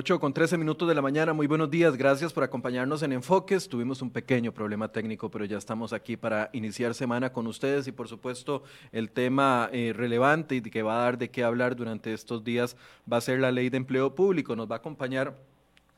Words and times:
8 0.00 0.20
con 0.20 0.32
13 0.32 0.56
minutos 0.58 0.86
de 0.86 0.94
la 0.94 1.02
mañana, 1.02 1.32
muy 1.32 1.48
buenos 1.48 1.72
días, 1.72 1.96
gracias 1.96 2.32
por 2.32 2.44
acompañarnos 2.44 3.02
en 3.02 3.10
Enfoques. 3.10 3.68
Tuvimos 3.68 4.00
un 4.00 4.12
pequeño 4.12 4.52
problema 4.52 4.92
técnico, 4.92 5.28
pero 5.28 5.44
ya 5.44 5.58
estamos 5.58 5.92
aquí 5.92 6.16
para 6.16 6.50
iniciar 6.52 6.94
semana 6.94 7.32
con 7.32 7.48
ustedes 7.48 7.88
y 7.88 7.90
por 7.90 8.06
supuesto 8.06 8.62
el 8.92 9.10
tema 9.10 9.68
eh, 9.72 9.92
relevante 9.92 10.54
y 10.54 10.60
que 10.62 10.84
va 10.84 11.00
a 11.00 11.02
dar 11.02 11.18
de 11.18 11.32
qué 11.32 11.42
hablar 11.42 11.74
durante 11.74 12.12
estos 12.12 12.44
días 12.44 12.76
va 13.12 13.16
a 13.16 13.20
ser 13.20 13.40
la 13.40 13.50
ley 13.50 13.70
de 13.70 13.78
empleo 13.78 14.14
público. 14.14 14.54
Nos 14.54 14.70
va 14.70 14.76
a 14.76 14.78
acompañar 14.78 15.34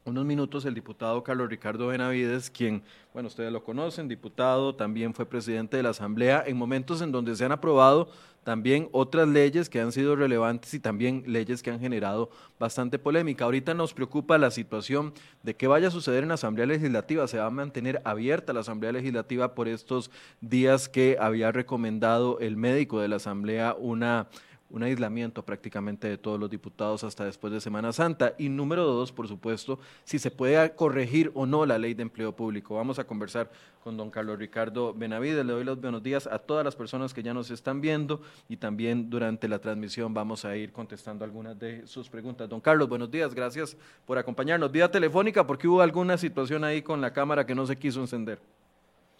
unos 0.07 0.25
minutos 0.25 0.65
el 0.65 0.73
diputado 0.73 1.23
Carlos 1.23 1.51
Ricardo 1.51 1.89
Benavides, 1.89 2.49
quien, 2.49 2.83
bueno, 3.13 3.27
ustedes 3.27 3.53
lo 3.53 3.63
conocen, 3.63 4.09
diputado, 4.09 4.75
también 4.75 5.13
fue 5.13 5.27
presidente 5.27 5.77
de 5.77 5.83
la 5.83 5.91
Asamblea, 5.91 6.43
en 6.47 6.57
momentos 6.57 7.03
en 7.03 7.13
donde 7.13 7.37
se 7.37 7.45
han 7.45 7.53
aprobado 7.53 8.09
también 8.51 8.89
otras 8.91 9.29
leyes 9.29 9.71
que 9.71 9.81
han 9.81 9.93
sido 9.93 10.17
relevantes 10.17 10.75
y 10.75 10.81
también 10.81 11.23
leyes 11.25 11.63
que 11.63 11.71
han 11.71 11.79
generado 11.79 12.31
bastante 12.59 12.99
polémica. 12.99 13.45
Ahorita 13.45 13.75
nos 13.75 13.95
preocupa 13.95 14.39
la 14.39 14.51
situación 14.51 15.15
de 15.45 15.55
qué 15.55 15.69
vaya 15.69 15.87
a 15.87 15.93
suceder 15.93 16.25
en 16.25 16.31
la 16.31 16.35
Asamblea 16.35 16.67
Legislativa. 16.67 17.29
Se 17.29 17.39
va 17.39 17.47
a 17.47 17.51
mantener 17.51 18.03
abierta 18.05 18.53
la 18.53 18.59
Asamblea 18.59 18.91
Legislativa 18.91 19.55
por 19.55 19.69
estos 19.69 20.11
días 20.41 20.89
que 20.89 21.17
había 21.21 21.53
recomendado 21.53 22.41
el 22.41 22.57
médico 22.57 22.99
de 22.99 23.07
la 23.07 23.17
Asamblea 23.17 23.77
una 23.79 24.27
un 24.71 24.83
aislamiento 24.83 25.45
prácticamente 25.45 26.09
de 26.09 26.19
todos 26.19 26.39
los 26.39 26.51
diputados 26.51 27.05
hasta 27.05 27.25
después 27.25 27.53
de 27.53 27.61
Semana 27.61 27.93
Santa. 27.93 28.35
Y 28.39 28.49
número 28.49 28.85
dos, 28.85 29.13
por 29.13 29.29
supuesto, 29.29 29.79
si 30.05 30.19
se 30.19 30.31
puede 30.31 30.75
corregir 30.75 31.31
o 31.35 31.47
no 31.47 31.67
la 31.67 31.79
ley 31.79 31.95
de 31.95 32.03
empleo 32.03 32.33
público. 32.33 32.77
Vamos 32.77 32.99
a 32.99 33.05
conversar 33.05 33.51
con 33.83 33.97
don 33.97 34.11
Carlos 34.11 34.39
Ricardo 34.39 34.95
Benavides. 34.95 35.45
Le 35.45 35.53
doy 35.53 35.65
los 35.65 35.81
buenos 35.81 36.03
días 36.03 36.27
a 36.27 36.39
todas 36.39 36.65
las 36.65 36.77
personas 36.77 37.13
que 37.13 37.23
ya 37.23 37.35
nos 37.35 37.51
están 37.51 37.81
viendo 37.81 38.21
y 38.49 38.57
también 38.57 39.11
durante 39.11 39.49
la 39.49 39.59
transmisión 39.59 40.15
vamos 40.15 40.45
a 40.45 40.57
ir 40.57 40.73
contestando 40.73 41.25
algunas 41.25 41.59
de 41.59 41.87
sus 41.87 42.09
preguntas. 42.09 42.49
Don 42.49 42.61
Carlos, 42.61 42.89
buenos 42.89 43.11
días, 43.11 43.35
gracias 43.35 43.77
por 44.07 44.19
acompañarnos. 44.19 44.71
Vía 44.71 44.91
telefónica, 44.91 45.47
porque 45.47 45.67
hubo 45.69 45.81
alguna 45.81 46.17
situación 46.17 46.65
ahí 46.65 46.83
con 46.83 47.01
la 47.01 47.13
cámara 47.13 47.47
que 47.47 47.55
no 47.55 47.67
se 47.67 47.77
quiso 47.77 48.01
encender. 48.01 48.39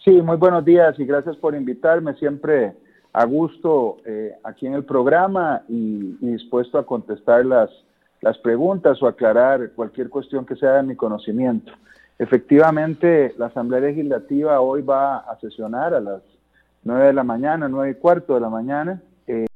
Sí, 0.03 0.11
muy 0.21 0.37
buenos 0.37 0.65
días 0.65 0.97
y 0.99 1.05
gracias 1.05 1.35
por 1.37 1.53
invitarme. 1.53 2.15
Siempre 2.15 2.73
a 3.13 3.25
gusto 3.25 3.97
eh, 4.05 4.35
aquí 4.43 4.67
en 4.67 4.73
el 4.73 4.85
programa 4.85 5.63
y, 5.67 6.17
dispuesto 6.21 6.77
a 6.77 6.85
contestar 6.85 7.45
las, 7.45 7.69
las 8.21 8.37
preguntas 8.37 9.01
o 9.01 9.07
aclarar 9.07 9.71
cualquier 9.71 10.09
cuestión 10.09 10.45
que 10.45 10.55
sea 10.55 10.73
de 10.73 10.83
mi 10.83 10.95
conocimiento. 10.95 11.71
Efectivamente, 12.17 13.33
la 13.37 13.47
Asamblea 13.47 13.81
Legislativa 13.81 14.61
hoy 14.61 14.81
va 14.81 15.17
a 15.17 15.39
sesionar 15.39 15.93
a 15.93 15.99
las 15.99 16.21
9 16.83 17.07
de 17.07 17.13
la 17.13 17.23
mañana, 17.23 17.67
9 17.67 17.91
y 17.91 17.95
cuarto 17.95 18.35
de 18.35 18.41
la 18.41 18.49
mañana, 18.49 19.01
eh, 19.27 19.47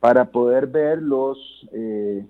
para 0.00 0.26
poder 0.26 0.66
ver 0.66 1.00
los, 1.00 1.38
eh, 1.72 2.26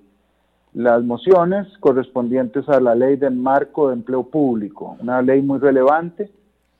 las 0.75 1.03
mociones 1.03 1.67
correspondientes 1.79 2.69
a 2.69 2.81
la 2.81 2.95
ley 2.95 3.17
del 3.17 3.35
marco 3.35 3.89
de 3.89 3.95
empleo 3.95 4.25
público, 4.25 4.97
una 5.01 5.23
ley 5.23 5.43
muy 5.43 5.59
relevante 5.59 6.31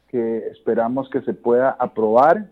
que 0.09 0.49
esperamos 0.49 1.09
que 1.09 1.23
se 1.23 1.33
pueda 1.33 1.71
aprobar 1.79 2.47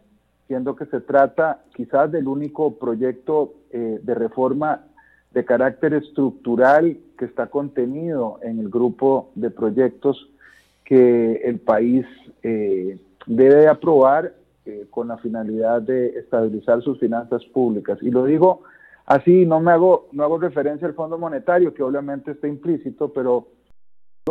siendo 0.48 0.75
que 0.75 0.86
se 0.86 1.00
trata 1.00 1.62
quizás 1.75 2.10
del 2.10 2.26
único 2.26 2.78
proyecto 2.78 3.54
eh, 3.70 4.00
de 4.03 4.14
reforma 4.14 4.86
de 5.31 5.44
carácter 5.44 5.92
estructural 5.94 6.97
que 7.19 7.26
está 7.26 7.48
contenido 7.48 8.41
en 8.42 8.58
el 8.58 8.70
grupo 8.70 9.31
de 9.34 9.50
proyectos 9.50 10.31
que 10.84 11.42
el 11.44 11.60
país 11.60 12.06
eh, 12.42 12.98
debe 13.26 13.69
aprobar 13.69 14.34
eh, 14.64 14.87
con 14.91 15.08
la 15.08 15.19
finalidad 15.19 15.82
de 15.82 16.19
estabilizar 16.19 16.82
sus 16.82 16.98
finanzas 16.98 17.44
públicas. 17.53 17.98
Y 18.00 18.10
lo 18.10 18.25
digo 18.25 18.62
así, 19.04 19.44
no 19.44 19.60
me 19.60 19.72
hago, 19.72 20.08
no 20.12 20.25
hago 20.25 20.38
referencia 20.38 20.88
al 20.88 20.94
Fondo 20.94 21.19
Monetario, 21.19 21.75
que 21.75 21.82
obviamente 21.82 22.31
está 22.31 22.48
implícito, 22.48 23.12
pero 23.12 23.48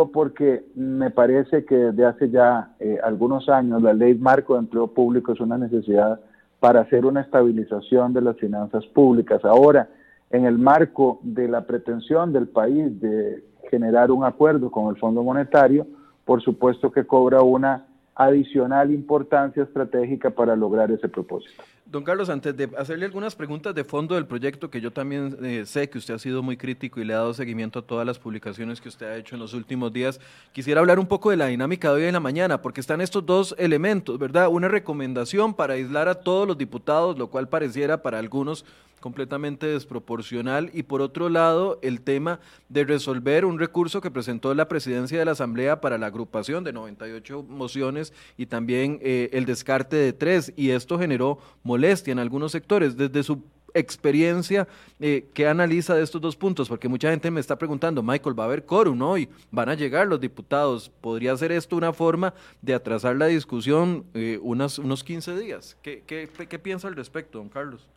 porque 0.06 0.66
me 0.76 1.10
parece 1.10 1.66
que 1.66 1.76
desde 1.76 2.06
hace 2.06 2.30
ya 2.30 2.76
eh, 2.80 3.00
algunos 3.04 3.50
años 3.50 3.82
la 3.82 3.94
ley 3.94 4.14
marco 4.16 4.54
de 4.54 4.60
empleo 4.60 4.88
público 4.88 5.34
es 5.34 5.40
una 5.40 5.58
necesidad 5.58 6.20
para 6.60 6.82
hacer 6.82 7.06
una 7.06 7.22
estabilización 7.22 8.14
de 8.14 8.22
las 8.22 8.38
finanzas 8.38 8.86
públicas. 8.88 9.44
Ahora, 9.44 9.90
en 10.30 10.46
el 10.46 10.58
marco 10.58 11.20
de 11.24 11.48
la 11.48 11.66
pretensión 11.66 12.34
del 12.34 12.48
país 12.48 13.00
de 13.02 13.44
generar 13.70 14.12
un 14.12 14.24
acuerdo 14.24 14.70
con 14.70 14.90
el 14.90 15.00
Fondo 15.00 15.24
Monetario, 15.24 15.88
por 16.26 16.42
supuesto 16.42 16.92
que 16.92 17.06
cobra 17.06 17.42
una 17.42 17.86
adicional 18.16 18.92
importancia 18.92 19.64
estratégica 19.64 20.30
para 20.30 20.56
lograr 20.56 20.92
ese 20.92 21.08
propósito. 21.08 21.64
Don 21.90 22.04
Carlos, 22.04 22.30
antes 22.30 22.56
de 22.58 22.70
hacerle 22.78 23.06
algunas 23.06 23.34
preguntas 23.34 23.74
de 23.74 23.86
fondo 23.86 24.16
del 24.16 24.26
proyecto, 24.26 24.70
que 24.70 24.82
yo 24.82 24.92
también 24.92 25.38
eh, 25.42 25.66
sé 25.66 25.90
que 25.90 25.98
usted 25.98 26.16
ha 26.16 26.20
sido 26.20 26.44
muy 26.44 26.58
crítico 26.58 27.00
y 27.00 27.06
le 27.06 27.14
ha 27.14 27.18
dado 27.18 27.34
seguimiento 27.34 27.80
a 27.80 27.82
todas 27.82 28.06
las 28.06 28.20
publicaciones 28.20 28.82
que 28.82 28.90
usted 28.90 29.06
ha 29.06 29.16
hecho 29.16 29.36
en 29.36 29.40
los 29.40 29.54
últimos 29.54 29.94
días, 29.94 30.20
quisiera 30.52 30.82
hablar 30.82 31.00
un 31.00 31.08
poco 31.08 31.30
de 31.30 31.38
la 31.38 31.48
dinámica 31.48 31.88
de 31.90 32.02
hoy 32.02 32.08
en 32.08 32.14
la 32.14 32.20
mañana, 32.20 32.62
porque 32.62 32.82
están 32.82 33.00
estos 33.00 33.26
dos 33.26 33.56
elementos, 33.58 34.20
¿verdad? 34.20 34.50
Una 34.50 34.68
recomendación 34.68 35.54
para 35.54 35.76
aislar 35.76 36.10
a 36.10 36.16
todos 36.16 36.46
los 36.46 36.58
diputados, 36.58 37.18
lo 37.18 37.28
cual 37.28 37.48
pareciera 37.48 38.02
para 38.02 38.20
algunos 38.20 38.66
completamente 39.00 39.68
desproporcional 39.68 40.70
y 40.74 40.84
por 40.84 41.02
otro 41.02 41.30
lado 41.30 41.80
el 41.82 42.02
tema 42.02 42.40
de 42.70 42.84
resolver 42.84 43.46
un 43.46 43.60
recurso 43.60 44.02
que 44.02 44.12
presentó 44.12 44.54
la 44.54 44.68
presidencia 44.68 45.20
de 45.20 45.26
la 45.26 45.32
Asamblea 45.32 45.82
para 45.82 45.98
la 45.98 46.08
agrupación 46.08 46.64
de 46.64 46.74
98 46.74 47.46
mociones 47.48 48.14
y 48.38 48.48
también 48.48 49.00
eh, 49.02 49.30
el 49.34 49.46
descarte 49.46 49.96
de 49.96 50.14
tres 50.14 50.54
y 50.56 50.72
esto 50.72 51.00
generó 51.00 51.40
molestia 51.64 52.12
en 52.12 52.20
algunos 52.20 52.52
sectores. 52.52 52.98
Desde 52.98 53.24
su 53.24 53.42
experiencia, 53.74 54.68
eh, 55.00 55.28
¿qué 55.34 55.48
analiza 55.48 55.96
de 55.96 56.04
estos 56.04 56.22
dos 56.22 56.36
puntos? 56.36 56.68
Porque 56.68 56.88
mucha 56.88 57.10
gente 57.10 57.30
me 57.32 57.40
está 57.40 57.58
preguntando, 57.58 58.02
Michael, 58.02 58.38
va 58.38 58.44
a 58.44 58.48
haber 58.48 58.66
quórum 58.66 59.02
hoy, 59.02 59.30
van 59.52 59.70
a 59.70 59.76
llegar 59.76 60.08
los 60.08 60.20
diputados, 60.20 60.90
¿podría 61.02 61.36
ser 61.38 61.52
esto 61.52 61.76
una 61.76 61.94
forma 61.94 62.34
de 62.62 62.74
atrasar 62.74 63.16
la 63.16 63.28
discusión 63.28 64.06
eh, 64.14 64.40
unos 64.42 65.04
15 65.04 65.38
días? 65.38 65.78
¿Qué, 65.82 66.04
qué, 66.06 66.28
qué 66.28 66.60
piensa 66.60 66.88
al 66.88 66.96
respecto, 66.96 67.38
don 67.38 67.50
Carlos? 67.50 67.88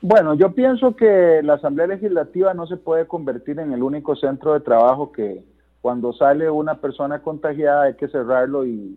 Bueno, 0.00 0.34
yo 0.34 0.52
pienso 0.54 0.94
que 0.94 1.40
la 1.42 1.54
Asamblea 1.54 1.88
Legislativa 1.88 2.54
no 2.54 2.66
se 2.66 2.76
puede 2.76 3.06
convertir 3.06 3.58
en 3.58 3.72
el 3.72 3.82
único 3.82 4.14
centro 4.14 4.52
de 4.52 4.60
trabajo 4.60 5.10
que 5.10 5.44
cuando 5.80 6.12
sale 6.12 6.48
una 6.50 6.80
persona 6.80 7.20
contagiada 7.20 7.84
hay 7.84 7.94
que 7.94 8.08
cerrarlo 8.08 8.64
y 8.64 8.96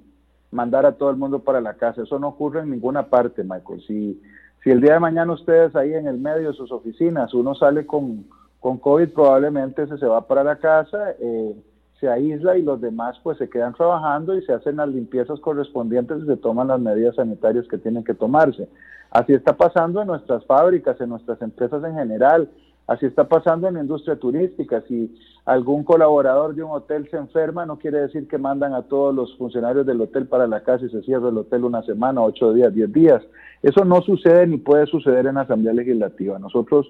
mandar 0.52 0.86
a 0.86 0.92
todo 0.94 1.10
el 1.10 1.18
mundo 1.18 1.40
para 1.40 1.60
la 1.60 1.74
casa. 1.74 2.04
Eso 2.04 2.20
no 2.20 2.28
ocurre 2.28 2.62
en 2.62 2.70
ninguna 2.70 3.08
parte, 3.08 3.44
Michael. 3.44 3.82
Si, 3.88 4.22
si 4.64 4.70
el 4.70 4.80
día 4.80 4.94
de 4.94 5.00
mañana 5.00 5.34
ustedes 5.34 5.76
ahí 5.76 5.94
en 5.94 6.08
el 6.08 6.20
medio 6.20 6.50
de 6.50 6.58
sus 6.58 6.72
oficinas, 6.72 7.34
uno 7.34 7.56
sale 7.56 7.88
con, 7.88 8.26
con 8.60 8.78
COVID, 8.78 9.10
probablemente 9.10 9.88
se, 9.88 9.98
se 9.98 10.06
va 10.06 10.28
para 10.28 10.44
la 10.44 10.58
casa. 10.58 11.16
Eh, 11.20 11.56
se 12.02 12.10
aísla 12.10 12.58
y 12.58 12.64
los 12.64 12.82
demás 12.82 13.16
pues 13.22 13.38
se 13.38 13.48
quedan 13.48 13.76
trabajando 13.76 14.36
y 14.36 14.42
se 14.44 14.54
hacen 14.54 14.78
las 14.78 14.90
limpiezas 14.90 15.40
correspondientes 15.40 16.24
y 16.24 16.26
se 16.26 16.36
toman 16.36 16.68
las 16.68 16.80
medidas 16.80 17.16
sanitarias 17.16 17.68
que 17.68 17.78
tienen 17.78 18.04
que 18.04 18.16
tomarse. 18.16 18.68
Así 19.12 19.34
está 19.34 19.58
pasando 19.58 20.02
en 20.02 20.08
nuestras 20.08 20.46
fábricas, 20.46 21.00
en 21.02 21.10
nuestras 21.10 21.42
empresas 21.42 21.84
en 21.84 21.96
general, 21.96 22.50
así 22.88 23.06
está 23.06 23.26
pasando 23.26 23.68
en 23.68 23.74
la 23.74 23.82
industria 23.82 24.16
turística. 24.16 24.82
Si 24.88 25.14
algún 25.44 25.84
colaborador 25.84 26.56
de 26.56 26.64
un 26.64 26.72
hotel 26.72 27.10
se 27.12 27.18
enferma, 27.18 27.66
no 27.66 27.78
quiere 27.78 28.00
decir 28.00 28.30
que 28.30 28.38
mandan 28.38 28.74
a 28.74 28.84
todos 28.84 29.14
los 29.14 29.38
funcionarios 29.38 29.86
del 29.86 30.00
hotel 30.00 30.28
para 30.28 30.48
la 30.48 30.64
casa 30.64 30.86
y 30.86 30.90
se 30.90 31.02
cierra 31.02 31.28
el 31.28 31.38
hotel 31.38 31.66
una 31.66 31.84
semana, 31.84 32.22
ocho 32.22 32.54
días, 32.54 32.74
diez 32.74 32.92
días. 32.94 33.22
Eso 33.62 33.84
no 33.84 34.02
sucede 34.02 34.48
ni 34.48 34.58
puede 34.58 34.86
suceder 34.86 35.28
en 35.28 35.36
la 35.36 35.42
Asamblea 35.42 35.74
Legislativa. 35.74 36.40
Nosotros 36.40 36.88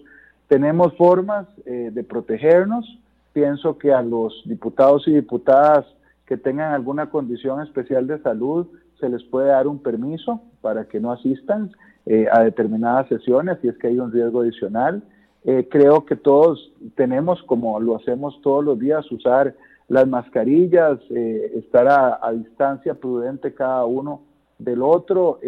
tenemos 0.47 0.93
formas 0.97 1.47
eh, 1.65 1.89
de 1.91 2.03
protegernos, 2.03 2.85
pienso 3.33 3.79
que 3.79 3.93
a 3.93 4.03
los 4.03 4.43
diputados 4.45 5.07
y 5.07 5.13
diputadas 5.13 5.85
que 6.27 6.37
tengan 6.37 6.73
alguna 6.73 7.09
condición 7.09 7.61
especial 7.61 8.05
de 8.05 8.21
salud 8.21 8.67
se 8.99 9.09
les 9.09 9.23
puede 9.23 9.47
dar 9.47 9.67
un 9.67 9.79
permiso 9.79 10.39
para 10.61 10.85
que 10.85 10.99
no 10.99 11.11
asistan 11.11 11.71
eh, 12.05 12.27
a 12.31 12.43
determinadas 12.43 13.07
sesiones 13.07 13.59
si 13.61 13.67
es 13.67 13.77
que 13.77 13.87
hay 13.87 13.99
un 13.99 14.11
riesgo 14.11 14.41
adicional. 14.41 15.03
Eh, 15.43 15.67
creo 15.69 16.05
que 16.05 16.15
todos 16.15 16.71
tenemos, 16.95 17.41
como 17.43 17.79
lo 17.79 17.95
hacemos 17.95 18.39
todos 18.41 18.63
los 18.63 18.79
días, 18.79 19.09
usar 19.11 19.55
las 19.87 20.07
mascarillas, 20.07 20.99
eh, 21.09 21.51
estar 21.55 21.87
a, 21.87 22.31
distancia 22.31 22.93
prudente 22.93 23.53
cada 23.53 23.85
uno 23.85 24.21
del 24.57 24.83
otro, 24.83 25.39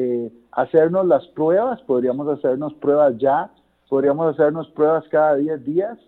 hacernos 0.52 1.06
las 1.06 1.28
pruebas, 1.28 1.80
podríamos 1.84 2.28
hacernos 2.28 2.74
pruebas 2.74 3.16
ya, 3.20 3.52
podríamos 3.88 4.34
hacernos 4.34 4.68
pruebas 4.72 5.06
cada 5.10 5.36
10 5.36 5.64
días 5.64 6.00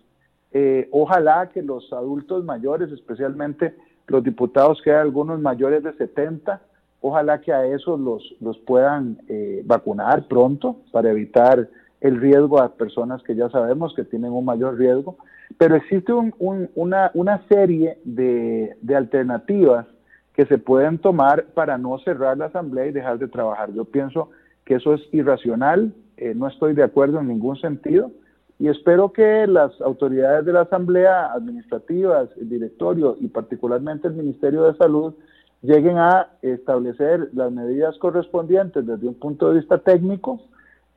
ojalá 0.90 1.50
que 1.50 1.62
los 1.62 1.92
adultos 1.92 2.42
mayores, 2.44 2.90
especialmente 2.90 3.76
los 4.06 4.24
diputados 4.24 4.80
que 4.82 4.90
hay 4.90 4.98
algunos 4.98 5.40
mayores 5.40 5.82
de 5.82 5.92
70, 5.92 6.60
ojalá 7.08 7.40
que 7.40 7.52
a 7.52 7.66
esos 7.66 7.98
los, 8.00 8.34
los 8.40 8.58
puedan 8.58 9.18
eh, 9.28 9.62
vacunar 9.64 10.26
pronto 10.26 10.76
para 10.92 11.10
evitar 11.10 11.68
el 12.00 12.20
riesgo 12.20 12.60
a 12.60 12.74
personas 12.74 13.22
que 13.22 13.34
ya 13.34 13.48
sabemos 13.50 13.94
que 13.94 14.04
tienen 14.04 14.32
un 14.32 14.44
mayor 14.44 14.76
riesgo. 14.76 15.16
Pero 15.58 15.76
existe 15.76 16.12
una, 16.12 17.10
una, 17.14 17.42
serie 17.48 17.98
de, 18.04 18.76
de, 18.80 18.96
alternativas 18.96 19.86
que 20.34 20.44
se 20.46 20.58
pueden 20.58 20.98
tomar 20.98 21.44
para 21.54 21.78
no 21.78 21.98
cerrar 22.00 22.36
la 22.36 22.46
asamblea 22.46 22.86
y 22.86 22.92
dejar 22.92 23.18
de 23.18 23.28
trabajar. 23.28 23.72
Yo 23.72 23.84
pienso 23.84 24.30
que 24.64 24.74
eso 24.74 24.94
es 24.94 25.02
irracional, 25.12 25.94
eh, 26.16 26.34
no 26.34 26.48
estoy 26.48 26.74
de 26.74 26.82
acuerdo 26.82 27.20
en 27.20 27.28
ningún 27.28 27.56
sentido 27.56 28.10
y 28.58 28.68
espero 28.68 29.12
que 29.12 29.46
las 29.46 29.78
autoridades 29.80 30.46
de 30.46 30.52
la 30.52 30.62
Asamblea 30.62 31.32
Administrativa, 31.32 32.26
el 32.40 32.48
directorio 32.48 33.16
y 33.20 33.28
particularmente 33.28 34.08
el 34.08 34.14
Ministerio 34.14 34.64
de 34.64 34.76
Salud 34.78 35.14
lleguen 35.62 35.98
a 35.98 36.30
establecer 36.42 37.30
las 37.32 37.50
medidas 37.50 37.96
correspondientes 37.98 38.86
desde 38.86 39.08
un 39.08 39.14
punto 39.14 39.48
de 39.48 39.58
vista 39.58 39.78
técnico, 39.78 40.40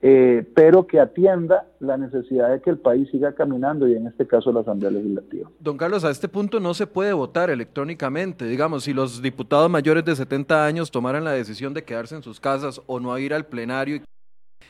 eh, 0.01 0.47
pero 0.55 0.87
que 0.87 0.99
atienda 0.99 1.67
la 1.79 1.97
necesidad 1.97 2.51
de 2.51 2.61
que 2.61 2.69
el 2.69 2.77
país 2.77 3.09
siga 3.11 3.33
caminando 3.33 3.87
y 3.87 3.95
en 3.95 4.07
este 4.07 4.25
caso 4.25 4.51
la 4.53 4.61
Asamblea 4.61 4.91
Legislativa. 4.91 5.49
Don 5.59 5.77
Carlos, 5.77 6.05
a 6.05 6.09
este 6.09 6.29
punto 6.29 6.59
no 6.59 6.73
se 6.73 6.87
puede 6.87 7.11
votar 7.11 7.49
electrónicamente. 7.49 8.45
Digamos, 8.45 8.85
si 8.85 8.93
los 8.93 9.21
diputados 9.21 9.69
mayores 9.69 10.05
de 10.05 10.15
70 10.15 10.65
años 10.65 10.91
tomaran 10.91 11.25
la 11.25 11.31
decisión 11.31 11.73
de 11.73 11.83
quedarse 11.83 12.15
en 12.15 12.23
sus 12.23 12.39
casas 12.39 12.81
o 12.87 12.99
no 12.99 13.17
ir 13.17 13.33
al 13.33 13.45
plenario 13.45 13.97
y 13.97 14.03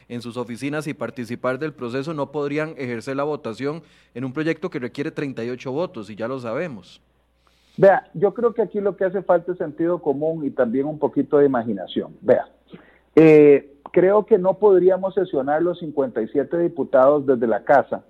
en 0.08 0.22
sus 0.24 0.36
oficinas 0.36 0.88
y 0.88 0.96
participar 0.96 1.60
del 1.60 1.74
proceso, 1.74 2.16
no 2.16 2.32
podrían 2.32 2.74
ejercer 2.78 3.16
la 3.16 3.24
votación 3.24 3.84
en 4.16 4.26
un 4.26 4.34
proyecto 4.34 4.72
que 4.72 4.80
requiere 4.80 5.12
38 5.12 5.72
votos, 5.72 6.10
y 6.10 6.16
ya 6.16 6.28
lo 6.28 6.40
sabemos. 6.40 7.02
Vea, 7.78 8.10
yo 8.14 8.34
creo 8.34 8.54
que 8.54 8.62
aquí 8.62 8.82
lo 8.82 8.98
que 8.98 9.06
hace 9.06 9.22
falta 9.22 9.52
es 9.52 9.58
sentido 9.58 10.02
común 10.02 10.46
y 10.46 10.52
también 10.52 10.86
un 10.86 11.00
poquito 11.00 11.38
de 11.38 11.46
imaginación. 11.46 12.16
Vea, 12.22 12.48
eh, 13.16 13.74
creo 13.92 14.26
que 14.26 14.38
no 14.38 14.56
podríamos 14.56 15.14
sesionar 15.14 15.62
los 15.62 15.80
57 15.80 16.58
diputados 16.58 17.26
desde 17.26 17.48
la 17.48 17.64
casa 17.64 18.04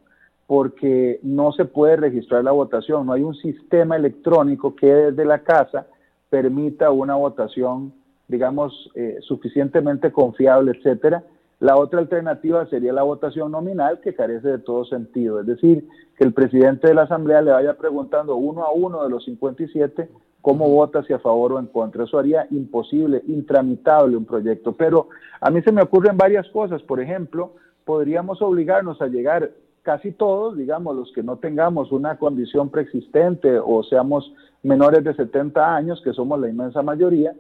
porque 0.48 1.20
no 1.22 1.52
se 1.52 1.66
puede 1.66 1.96
registrar 1.96 2.44
la 2.44 2.52
votación, 2.52 3.06
no 3.06 3.14
hay 3.14 3.22
un 3.22 3.36
sistema 3.36 3.96
electrónico 3.96 4.76
que 4.76 4.88
desde 4.88 5.24
la 5.24 5.44
casa 5.44 5.86
permita 6.30 6.90
una 6.90 7.16
votación, 7.16 7.94
digamos, 8.28 8.90
eh, 8.96 9.18
suficientemente 9.22 10.12
confiable, 10.12 10.72
etcétera, 10.72 11.24
la 11.60 11.76
otra 11.78 12.00
alternativa 12.00 12.66
sería 12.68 12.94
la 12.94 13.04
votación 13.04 13.52
nominal 13.52 14.00
que 14.02 14.16
carece 14.16 14.48
de 14.48 14.60
todo 14.60 14.86
sentido, 14.86 15.42
es 15.42 15.46
decir, 15.46 15.88
que 16.18 16.24
el 16.24 16.34
presidente 16.34 16.88
de 16.88 16.94
la 16.94 17.04
Asamblea 17.04 17.42
le 17.42 17.52
vaya 17.52 17.74
preguntando 17.76 18.36
uno 18.36 18.64
a 18.64 18.72
uno 18.72 19.04
de 19.04 19.10
los 19.10 19.26
57 19.26 20.10
cómo 20.42 20.70
vota, 20.70 21.04
si 21.04 21.14
a 21.14 21.20
favor 21.20 21.54
o 21.54 21.60
en 21.60 21.68
contra. 21.68 22.06
Eso 22.06 22.18
haría 22.18 22.48
imposible, 22.52 23.22
intramitable 23.28 24.16
un 24.16 24.26
proyecto. 24.26 24.74
Pero 24.74 25.10
a 25.42 25.50
mí 25.50 25.62
se 25.62 25.72
me 25.72 25.82
ocurren 25.82 26.18
varias 26.18 26.48
cosas. 26.50 26.82
Por 26.84 27.02
ejemplo, 27.02 27.56
podríamos 27.86 28.42
obligarnos 28.42 29.02
a 29.02 29.08
llegar 29.08 29.52
casi 29.82 30.12
todos, 30.12 30.58
digamos, 30.58 30.96
los 30.96 31.12
que 31.14 31.24
no 31.24 31.38
tengamos 31.38 31.92
una 31.92 32.18
condición 32.18 32.70
preexistente 32.70 33.60
o 33.60 33.84
seamos 33.84 34.34
menores 34.64 35.04
de 35.04 35.14
70 35.14 35.76
años, 35.76 36.02
que 36.04 36.14
somos 36.14 36.40
la 36.40 36.50
inmensa 36.50 36.82
mayoría, 36.82 37.34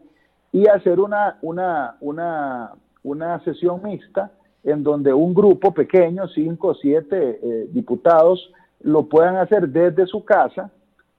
y 0.51 0.67
hacer 0.67 0.99
una, 0.99 1.37
una, 1.41 1.95
una 2.01 2.71
una 3.03 3.39
sesión 3.43 3.81
mixta 3.83 4.31
en 4.63 4.83
donde 4.83 5.13
un 5.13 5.33
grupo 5.33 5.73
pequeño, 5.73 6.27
cinco 6.29 6.69
o 6.69 6.75
siete 6.75 7.39
eh, 7.41 7.67
diputados, 7.71 8.51
lo 8.81 9.07
puedan 9.07 9.37
hacer 9.37 9.69
desde 9.69 10.05
su 10.05 10.23
casa 10.23 10.71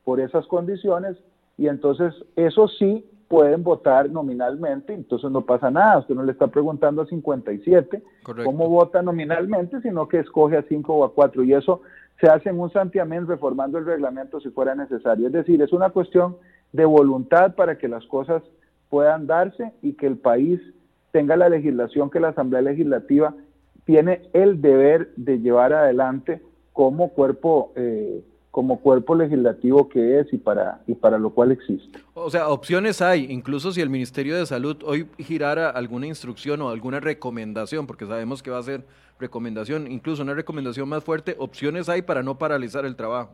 por 0.04 0.20
esas 0.20 0.46
condiciones 0.46 1.16
y 1.56 1.68
entonces 1.68 2.14
eso 2.36 2.68
sí 2.68 3.04
pueden 3.28 3.62
votar 3.62 4.10
nominalmente, 4.10 4.92
entonces 4.92 5.30
no 5.30 5.42
pasa 5.42 5.70
nada, 5.70 5.98
usted 5.98 6.16
no 6.16 6.24
le 6.24 6.32
está 6.32 6.48
preguntando 6.48 7.02
a 7.02 7.06
57 7.06 8.02
cómo 8.44 8.68
vota 8.68 9.02
nominalmente, 9.02 9.80
sino 9.82 10.08
que 10.08 10.18
escoge 10.18 10.56
a 10.56 10.64
cinco 10.64 10.94
o 10.96 11.04
a 11.04 11.14
cuatro 11.14 11.44
y 11.44 11.52
eso 11.52 11.82
se 12.20 12.28
hace 12.28 12.50
en 12.50 12.58
un 12.58 12.70
santiamén 12.70 13.28
reformando 13.28 13.78
el 13.78 13.86
reglamento 13.86 14.40
si 14.40 14.50
fuera 14.50 14.74
necesario. 14.74 15.28
Es 15.28 15.32
decir, 15.32 15.62
es 15.62 15.72
una 15.72 15.90
cuestión 15.90 16.36
de 16.72 16.84
voluntad 16.84 17.54
para 17.54 17.78
que 17.78 17.88
las 17.88 18.04
cosas 18.06 18.42
puedan 18.88 19.26
darse 19.26 19.72
y 19.80 19.92
que 19.92 20.06
el 20.06 20.18
país 20.18 20.60
tenga 21.12 21.36
la 21.36 21.48
legislación 21.48 22.10
que 22.10 22.20
la 22.20 22.28
Asamblea 22.28 22.62
Legislativa 22.62 23.34
tiene 23.84 24.22
el 24.32 24.60
deber 24.60 25.12
de 25.16 25.38
llevar 25.40 25.72
adelante 25.72 26.40
como 26.72 27.10
cuerpo 27.10 27.72
eh, 27.76 28.22
como 28.50 28.80
cuerpo 28.80 29.14
legislativo 29.14 29.88
que 29.88 30.18
es 30.18 30.32
y 30.32 30.38
para 30.38 30.80
y 30.86 30.94
para 30.94 31.18
lo 31.18 31.30
cual 31.30 31.52
existe. 31.52 32.00
O 32.14 32.30
sea, 32.30 32.48
opciones 32.48 33.00
hay, 33.00 33.26
incluso 33.30 33.70
si 33.70 33.80
el 33.80 33.90
Ministerio 33.90 34.36
de 34.36 34.44
Salud 34.44 34.76
hoy 34.84 35.06
girara 35.18 35.70
alguna 35.70 36.08
instrucción 36.08 36.60
o 36.62 36.68
alguna 36.68 36.98
recomendación, 36.98 37.86
porque 37.86 38.06
sabemos 38.06 38.42
que 38.42 38.50
va 38.50 38.58
a 38.58 38.62
ser 38.62 38.84
recomendación, 39.20 39.90
incluso 39.90 40.22
una 40.22 40.34
recomendación 40.34 40.88
más 40.88 41.04
fuerte, 41.04 41.36
opciones 41.38 41.88
hay 41.88 42.02
para 42.02 42.22
no 42.22 42.38
paralizar 42.38 42.84
el 42.84 42.96
trabajo. 42.96 43.30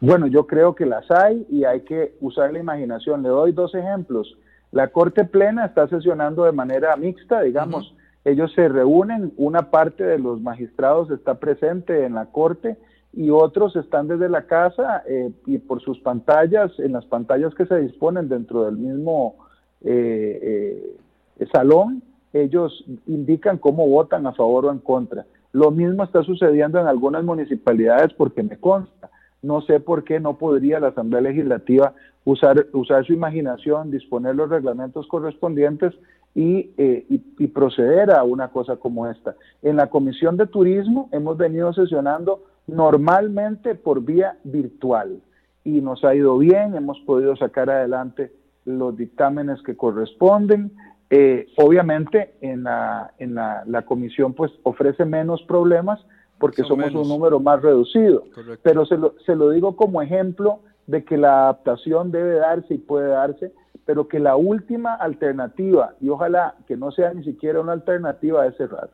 Bueno, 0.00 0.26
yo 0.26 0.46
creo 0.46 0.74
que 0.74 0.86
las 0.86 1.08
hay 1.10 1.46
y 1.50 1.64
hay 1.64 1.80
que 1.82 2.14
usar 2.20 2.52
la 2.52 2.60
imaginación. 2.60 3.22
Le 3.22 3.28
doy 3.28 3.52
dos 3.52 3.74
ejemplos. 3.74 4.36
La 4.72 4.88
Corte 4.88 5.24
Plena 5.24 5.64
está 5.64 5.88
sesionando 5.88 6.44
de 6.44 6.52
manera 6.52 6.96
mixta, 6.96 7.42
digamos, 7.42 7.94
ellos 8.24 8.52
se 8.54 8.68
reúnen, 8.68 9.32
una 9.36 9.70
parte 9.70 10.04
de 10.04 10.18
los 10.18 10.40
magistrados 10.42 11.10
está 11.10 11.34
presente 11.38 12.04
en 12.04 12.14
la 12.14 12.26
Corte 12.26 12.76
y 13.12 13.30
otros 13.30 13.74
están 13.76 14.08
desde 14.08 14.28
la 14.28 14.42
casa 14.42 15.02
eh, 15.06 15.30
y 15.46 15.58
por 15.58 15.80
sus 15.80 15.98
pantallas, 16.00 16.70
en 16.78 16.92
las 16.92 17.06
pantallas 17.06 17.54
que 17.54 17.66
se 17.66 17.78
disponen 17.78 18.28
dentro 18.28 18.64
del 18.64 18.76
mismo 18.76 19.36
eh, 19.82 20.94
eh, 21.38 21.46
salón, 21.52 22.02
ellos 22.32 22.84
indican 23.06 23.56
cómo 23.56 23.88
votan 23.88 24.26
a 24.26 24.32
favor 24.32 24.66
o 24.66 24.72
en 24.72 24.78
contra. 24.78 25.24
Lo 25.52 25.70
mismo 25.70 26.04
está 26.04 26.22
sucediendo 26.22 26.78
en 26.78 26.86
algunas 26.86 27.24
municipalidades 27.24 28.12
porque 28.12 28.42
me 28.42 28.58
consta. 28.58 29.08
No 29.40 29.62
sé 29.62 29.80
por 29.80 30.04
qué 30.04 30.20
no 30.20 30.36
podría 30.36 30.80
la 30.80 30.88
Asamblea 30.88 31.22
Legislativa 31.22 31.94
usar, 32.24 32.66
usar 32.72 33.04
su 33.06 33.12
imaginación, 33.12 33.90
disponer 33.90 34.34
los 34.34 34.50
reglamentos 34.50 35.06
correspondientes 35.08 35.94
eh, 36.34 37.04
y, 37.08 37.22
y, 37.38 37.46
proceder 37.48 38.12
a 38.12 38.22
una 38.22 38.48
cosa 38.48 38.76
como 38.76 39.08
esta. 39.08 39.34
En 39.62 39.76
la 39.76 39.88
Comisión 39.88 40.36
de 40.36 40.46
Turismo 40.46 41.08
hemos 41.10 41.36
venido 41.36 41.72
sesionando 41.72 42.44
normalmente 42.68 43.74
por 43.74 44.02
vía 44.02 44.36
virtual 44.44 45.20
y 45.64 45.80
nos 45.80 46.04
ha 46.04 46.14
ido 46.14 46.38
bien, 46.38 46.74
hemos 46.76 47.00
podido 47.00 47.34
sacar 47.36 47.70
adelante 47.70 48.32
los 48.64 48.96
dictámenes 48.96 49.60
que 49.62 49.76
corresponden. 49.76 50.72
Eh, 51.10 51.46
obviamente 51.56 52.34
en, 52.42 52.64
la, 52.64 53.12
en 53.18 53.34
la, 53.34 53.64
la, 53.66 53.82
comisión 53.82 54.34
pues 54.34 54.52
ofrece 54.62 55.06
menos 55.06 55.42
problemas 55.42 55.98
porque 56.38 56.62
somos 56.62 56.94
un 56.94 57.08
número 57.08 57.40
más 57.40 57.62
reducido. 57.62 58.24
Pero 58.62 58.86
se 58.86 58.96
lo, 58.96 59.14
se 59.24 59.34
lo 59.34 59.50
digo 59.50 59.74
como 59.74 60.02
ejemplo 60.02 60.60
de 60.88 61.04
que 61.04 61.18
la 61.18 61.42
adaptación 61.42 62.10
debe 62.10 62.36
darse 62.36 62.74
y 62.74 62.78
puede 62.78 63.08
darse, 63.08 63.52
pero 63.84 64.08
que 64.08 64.18
la 64.18 64.36
última 64.36 64.94
alternativa, 64.94 65.94
y 66.00 66.08
ojalá 66.08 66.56
que 66.66 66.76
no 66.76 66.90
sea 66.90 67.12
ni 67.12 67.22
siquiera 67.24 67.60
una 67.60 67.72
alternativa, 67.72 68.46
es 68.46 68.56
cerrar. 68.56 68.90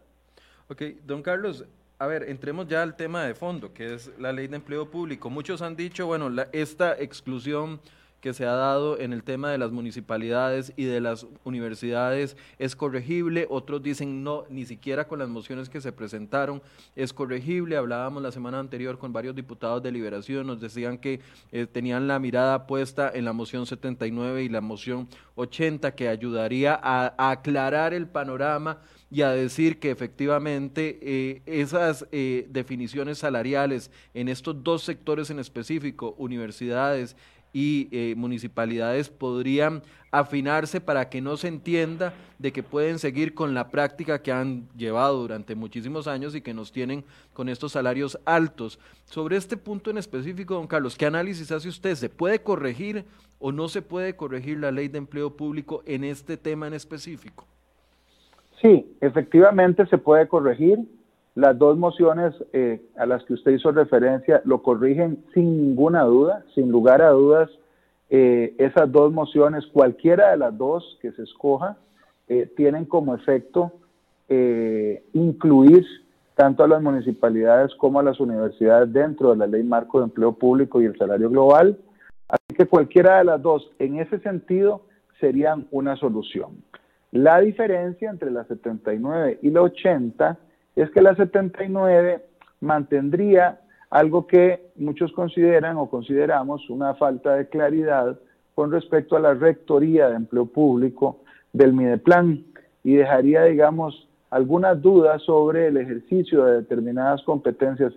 Ok, 0.69 0.83
don 1.07 1.23
Carlos, 1.23 1.65
a 2.01 2.07
ver, 2.09 2.25
entremos 2.29 2.67
ya 2.67 2.83
al 2.83 2.97
tema 2.97 3.23
de 3.23 3.37
fondo, 3.37 3.73
que 3.73 3.95
es 3.95 4.13
la 4.19 4.33
ley 4.33 4.49
de 4.49 4.57
empleo 4.57 4.91
público. 4.91 5.31
Muchos 5.31 5.63
han 5.63 5.77
dicho, 5.77 6.07
bueno, 6.07 6.31
la, 6.31 6.49
esta 6.53 6.99
exclusión 6.99 7.81
que 8.25 8.33
se 8.33 8.47
ha 8.47 8.55
dado 8.55 8.99
en 8.99 9.13
el 9.13 9.23
tema 9.23 9.51
de 9.51 9.59
las 9.59 9.71
municipalidades 9.71 10.73
y 10.77 10.85
de 10.85 11.03
las 11.03 11.27
universidades 11.45 12.39
es 12.59 12.75
corregible, 12.75 13.47
otros 13.51 13.83
dicen 13.83 14.25
no, 14.25 14.45
ni 14.49 14.65
siquiera 14.65 15.07
con 15.07 15.19
las 15.19 15.29
mociones 15.29 15.69
que 15.69 15.83
se 15.83 15.93
presentaron 15.93 16.63
es 16.97 17.13
corregible. 17.13 17.77
Hablábamos 17.77 18.23
la 18.23 18.33
semana 18.33 18.61
anterior 18.61 18.99
con 18.99 19.13
varios 19.13 19.35
diputados 19.35 19.83
de 19.83 19.93
Liberación, 19.93 20.47
nos 20.47 20.59
decían 20.59 20.97
que 20.97 21.21
eh, 21.53 21.67
tenían 21.67 22.09
la 22.09 22.19
mirada 22.19 22.67
puesta 22.67 23.13
en 23.15 23.27
la 23.27 23.35
moción 23.35 23.67
79 23.67 24.43
y 24.43 24.49
la 24.49 24.63
moción 24.63 25.07
80, 25.35 25.95
que 25.95 26.09
ayudaría 26.09 26.81
a, 26.83 27.31
aclarar 27.31 27.93
el 27.93 28.07
panorama 28.07 28.79
y 29.11 29.21
a 29.21 29.33
decir 29.33 29.79
que 29.79 29.91
efectivamente 29.91 30.99
eh, 31.03 31.43
esas 31.45 32.07
eh, 32.11 32.47
definiciones 32.49 33.19
salariales 33.19 33.91
en 34.15 34.31
estos 34.31 34.65
dos 34.65 34.83
sectores 34.83 35.29
en 35.29 35.41
específico, 35.41 36.15
universidades 36.17 37.17
y 37.55 37.89
eh, 37.93 38.15
municipalidades 38.17 39.09
podrían 39.09 39.81
afinarse 40.11 40.81
para 40.81 41.09
que 41.09 41.21
no 41.21 41.37
se 41.37 41.49
entienda 41.49 42.13
de 42.39 42.53
que 42.53 42.63
pueden 42.63 42.99
seguir 42.99 43.33
con 43.33 43.55
la 43.55 43.71
práctica 43.71 44.21
que 44.23 44.33
han 44.33 44.69
llevado 44.77 45.21
durante 45.21 45.55
muchísimos 45.55 46.07
años 46.09 46.35
y 46.35 46.41
que 46.41 46.53
nos 46.53 46.73
tienen 46.73 47.05
con 47.33 47.49
estos 47.49 47.73
salarios 47.73 48.19
altos. 48.25 48.79
Sobre 49.05 49.37
este 49.37 49.57
punto 49.57 49.91
en 49.91 49.99
específico, 49.99 50.55
don 50.55 50.67
Carlos, 50.67 50.97
¿qué 50.97 51.07
análisis 51.07 51.51
hace 51.53 51.69
usted? 51.69 51.95
¿Se 51.95 52.09
puede 52.09 52.41
corregir 52.41 53.05
o 53.39 53.53
no 53.53 53.69
se 53.69 53.83
puede 53.83 54.17
corregir 54.17 54.59
la 54.59 54.73
ley 54.73 54.89
de 54.89 54.99
empleo 54.99 55.37
público 55.37 55.83
en 55.87 56.03
este 56.03 56.37
tema 56.37 56.67
en 56.67 56.75
específico? 56.75 57.47
Sí, 58.61 58.85
efectivamente 59.01 59.87
se 59.87 59.99
puede 59.99 60.27
corregir. 60.27 60.79
Las 61.35 61.59
dos 61.59 61.77
mociones 61.77 62.33
eh, 62.53 62.81
a 62.97 63.07
las 63.07 63.25
que 63.25 63.35
usted 63.35 63.53
hizo 63.53 63.73
referencia 63.73 64.41
lo 64.45 64.63
corrigen 64.63 65.25
sin 65.35 65.69
ninguna 65.69 66.03
duda, 66.05 66.45
sin 66.55 66.71
lugar 66.71 67.03
a 67.03 67.11
dudas. 67.11 67.51
Eh, 68.09 68.55
esas 68.59 68.93
dos 68.93 69.13
mociones, 69.13 69.67
cualquiera 69.67 70.31
de 70.31 70.37
las 70.37 70.57
dos 70.57 70.99
que 71.03 71.11
se 71.13 71.23
escoja, 71.23 71.77
eh, 72.29 72.51
tienen 72.57 72.85
como 72.85 73.15
efecto 73.15 73.73
incluir 75.13 75.85
tanto 76.35 76.65
a 76.65 76.69
las 76.69 76.83
municipalidades 76.83 77.73
como 77.77 78.01
a 78.01 78.03
las 78.03 78.19
universidades 78.19 78.93
dentro 78.93 79.31
de 79.31 79.37
la 79.37 79.47
ley 79.47 79.63
marco 79.63 79.99
de 79.99 80.07
empleo 80.07 80.33
público 80.33 80.81
y 80.81 80.87
el 80.87 80.99
salario 80.99 81.31
global. 81.31 81.79
Así 82.27 82.57
que 82.57 82.67
cualquiera 82.67 83.19
de 83.19 83.25
las 83.25 83.43
dos, 83.43 83.71
en 83.79 84.01
ese 84.01 84.19
sentido, 84.21 84.83
serían 85.21 85.69
una 85.71 85.95
solución. 85.97 86.65
La 87.13 87.39
diferencia 87.41 88.11
entre 88.11 88.31
la 88.33 88.45
79 88.45 89.39
y 89.43 89.51
la 89.51 89.63
80 89.63 90.39
es 90.77 90.91
que 90.91 91.03
la 91.03 91.15
79 91.15 92.25
mantendría 92.61 93.61
algo 93.91 94.27
que 94.27 94.71
muchos 94.77 95.13
consideran 95.13 95.77
o 95.77 95.89
consideramos 95.89 96.69
una 96.69 96.95
falta 96.95 97.35
de 97.37 97.49
claridad 97.49 98.19
con 98.55 98.73
respecto 98.73 99.17
a 99.17 99.21
la 99.21 99.35
rectoría 99.35 100.09
de 100.09 100.17
empleo 100.17 100.47
público 100.47 101.21
del 101.53 101.73
Mideplan 101.73 102.45
y 102.83 102.95
dejaría, 102.95 103.45
digamos, 103.45 104.09
algunas 104.31 104.83
dudas 104.83 105.23
sobre 105.23 105.69
el 105.69 105.77
ejercicio 105.77 106.45
de 106.45 106.57
determinadas 106.57 107.23
competencias 107.23 107.93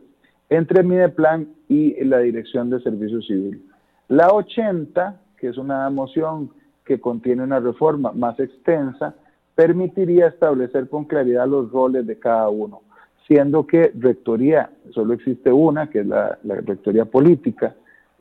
entre 0.50 0.84
Mideplan 0.84 1.48
y 1.68 2.04
la 2.06 2.20
Dirección 2.20 2.70
de 2.70 2.80
Servicio 2.82 3.22
Civil. 3.22 3.64
La 4.08 4.30
80, 4.32 5.20
que 5.38 5.48
es 5.50 5.58
una 5.58 5.90
moción 5.90 6.52
que 6.86 7.02
contiene 7.02 7.44
una 7.44 7.60
reforma 7.60 8.12
más 8.14 8.40
extensa, 8.40 9.16
permitiría 9.58 10.28
establecer 10.28 10.88
con 10.88 11.06
claridad 11.06 11.48
los 11.48 11.72
roles 11.72 12.06
de 12.06 12.20
cada 12.20 12.48
uno, 12.48 12.84
siendo 13.26 13.66
que 13.66 13.92
rectoría, 13.98 14.70
solo 14.92 15.16
existe 15.16 15.52
una, 15.52 15.90
que 15.90 16.02
es 16.02 16.06
la, 16.06 16.38
rectoría 16.44 17.06
política, 17.06 17.76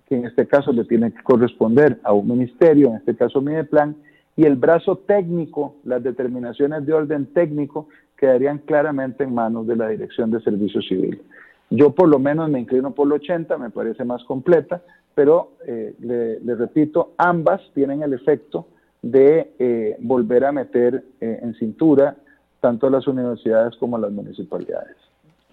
que 0.08 0.16
en 0.16 0.24
este 0.24 0.46
caso 0.46 0.72
le 0.72 0.86
tiene 0.86 1.12
que 1.12 1.22
corresponder 1.22 2.00
a 2.04 2.14
un 2.14 2.26
ministerio, 2.26 2.88
en 2.88 2.96
este 2.96 3.14
caso 3.14 3.42
Mideplan, 3.42 3.96
y 4.34 4.46
el 4.46 4.56
brazo 4.56 4.96
técnico, 4.96 5.74
las 5.84 6.02
determinaciones 6.02 6.86
de 6.86 6.94
orden 6.94 7.26
técnico, 7.26 7.88
quedarían 8.16 8.58
claramente 8.58 9.24
en 9.24 9.34
manos 9.34 9.66
de 9.66 9.76
la 9.76 9.88
Dirección 9.88 10.30
de 10.30 10.40
Servicio 10.40 10.80
Civil. 10.80 11.20
Yo 11.68 11.94
por 11.94 12.08
lo 12.08 12.18
menos 12.18 12.48
me 12.48 12.60
inclino 12.60 12.92
por 12.92 13.08
la 13.08 13.16
80, 13.16 13.58
me 13.58 13.68
parece 13.68 14.06
más 14.06 14.24
completa, 14.24 14.80
pero 15.14 15.52
eh, 15.66 15.94
le, 16.00 16.54
repito, 16.54 17.12
ambas 17.18 17.60
tienen 17.74 18.02
el 18.02 18.14
efecto 18.14 18.68
de 19.10 19.54
eh, 19.58 19.96
volver 20.00 20.44
a 20.44 20.52
meter 20.52 21.04
eh, 21.20 21.38
en 21.42 21.54
cintura 21.54 22.16
tanto 22.60 22.90
las 22.90 23.06
universidades 23.06 23.76
como 23.76 23.98
las 23.98 24.10
municipalidades. 24.10 24.96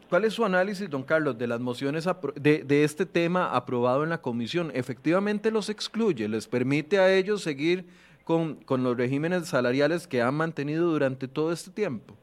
¿Cuál 0.10 0.26
es 0.26 0.34
su 0.34 0.46
análisis, 0.46 0.90
don 0.90 1.04
Carlos, 1.04 1.38
de 1.38 1.48
las 1.48 1.60
mociones 1.60 2.08
de, 2.36 2.64
de, 2.64 2.84
este 2.84 3.06
tema 3.06 3.56
aprobado 3.56 4.04
en 4.04 4.10
la 4.10 4.20
comisión? 4.20 4.72
¿Efectivamente 4.74 5.52
los 5.52 5.70
excluye? 5.70 6.28
¿Les 6.28 6.48
permite 6.48 7.00
a 7.00 7.14
ellos 7.14 7.42
seguir 7.42 7.86
con, 8.24 8.56
con 8.66 8.84
los 8.84 8.96
regímenes 8.96 9.48
salariales 9.48 10.08
que 10.08 10.22
han 10.22 10.36
mantenido 10.36 10.92
durante 10.92 11.28
todo 11.28 11.52
este 11.52 11.72
tiempo? 11.72 12.14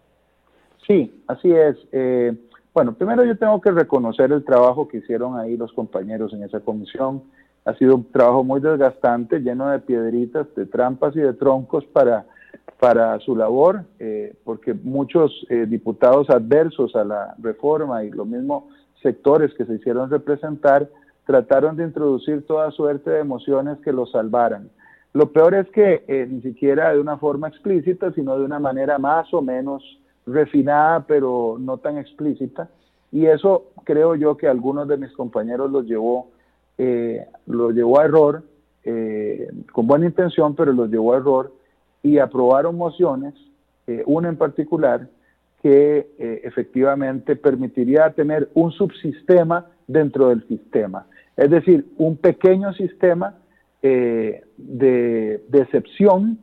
Sí, 0.87 1.13
así 1.27 1.51
es. 1.51 1.77
Eh, 1.93 2.33
bueno, 2.73 2.95
primero 2.95 3.25
yo 3.25 3.37
tengo 3.37 3.61
que 3.61 3.71
reconocer 3.71 4.33
el 4.33 4.45
trabajo 4.45 4.89
que 4.89 4.99
hicieron 4.99 5.39
ahí 5.39 5.57
los 5.57 5.73
compañeros 5.73 6.33
en 6.33 6.45
esa 6.45 6.61
comisión. 6.61 7.23
Ha 7.65 7.75
sido 7.75 7.97
un 7.97 8.11
trabajo 8.11 8.43
muy 8.43 8.61
desgastante, 8.61 9.41
lleno 9.41 9.69
de 9.69 9.81
piedritas, 9.81 10.47
de 10.55 10.67
trampas 10.67 11.15
y 11.15 11.21
de 11.21 11.35
troncos 11.35 11.85
para, 11.87 12.27
para 12.79 13.19
su 13.21 13.37
labor, 13.37 13.85
eh, 13.99 14.35
porque 14.45 14.75
muchos 14.75 15.47
eh, 15.51 15.67
diputados 15.67 16.31
adversos 16.31 16.97
a 16.97 17.05
la 17.05 17.35
reforma 17.39 18.05
y 18.05 18.11
los 18.11 18.27
mismos 18.27 18.65
sectores 19.03 19.53
que 19.55 19.65
se 19.67 19.75
hicieron 19.75 20.11
representar 20.11 20.89
trataron 21.27 21.77
de 21.77 21.85
introducir 21.85 22.47
toda 22.47 22.71
suerte 22.71 23.11
de 23.11 23.21
emociones 23.21 23.79
que 23.85 23.93
los 23.93 24.11
salvaran. 24.11 24.71
Lo 25.13 25.33
peor 25.33 25.55
es 25.55 25.69
que 25.71 26.05
eh, 26.07 26.27
ni 26.29 26.41
siquiera 26.41 26.93
de 26.93 27.01
una 27.01 27.19
forma 27.19 27.49
explícita, 27.49 28.13
sino 28.13 28.39
de 28.39 28.45
una 28.45 28.59
manera 28.59 28.99
más 28.99 29.33
o 29.35 29.43
menos 29.43 29.83
refinada, 30.27 31.05
pero 31.07 31.57
no 31.59 31.79
tan 31.79 31.99
explícita. 31.99 32.71
Y 33.13 33.27
eso 33.27 33.65
creo 33.85 34.15
yo 34.15 34.37
que 34.37 34.47
algunos 34.47 34.87
de 34.87 34.97
mis 34.97 35.13
compañeros 35.13 35.71
los 35.71 35.85
llevó, 35.85 36.29
eh, 36.83 37.27
llevó 37.47 38.01
a 38.01 38.05
error, 38.05 38.43
eh, 38.85 39.49
con 39.73 39.87
buena 39.87 40.07
intención, 40.07 40.55
pero 40.55 40.73
los 40.73 40.91
llevó 40.91 41.15
a 41.15 41.19
error, 41.19 41.53
y 42.03 42.19
aprobaron 42.19 42.77
mociones, 42.77 43.35
una 44.07 44.29
en 44.29 44.37
particular, 44.37 45.09
que 45.61 46.07
efectivamente 46.45 47.35
permitiría 47.35 48.09
tener 48.13 48.49
un 48.55 48.71
subsistema 48.71 49.67
dentro 49.87 50.29
del 50.29 50.47
sistema. 50.47 51.07
Es 51.37 51.51
decir, 51.51 51.85
un 51.99 52.17
pequeño 52.17 52.73
sistema 52.75 53.35
eh, 53.83 54.43
de, 54.59 55.41
excepción 55.53 56.39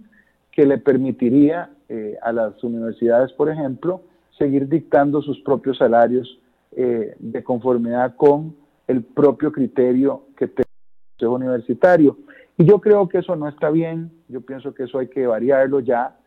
que 0.52 0.66
le 0.66 0.80
permitiría 0.80 1.70
eh, 1.88 2.18
a 2.24 2.32
las 2.32 2.64
universidades, 2.64 3.32
por 3.34 3.50
ejemplo, 3.50 4.02
seguir 4.38 4.68
dictando 4.68 5.22
sus 5.22 5.40
propios 5.42 5.78
salarios 5.78 6.40
eh, 6.76 7.16
de 7.20 7.44
conformidad 7.44 8.16
con 8.16 8.56
el 8.88 9.04
propio 9.04 9.52
criterio 9.52 10.24
que 10.38 10.48
tiene 10.48 10.68
el 10.68 11.18
Consejo 11.18 11.36
Universitario. 11.36 12.18
Y 12.58 12.66
yo 12.66 12.80
creo 12.80 13.08
que 13.08 13.20
eso 13.20 13.36
no 13.36 13.48
está 13.48 13.70
bien, 13.70 14.12
yo 14.28 14.42
pienso 14.42 14.74
que 14.74 14.84
eso 14.84 15.00
hay 15.00 15.08
que 15.08 15.28
variarlo 15.28 15.80
ya. 15.80 16.18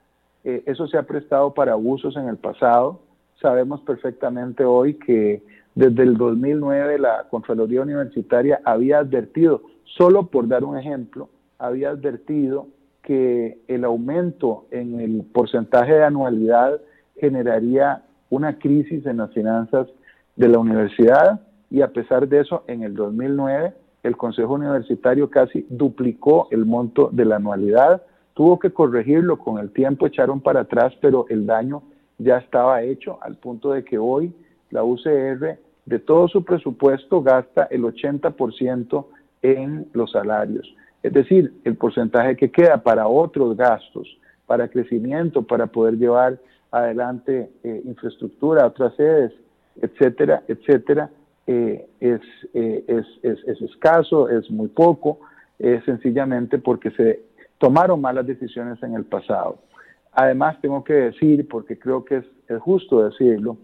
eso 0.45 0.87
se 0.87 0.97
ha 0.97 1.03
prestado 1.03 1.53
para 1.53 1.73
abusos 1.73 2.17
en 2.17 2.29
el 2.29 2.37
pasado. 2.37 3.01
Sabemos 3.41 3.81
perfectamente 3.81 4.65
hoy 4.65 4.95
que 4.95 5.43
desde 5.75 6.03
el 6.03 6.17
2009 6.17 6.99
la 6.99 7.27
Contraloría 7.31 7.83
Universitaria 7.83 8.61
había 8.65 8.99
advertido 8.99 9.63
Solo 9.97 10.29
por 10.29 10.47
dar 10.47 10.65
un 10.65 10.79
ejemplo, 10.79 11.29
había 11.59 11.91
advertido 11.91 12.69
que 13.03 13.59
el 13.67 13.85
aumento 13.85 14.67
en 14.71 15.01
el 15.01 15.25
porcentaje 15.33 15.95
de 15.95 16.05
anualidad 16.05 16.81
generaría 17.17 18.05
una 18.29 18.59
crisis 18.59 19.05
en 19.07 19.17
las 19.17 19.33
finanzas 19.33 19.89
de 20.37 20.49
la 20.49 20.59
universidad 20.59 21.41
y 21.71 21.83
a 21.83 21.89
pesar 21.89 22.29
de 22.29 22.41
eso, 22.41 22.65
en 22.67 22.83
el 22.83 22.95
2009 22.95 23.73
el 24.03 24.17
Consejo 24.17 24.55
Universitario 24.55 25.31
casi 25.31 25.67
duplicó 25.69 26.49
el 26.51 26.65
monto 26.65 27.11
de 27.13 27.25
la 27.25 27.37
anualidad, 27.37 28.03
tuvo 28.35 28.59
que 28.59 28.73
corregirlo 28.73 29.39
con 29.39 29.59
el 29.59 29.71
tiempo, 29.71 30.07
echaron 30.07 30.41
para 30.41 30.61
atrás, 30.61 30.95
pero 31.01 31.27
el 31.29 31.47
daño 31.47 31.83
ya 32.19 32.39
estaba 32.39 32.83
hecho 32.83 33.19
al 33.23 33.37
punto 33.37 33.73
de 33.73 33.85
que 33.85 33.99
hoy 33.99 34.33
la 34.71 34.85
UCR 34.85 35.59
de 35.87 35.99
todo 35.99 36.29
su 36.29 36.45
presupuesto 36.45 37.23
gasta 37.23 37.65
el 37.71 37.83
80% 37.83 39.07
en 39.43 39.87
los 39.93 40.13
salarios. 40.13 40.75
Es 41.03 41.13
decir, 41.13 41.53
el 41.65 41.77
porcentaje 41.77 42.37
que 42.37 42.51
queda 42.51 42.83
para 42.83 43.09
otros 43.09 43.57
gastos, 43.57 44.19
para 44.47 44.69
crecimiento, 44.69 45.43
para 45.43 45.67
poder 45.67 45.97
llevar 45.97 46.39
adelante 46.71 47.51
eh, 47.65 47.83
infraestructura, 47.85 48.67
otras 48.67 48.95
sedes, 48.97 49.33
etcétera, 49.81 50.43
etcétera, 50.47 51.11
eh, 51.47 51.89
es, 52.01 52.21
eh, 52.55 52.85
es, 52.87 53.07
es, 53.23 53.39
es, 53.47 53.63
escaso, 53.63 54.29
es 54.29 54.51
muy 54.51 54.69
poco, 54.69 55.21
sencillamente 55.85 56.57
porque 56.57 56.91
se 56.93 57.21
tomaron 57.59 58.01
malas 58.01 58.27
decisiones 58.27 58.83
en 58.83 58.95
el 58.95 59.05
pasado. 59.05 59.59
Además, 60.13 60.59
tengo 60.63 60.83
que 60.83 60.95
decir, 60.95 61.47
porque 61.49 61.79
creo 61.79 62.03
que 62.03 62.17
es 62.49 62.61
justo 62.63 63.05
decirlo, 63.05 63.59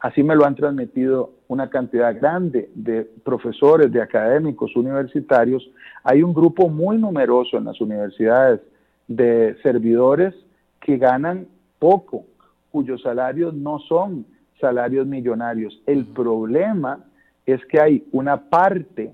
Así 0.00 0.22
me 0.22 0.36
lo 0.36 0.44
han 0.44 0.54
transmitido 0.54 1.32
una 1.48 1.70
cantidad 1.70 2.14
grande 2.14 2.70
de 2.74 3.02
profesores, 3.24 3.90
de 3.90 4.00
académicos 4.00 4.76
universitarios. 4.76 5.68
Hay 6.04 6.22
un 6.22 6.32
grupo 6.32 6.68
muy 6.68 6.98
numeroso 6.98 7.58
en 7.58 7.64
las 7.64 7.80
universidades 7.80 8.60
de 9.08 9.56
servidores 9.62 10.34
que 10.80 10.98
ganan 10.98 11.48
poco, 11.80 12.26
cuyos 12.70 13.02
salarios 13.02 13.54
no 13.54 13.80
son 13.80 14.24
salarios 14.60 15.06
millonarios. 15.06 15.80
El 15.86 16.06
problema 16.06 17.04
es 17.46 17.64
que 17.66 17.80
hay 17.80 18.04
una 18.12 18.48
parte 18.48 19.12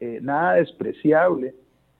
eh, 0.00 0.18
nada 0.22 0.54
despreciable 0.54 1.54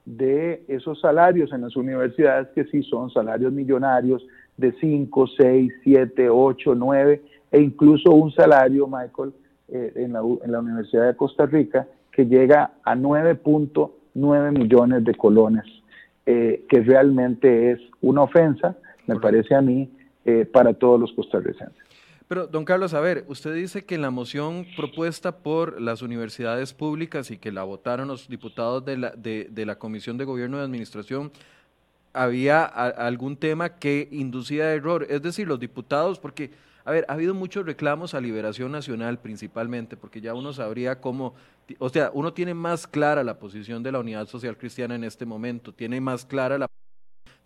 de 0.04 0.64
esos 0.68 1.00
salarios 1.00 1.52
en 1.52 1.62
las 1.62 1.76
universidades 1.76 2.48
que 2.54 2.64
sí 2.64 2.82
son 2.82 3.10
salarios 3.10 3.52
millonarios 3.52 4.26
de 4.56 4.72
5, 4.72 5.26
6, 5.38 5.72
7, 5.82 6.28
8, 6.28 6.74
9 6.74 7.22
e 7.50 7.60
incluso 7.60 8.10
un 8.10 8.32
salario, 8.32 8.86
Michael, 8.86 9.32
eh, 9.68 9.92
en, 9.96 10.12
la, 10.12 10.20
en, 10.20 10.52
la, 10.52 10.58
Universidad 10.60 11.06
de 11.06 11.16
Costa 11.16 11.46
Rica 11.46 11.86
que 12.12 12.26
llega 12.26 12.72
a 12.84 12.94
9.9 12.94 14.58
millones 14.58 15.04
de 15.04 15.14
colones, 15.14 15.64
eh, 16.26 16.64
que 16.68 16.80
realmente 16.80 17.72
es 17.72 17.80
una 18.00 18.22
ofensa, 18.22 18.76
me 19.06 19.16
parece 19.20 19.54
a 19.54 19.60
mí, 19.60 19.90
eh, 20.24 20.44
para 20.44 20.74
todos 20.74 21.00
los 21.00 21.12
costarricenses. 21.12 21.83
Pero, 22.26 22.46
don 22.46 22.64
Carlos, 22.64 22.94
a 22.94 23.00
ver, 23.00 23.24
usted 23.28 23.54
dice 23.54 23.84
que 23.84 23.94
en 23.94 24.02
la 24.02 24.10
moción 24.10 24.66
propuesta 24.76 25.38
por 25.38 25.80
las 25.80 26.00
universidades 26.00 26.72
públicas 26.72 27.30
y 27.30 27.36
que 27.36 27.52
la 27.52 27.64
votaron 27.64 28.08
los 28.08 28.28
diputados 28.28 28.84
de 28.84 28.96
la, 28.96 29.10
de, 29.10 29.48
de 29.50 29.66
la 29.66 29.78
Comisión 29.78 30.16
de 30.16 30.24
Gobierno 30.24 30.56
de 30.56 30.64
Administración, 30.64 31.30
había 32.14 32.64
algún 32.64 33.36
tema 33.36 33.76
que 33.76 34.08
inducía 34.10 34.72
error. 34.72 35.06
Es 35.10 35.20
decir, 35.20 35.46
los 35.46 35.60
diputados, 35.60 36.18
porque 36.18 36.50
a 36.86 36.90
ver, 36.90 37.06
ha 37.08 37.14
habido 37.14 37.34
muchos 37.34 37.64
reclamos 37.64 38.12
a 38.12 38.20
Liberación 38.20 38.70
Nacional 38.70 39.18
principalmente, 39.18 39.96
porque 39.96 40.20
ya 40.20 40.34
uno 40.34 40.52
sabría 40.52 41.00
cómo, 41.00 41.34
o 41.78 41.88
sea, 41.88 42.10
uno 42.12 42.34
tiene 42.34 42.52
más 42.52 42.86
clara 42.86 43.24
la 43.24 43.38
posición 43.38 43.82
de 43.82 43.90
la 43.90 44.00
Unidad 44.00 44.28
Social 44.28 44.58
Cristiana 44.58 44.94
en 44.94 45.04
este 45.04 45.24
momento, 45.24 45.72
tiene 45.72 46.00
más 46.00 46.26
clara 46.26 46.58
la 46.58 46.66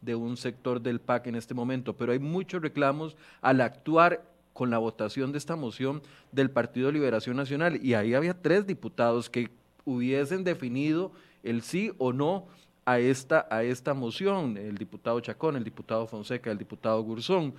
de 0.01 0.15
un 0.15 0.37
sector 0.37 0.81
del 0.81 1.01
PAC 1.01 1.29
en 1.29 1.37
este 1.37 1.55
momento, 1.55 1.97
pero 1.97 2.13
hay 2.13 2.19
muchos 2.19 2.63
reclamos 2.63 3.17
al 3.41 3.61
actuar 3.61 4.23
con 4.59 4.71
la 4.71 4.79
votación 4.79 5.31
de 5.31 5.39
esta 5.39 5.55
moción 5.55 6.03
del 6.33 6.51
Partido 6.51 6.91
Liberación 6.91 7.37
Nacional 7.37 7.79
y 7.81 7.95
ahí 7.95 8.15
había 8.15 8.35
tres 8.35 8.67
diputados 8.67 9.31
que 9.31 9.51
hubiesen 9.85 10.43
definido 10.43 11.13
el 11.45 11.63
sí 11.63 11.93
o 11.97 12.13
no 12.13 12.47
a 12.85 12.99
esta, 12.99 13.47
a 13.53 13.63
esta 13.63 13.95
moción, 13.95 14.57
el 14.57 14.77
diputado 14.77 15.21
Chacón, 15.21 15.55
el 15.55 15.63
diputado 15.63 16.09
Fonseca, 16.09 16.51
el 16.51 16.59
diputado 16.59 17.01
Gurzón. 17.05 17.55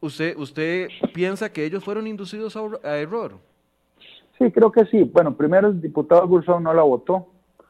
¿Usted, 0.00 0.36
usted 0.36 0.88
piensa 1.14 1.52
que 1.52 1.64
ellos 1.64 1.84
fueron 1.84 2.08
inducidos 2.08 2.56
a, 2.56 2.98
error? 2.98 3.34
Sí, 4.36 4.50
creo 4.50 4.72
que 4.72 4.84
sí. 4.86 5.04
Bueno, 5.04 5.36
primero 5.36 5.68
el 5.68 5.80
diputado 5.80 6.26
Gulson 6.26 6.64
no 6.64 6.74
la 6.74 6.82
votó. 6.82 7.28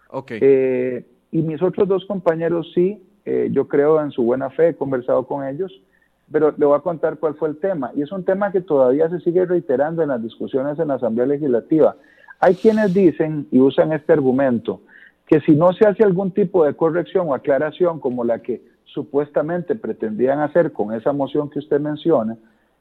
Ok. 0.08 0.30
Eh, 0.40 1.04
y 1.32 1.42
mis 1.42 1.60
otros 1.60 1.86
dos 1.86 2.06
compañeros 2.06 2.72
sí, 2.74 2.98
eh, 3.26 3.50
yo 3.52 3.68
creo 3.68 4.00
en 4.00 4.10
su 4.10 4.22
buena 4.22 4.48
fe, 4.48 4.68
he 4.68 4.74
conversado 4.74 5.26
con 5.26 5.46
ellos, 5.46 5.70
pero 6.32 6.54
le 6.56 6.66
voy 6.66 6.76
a 6.76 6.82
contar 6.82 7.18
cuál 7.18 7.34
fue 7.34 7.48
el 7.48 7.58
tema. 7.58 7.90
Y 7.94 8.02
es 8.02 8.12
un 8.12 8.24
tema 8.24 8.52
que 8.52 8.60
todavía 8.60 9.08
se 9.08 9.20
sigue 9.20 9.44
reiterando 9.46 10.02
en 10.02 10.08
las 10.08 10.22
discusiones 10.22 10.78
en 10.78 10.88
la 10.88 10.94
Asamblea 10.94 11.26
Legislativa. 11.26 11.96
Hay 12.38 12.54
quienes 12.54 12.94
dicen 12.94 13.46
y 13.50 13.60
usan 13.60 13.92
este 13.92 14.12
argumento 14.12 14.80
que 15.26 15.40
si 15.40 15.52
no 15.52 15.72
se 15.72 15.86
hace 15.86 16.02
algún 16.02 16.32
tipo 16.32 16.64
de 16.64 16.74
corrección 16.74 17.28
o 17.28 17.34
aclaración 17.34 18.00
como 18.00 18.24
la 18.24 18.40
que 18.40 18.62
supuestamente 18.84 19.76
pretendían 19.76 20.40
hacer 20.40 20.72
con 20.72 20.92
esa 20.92 21.12
moción 21.12 21.48
que 21.50 21.60
usted 21.60 21.78
menciona, 21.78 22.36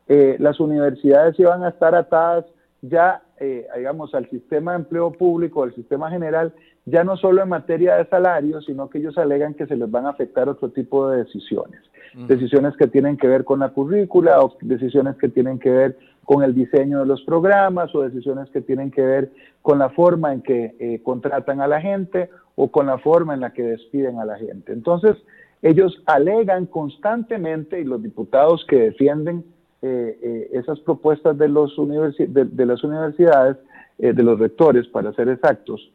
eh, 0.08 0.36
las 0.40 0.60
universidades 0.60 1.40
iban 1.40 1.64
a 1.64 1.70
estar 1.70 1.94
atadas 1.94 2.46
ya, 2.82 3.22
eh, 3.40 3.68
digamos, 3.76 4.14
al 4.16 4.30
sistema 4.30 4.72
de 4.72 4.80
empleo 4.80 5.12
público, 5.12 5.64
al 5.64 5.74
sistema 5.76 6.10
general, 6.10 6.54
ya 6.86 7.04
no 7.04 7.18
solo 7.18 7.44
en 7.44 7.50
materia 7.50 7.96
de 7.96 8.06
salarios, 8.06 8.66
sino 8.66 8.90
que 8.90 9.00
ellos 9.00 9.18
alegan 9.18 9.54
que 9.54 9.68
se 9.68 9.76
les 9.76 9.90
van 9.90 10.06
a 10.06 10.10
afectar 10.10 10.50
otro 10.50 10.70
tipo 10.70 11.10
de 11.10 11.24
decisiones. 11.24 11.82
Decisiones 12.28 12.76
que 12.76 12.88
tienen 12.88 13.18
que 13.18 13.28
ver 13.28 13.44
con 13.44 13.60
la 13.60 13.70
currícula 13.70 14.42
o 14.42 14.58
decisiones 14.62 15.16
que 15.18 15.30
tienen 15.30 15.60
que 15.60 15.70
ver 15.70 15.98
con 16.26 16.44
el 16.44 16.56
diseño 16.56 17.00
de 17.00 17.06
los 17.06 17.22
programas 17.22 17.94
o 17.94 18.02
decisiones 18.02 18.50
que 18.50 18.62
tienen 18.62 18.90
que 18.90 19.02
ver 19.02 19.32
con 19.62 19.78
la 19.78 19.90
forma 19.90 20.34
en 20.34 20.42
que 20.42 20.76
eh, 20.80 21.02
contratan 21.04 21.62
a 21.62 21.68
la 21.68 21.82
gente 21.82 22.30
o 22.56 22.72
con 22.72 22.88
la 22.88 22.98
forma 22.98 23.36
en 23.36 23.42
la 23.42 23.54
que 23.54 23.64
despiden 23.64 24.20
a 24.20 24.26
la 24.26 24.38
gente. 24.38 24.74
Entonces, 24.74 25.18
ellos 25.62 26.02
alegan 26.06 26.66
constantemente, 26.66 27.80
y 27.80 27.84
los 27.84 28.02
diputados 28.02 28.66
que 28.68 28.78
defienden 28.78 29.44
eh, 29.82 30.20
eh, 30.22 30.50
esas 30.54 30.78
propuestas 30.82 31.38
de, 31.38 31.48
los 31.48 31.74
de, 31.78 32.66
las 32.66 32.84
universidades, 32.84 33.58
eh, 33.98 34.12
de 34.12 34.24
los 34.24 34.38
rectores, 34.38 34.88
para 34.88 35.14
ser 35.14 35.30
exactos, 35.30 35.92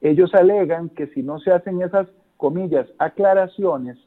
ellos 0.00 0.32
alegan 0.32 0.88
que 0.90 1.08
si 1.08 1.22
no 1.22 1.40
se 1.40 1.50
hacen 1.50 1.82
esas, 1.82 2.06
comillas, 2.36 2.86
aclaraciones, 2.98 3.98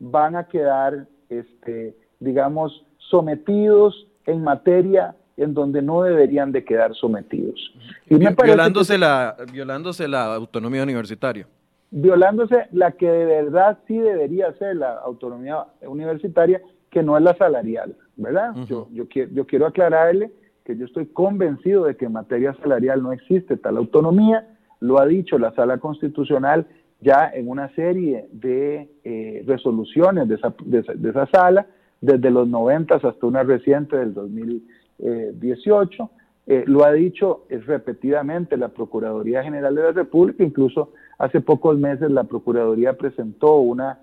van 0.00 0.36
a 0.36 0.48
quedar, 0.48 1.06
este, 1.28 1.94
digamos, 2.18 2.84
sometidos 3.10 4.08
en 4.26 4.42
materia 4.42 5.14
en 5.36 5.54
donde 5.54 5.82
no 5.82 6.02
deberían 6.02 6.50
de 6.50 6.64
quedar 6.64 6.94
sometidos. 6.94 7.72
Y 8.08 8.16
violándose, 8.16 8.98
la, 8.98 9.36
violándose 9.52 10.08
la 10.08 10.34
autonomía 10.34 10.82
universitaria. 10.82 11.46
Violándose 11.90 12.66
la 12.72 12.92
que 12.92 13.08
de 13.08 13.26
verdad 13.26 13.78
sí 13.86 13.98
debería 13.98 14.52
ser 14.54 14.76
la 14.76 14.94
autonomía 14.98 15.66
universitaria, 15.86 16.60
que 16.94 17.02
no 17.02 17.16
es 17.18 17.24
la 17.24 17.36
salarial, 17.36 17.96
¿verdad? 18.16 18.54
yo, 18.68 18.88
yo, 18.92 19.08
quiero, 19.08 19.32
yo 19.32 19.46
quiero 19.46 19.66
aclararle 19.66 20.30
que 20.64 20.76
yo 20.76 20.86
estoy 20.86 21.06
convencido 21.06 21.84
de 21.84 21.96
que 21.96 22.04
en 22.04 22.12
materia 22.12 22.54
salarial 22.62 23.02
no 23.02 23.12
existe 23.12 23.56
tal 23.56 23.76
autonomía, 23.76 24.46
lo 24.78 25.00
ha 25.00 25.06
dicho 25.06 25.38
la 25.38 25.52
Sala 25.54 25.78
Constitucional 25.78 26.66
ya 27.00 27.30
en 27.34 27.48
una 27.48 27.68
serie 27.74 28.28
de 28.32 28.88
eh, 29.02 29.42
resoluciones 29.46 30.28
de 30.28 30.36
esa, 30.36 30.54
de, 30.64 31.10
esa, 31.10 31.26
sala, 31.26 31.66
desde 32.00 32.30
los 32.30 32.48
90 32.48 32.94
hasta 32.94 33.26
una 33.26 33.42
reciente 33.42 33.96
del 33.96 34.14
2018, 34.14 36.10
eh, 36.46 36.64
lo 36.66 36.84
ha 36.84 36.92
dicho 36.92 37.44
es 37.48 37.66
repetidamente 37.66 38.56
la 38.56 38.68
Procuraduría 38.68 39.42
General 39.42 39.74
de 39.74 39.82
la 39.82 39.92
República, 39.92 40.44
incluso 40.44 40.92
hace 41.18 41.40
pocos 41.40 41.76
meses 41.78 42.10
la 42.10 42.24
Procuraduría 42.24 42.94
presentó 42.94 43.56
una 43.56 43.98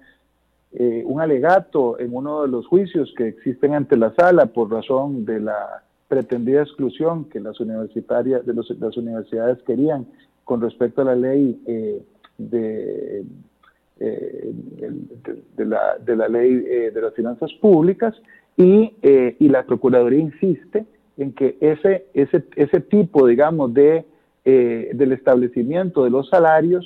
eh, 0.74 1.04
un 1.06 1.20
alegato 1.20 2.00
en 2.00 2.16
uno 2.16 2.44
de 2.44 2.48
los 2.48 2.66
juicios 2.66 3.14
que 3.18 3.28
existen 3.28 3.74
ante 3.74 3.98
la 3.98 4.14
sala 4.16 4.46
por 4.46 4.72
razón 4.72 5.26
de 5.26 5.42
la 5.42 5.84
pretendida 6.08 6.62
exclusión 6.62 7.26
que 7.26 7.42
las 7.42 7.60
universitarias 7.60 8.46
de, 8.46 8.54
las 8.54 8.98
universidades 8.98 9.62
querían 9.64 10.06
con 10.46 10.62
respecto 10.62 11.02
a 11.02 11.06
la 11.06 11.16
ley 11.16 11.62
eh, 11.68 12.02
de, 12.38 13.26
eh, 14.00 14.54
la, 15.58 15.98
de, 15.98 16.16
la, 16.16 16.28
ley 16.30 16.56
de 16.56 17.02
las 17.02 17.14
finanzas 17.16 17.52
públicas 17.60 18.16
y, 18.56 18.94
y, 19.02 19.50
la 19.50 19.66
Procuraduría 19.66 20.20
insiste 20.20 20.86
en 21.18 21.34
que 21.34 21.58
ese, 21.60 22.06
ese, 22.14 22.46
ese 22.56 22.80
tipo, 22.80 23.28
digamos, 23.28 23.74
de, 23.74 24.06
del 24.44 25.12
establecimiento 25.12 26.04
de 26.06 26.10
los 26.10 26.30
salarios 26.30 26.86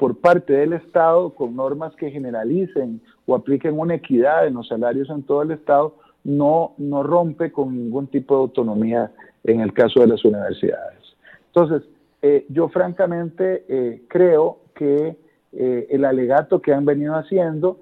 por 0.00 0.16
parte 0.16 0.54
del 0.54 0.72
Estado 0.72 1.34
con 1.34 1.54
normas 1.54 1.94
que 1.94 2.10
generalicen 2.10 3.02
o 3.26 3.34
apliquen 3.34 3.78
una 3.78 3.96
equidad 3.96 4.46
en 4.46 4.54
los 4.54 4.66
salarios 4.66 5.10
en 5.10 5.22
todo 5.24 5.42
el 5.42 5.50
Estado, 5.50 5.94
no, 6.24 6.72
no 6.78 7.02
rompe 7.02 7.52
con 7.52 7.76
ningún 7.76 8.06
tipo 8.06 8.34
de 8.34 8.40
autonomía 8.40 9.12
en 9.44 9.60
el 9.60 9.74
caso 9.74 10.00
de 10.00 10.06
las 10.06 10.24
universidades. 10.24 11.00
Entonces, 11.48 11.82
eh, 12.22 12.46
yo 12.48 12.70
francamente 12.70 13.66
eh, 13.68 14.02
creo 14.08 14.60
que 14.74 15.18
eh, 15.52 15.86
el 15.90 16.06
alegato 16.06 16.62
que 16.62 16.72
han 16.72 16.86
venido 16.86 17.14
haciendo 17.14 17.80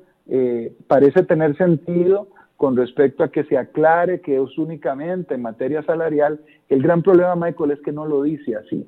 parece 0.89 1.23
tener 1.23 1.57
sentido 1.57 2.29
con 2.59 2.77
respecto 2.77 3.25
a 3.25 3.31
que 3.31 3.45
se 3.45 3.57
aclare 3.57 4.21
que 4.21 4.37
es 4.37 4.59
únicamente 4.59 5.35
en 5.35 5.41
materia 5.41 5.83
salarial. 5.85 6.39
El 6.69 6.83
gran 6.83 7.03
problema, 7.03 7.35
Michael, 7.35 7.71
es 7.71 7.81
que 7.81 7.93
no 7.93 8.05
lo 8.05 8.25
dice 8.25 8.57
así. 8.57 8.87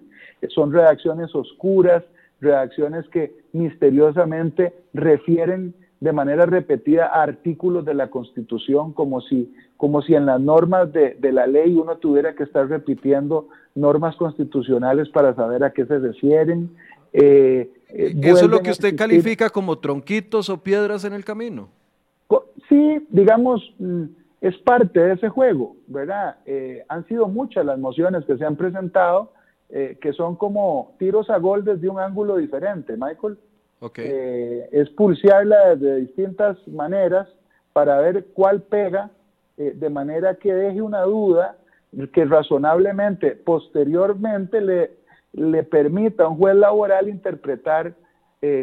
Son 0.49 0.71
redacciones 0.71 1.35
oscuras, 1.35 2.03
redacciones 2.40 3.09
que 3.09 3.35
misteriosamente 3.53 4.72
refieren 4.92 5.74
de 6.00 6.12
manera 6.12 6.46
repetida 6.46 7.07
a 7.07 7.22
artículos 7.22 7.85
de 7.85 7.94
la 7.94 8.09
Constitución, 8.09 8.92
como 8.92 9.20
si, 9.20 9.53
como 9.76 10.00
si 10.00 10.14
en 10.14 10.26
las 10.26 10.40
normas 10.40 10.92
de, 10.92 11.16
la 11.33 11.46
ley 11.46 11.74
uno 11.76 11.98
tuviera 11.98 12.35
que 12.35 12.44
estar 12.44 12.68
repitiendo 12.68 13.48
normas 13.74 14.16
constitucionales 14.16 15.09
para 15.11 15.35
saber 15.35 15.62
a 15.62 15.72
qué 15.72 15.85
se 15.85 15.98
refieren. 15.98 16.70
Eh, 17.12 17.70
eh, 17.90 18.14
¿Eso 18.22 18.46
es 18.46 18.50
lo 18.50 18.61
que 18.61 18.70
usted 18.70 18.96
califica 18.96 19.50
como 19.50 19.79
tronquitos 19.79 20.48
o 20.48 20.62
piedras 20.62 21.05
en 21.05 21.12
el 21.12 21.24
camino? 21.24 21.68
Sí, 22.68 23.05
digamos, 23.11 23.61
mm, 23.79 24.05
es 24.40 24.57
parte 24.59 25.00
de 25.00 25.14
ese 25.14 25.29
juego, 25.29 25.76
¿verdad? 25.88 26.37
Eh, 26.46 26.85
han 26.88 27.05
sido 27.09 27.26
muchas 27.26 27.66
las 27.66 27.79
mociones 27.79 28.24
que 28.24 28.37
se 28.38 28.44
han 28.44 28.57
presentado 28.57 29.33
eh, 29.72 29.98
que 30.00 30.12
son 30.12 30.35
como 30.35 30.94
tiros 30.98 31.30
a 31.30 31.38
gol 31.38 31.64
desde 31.64 31.88
un 31.88 32.00
ángulo 32.00 32.37
diferente, 32.37 32.96
Michael. 32.96 33.38
Okay. 33.78 34.04
Eh, 34.09 34.68
es 34.72 34.90
pulsearla 34.90 35.76
de 35.76 35.96
distintas 35.96 36.56
maneras 36.66 37.28
para 37.72 37.98
ver 38.00 38.26
cuál 38.35 38.62
pega, 38.62 39.11
eh, 39.56 39.72
de 39.76 39.88
manera 39.88 40.35
que 40.35 40.52
deje 40.52 40.83
una 40.83 41.02
duda 41.02 41.56
que 42.12 42.24
razonablemente, 42.24 43.37
posteriormente, 43.37 44.61
le, 44.61 44.90
le 45.33 45.62
permita 45.62 46.24
a 46.24 46.28
un 46.28 46.37
juez 46.37 46.56
laboral 46.56 47.09
interpretar 47.09 47.94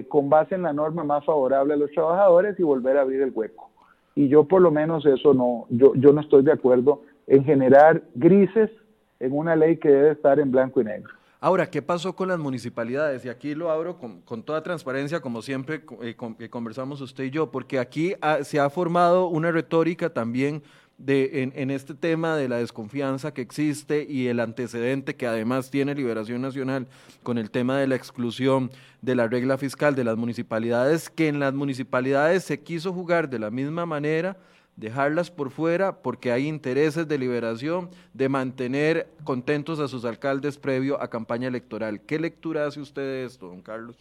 con 0.07 0.27
base 0.27 0.55
en 0.55 0.63
la 0.63 0.73
norma 0.73 1.03
más 1.03 1.23
favorable 1.23 1.75
a 1.75 1.77
los 1.77 1.91
trabajadores 1.91 2.59
y 2.59 2.63
volver 2.63 2.97
a 2.97 3.01
abrir 3.01 3.21
el 3.21 3.31
hueco. 3.31 3.69
Y 4.15 4.27
yo 4.27 4.45
por 4.45 4.59
lo 4.59 4.71
menos 4.71 5.05
eso 5.05 5.35
no, 5.35 5.67
yo, 5.69 5.93
yo 5.93 6.13
no 6.13 6.21
estoy 6.21 6.41
de 6.41 6.51
acuerdo 6.51 7.03
en 7.27 7.43
generar 7.43 8.01
grises 8.15 8.71
en 9.19 9.31
una 9.31 9.55
ley 9.55 9.77
que 9.77 9.89
debe 9.89 10.11
estar 10.11 10.39
en 10.39 10.51
blanco 10.51 10.81
y 10.81 10.85
negro. 10.85 11.13
Ahora, 11.39 11.69
¿qué 11.69 11.83
pasó 11.83 12.15
con 12.15 12.29
las 12.29 12.39
municipalidades? 12.39 13.23
Y 13.23 13.29
aquí 13.29 13.53
lo 13.53 13.69
abro 13.69 13.99
con, 13.99 14.43
toda 14.43 14.63
transparencia, 14.63 15.19
como 15.19 15.43
siempre 15.43 15.83
eh, 16.01 16.15
conversamos 16.49 16.99
usted 16.99 17.25
y 17.25 17.29
yo, 17.29 17.51
porque 17.51 17.77
aquí 17.77 18.15
se 18.41 18.59
ha 18.59 18.69
formado 18.71 19.27
una 19.27 19.51
retórica 19.51 20.09
también 20.09 20.63
de, 20.97 21.51
en, 21.53 21.69
este 21.69 21.93
tema 21.93 22.35
de 22.35 22.49
la 22.49 22.57
desconfianza 22.57 23.33
que 23.33 23.41
existe 23.41 24.05
y 24.09 24.27
el 24.27 24.39
antecedente 24.39 25.15
que 25.15 25.27
además 25.27 25.69
tiene 25.69 25.93
Liberación 25.93 26.41
Nacional 26.41 26.87
con 27.21 27.37
el 27.37 27.51
tema 27.51 27.77
de 27.77 27.85
la 27.85 27.95
exclusión 27.95 28.71
de 29.03 29.13
la 29.13 29.27
regla 29.27 29.59
fiscal 29.59 29.95
de 29.95 30.03
las 30.03 30.17
municipalidades, 30.17 31.09
que 31.11 31.27
en 31.27 31.39
las 31.39 31.53
municipalidades 31.53 32.45
se 32.45 32.61
quiso 32.61 32.93
jugar 32.93 33.29
de 33.29 33.37
la 33.37 33.51
misma 33.51 33.85
manera 33.85 34.37
dejarlas 34.77 35.31
por 35.31 35.49
fuera 35.49 35.97
porque 36.03 36.31
hay 36.31 36.47
intereses 36.47 37.07
de 37.07 37.17
liberación 37.17 37.89
de 38.13 38.29
mantener 38.29 39.07
contentos 39.23 39.79
a 39.79 39.87
sus 39.87 40.05
alcaldes 40.05 40.57
previo 40.57 41.01
a 41.01 41.09
campaña 41.09 41.47
electoral. 41.47 41.99
¿Qué 42.01 42.19
lectura 42.19 42.67
hace 42.67 42.79
usted 42.79 43.01
de 43.01 43.25
esto, 43.25 43.47
don 43.47 43.61
Carlos? 43.61 43.97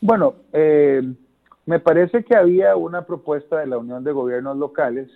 Bueno, 0.00 0.34
eh, 0.52 1.02
me 1.64 1.80
parece 1.80 2.24
que 2.24 2.36
había 2.36 2.76
una 2.76 3.06
propuesta 3.06 3.58
de 3.58 3.66
la 3.66 3.78
Unión 3.78 4.04
de 4.04 4.12
Gobiernos 4.12 4.56
Locales 4.58 5.08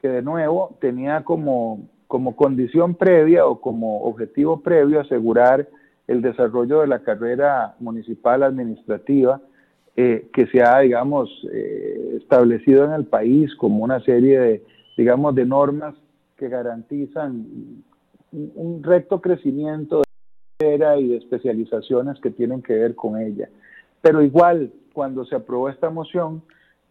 que 0.00 0.08
de 0.08 0.22
nuevo 0.22 0.76
tenía 0.80 1.24
como, 1.24 1.86
como 2.06 2.34
condición 2.36 2.94
previa 2.94 3.46
o 3.46 3.60
como 3.60 4.02
objetivo 4.04 4.60
previo 4.60 5.00
asegurar 5.00 5.68
el 6.06 6.22
desarrollo 6.22 6.80
de 6.80 6.86
la 6.86 7.00
carrera 7.00 7.74
municipal 7.80 8.42
administrativa 8.42 9.40
eh, 10.00 10.28
que 10.32 10.46
se 10.46 10.62
ha, 10.62 10.78
digamos, 10.78 11.28
eh, 11.52 12.18
establecido 12.18 12.84
en 12.84 12.92
el 12.92 13.06
país 13.06 13.52
como 13.56 13.82
una 13.82 13.98
serie 14.04 14.38
de, 14.38 14.64
digamos, 14.96 15.34
de 15.34 15.44
normas 15.44 15.96
que 16.36 16.48
garantizan 16.48 17.82
un, 18.30 18.80
recto 18.84 19.20
crecimiento 19.20 20.04
de 20.60 20.72
era 20.72 20.96
y 20.98 21.08
de 21.08 21.16
especializaciones 21.16 22.20
que 22.20 22.30
tienen 22.30 22.62
que 22.62 22.74
ver 22.74 22.94
con 22.94 23.20
ella. 23.20 23.48
Pero 24.00 24.22
igual, 24.22 24.72
cuando 24.92 25.24
se 25.24 25.34
aprobó 25.34 25.68
esta 25.68 25.90
moción, 25.90 26.42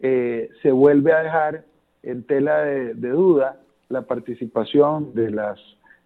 eh, 0.02 0.50
se 0.62 0.74
vuelve 0.74 1.14
a 1.14 1.24
dejar 1.24 1.64
en 2.04 2.24
tela 2.24 2.60
de, 2.60 2.94
duda 2.94 3.62
la 3.88 4.02
participación 4.02 5.14
de 5.14 5.32
las 5.32 5.58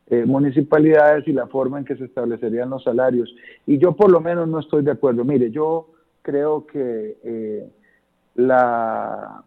eh, 0.06 0.26
municipalidades 0.28 1.28
y 1.28 1.34
la 1.34 1.48
forma 1.48 1.80
en 1.80 1.86
que 1.86 1.96
se 1.96 2.06
establecerían 2.06 2.70
los 2.70 2.84
salarios. 2.84 3.34
Y 3.66 3.80
yo 3.80 3.94
por 3.96 4.12
lo 4.12 4.22
menos 4.22 4.48
no 4.48 4.60
estoy 4.60 4.84
de 4.84 4.92
acuerdo. 4.92 5.26
Mire, 5.26 5.50
yo 5.50 5.88
creo 6.22 6.66
que 6.66 7.18
eh, 7.24 7.70
la, 8.36 9.44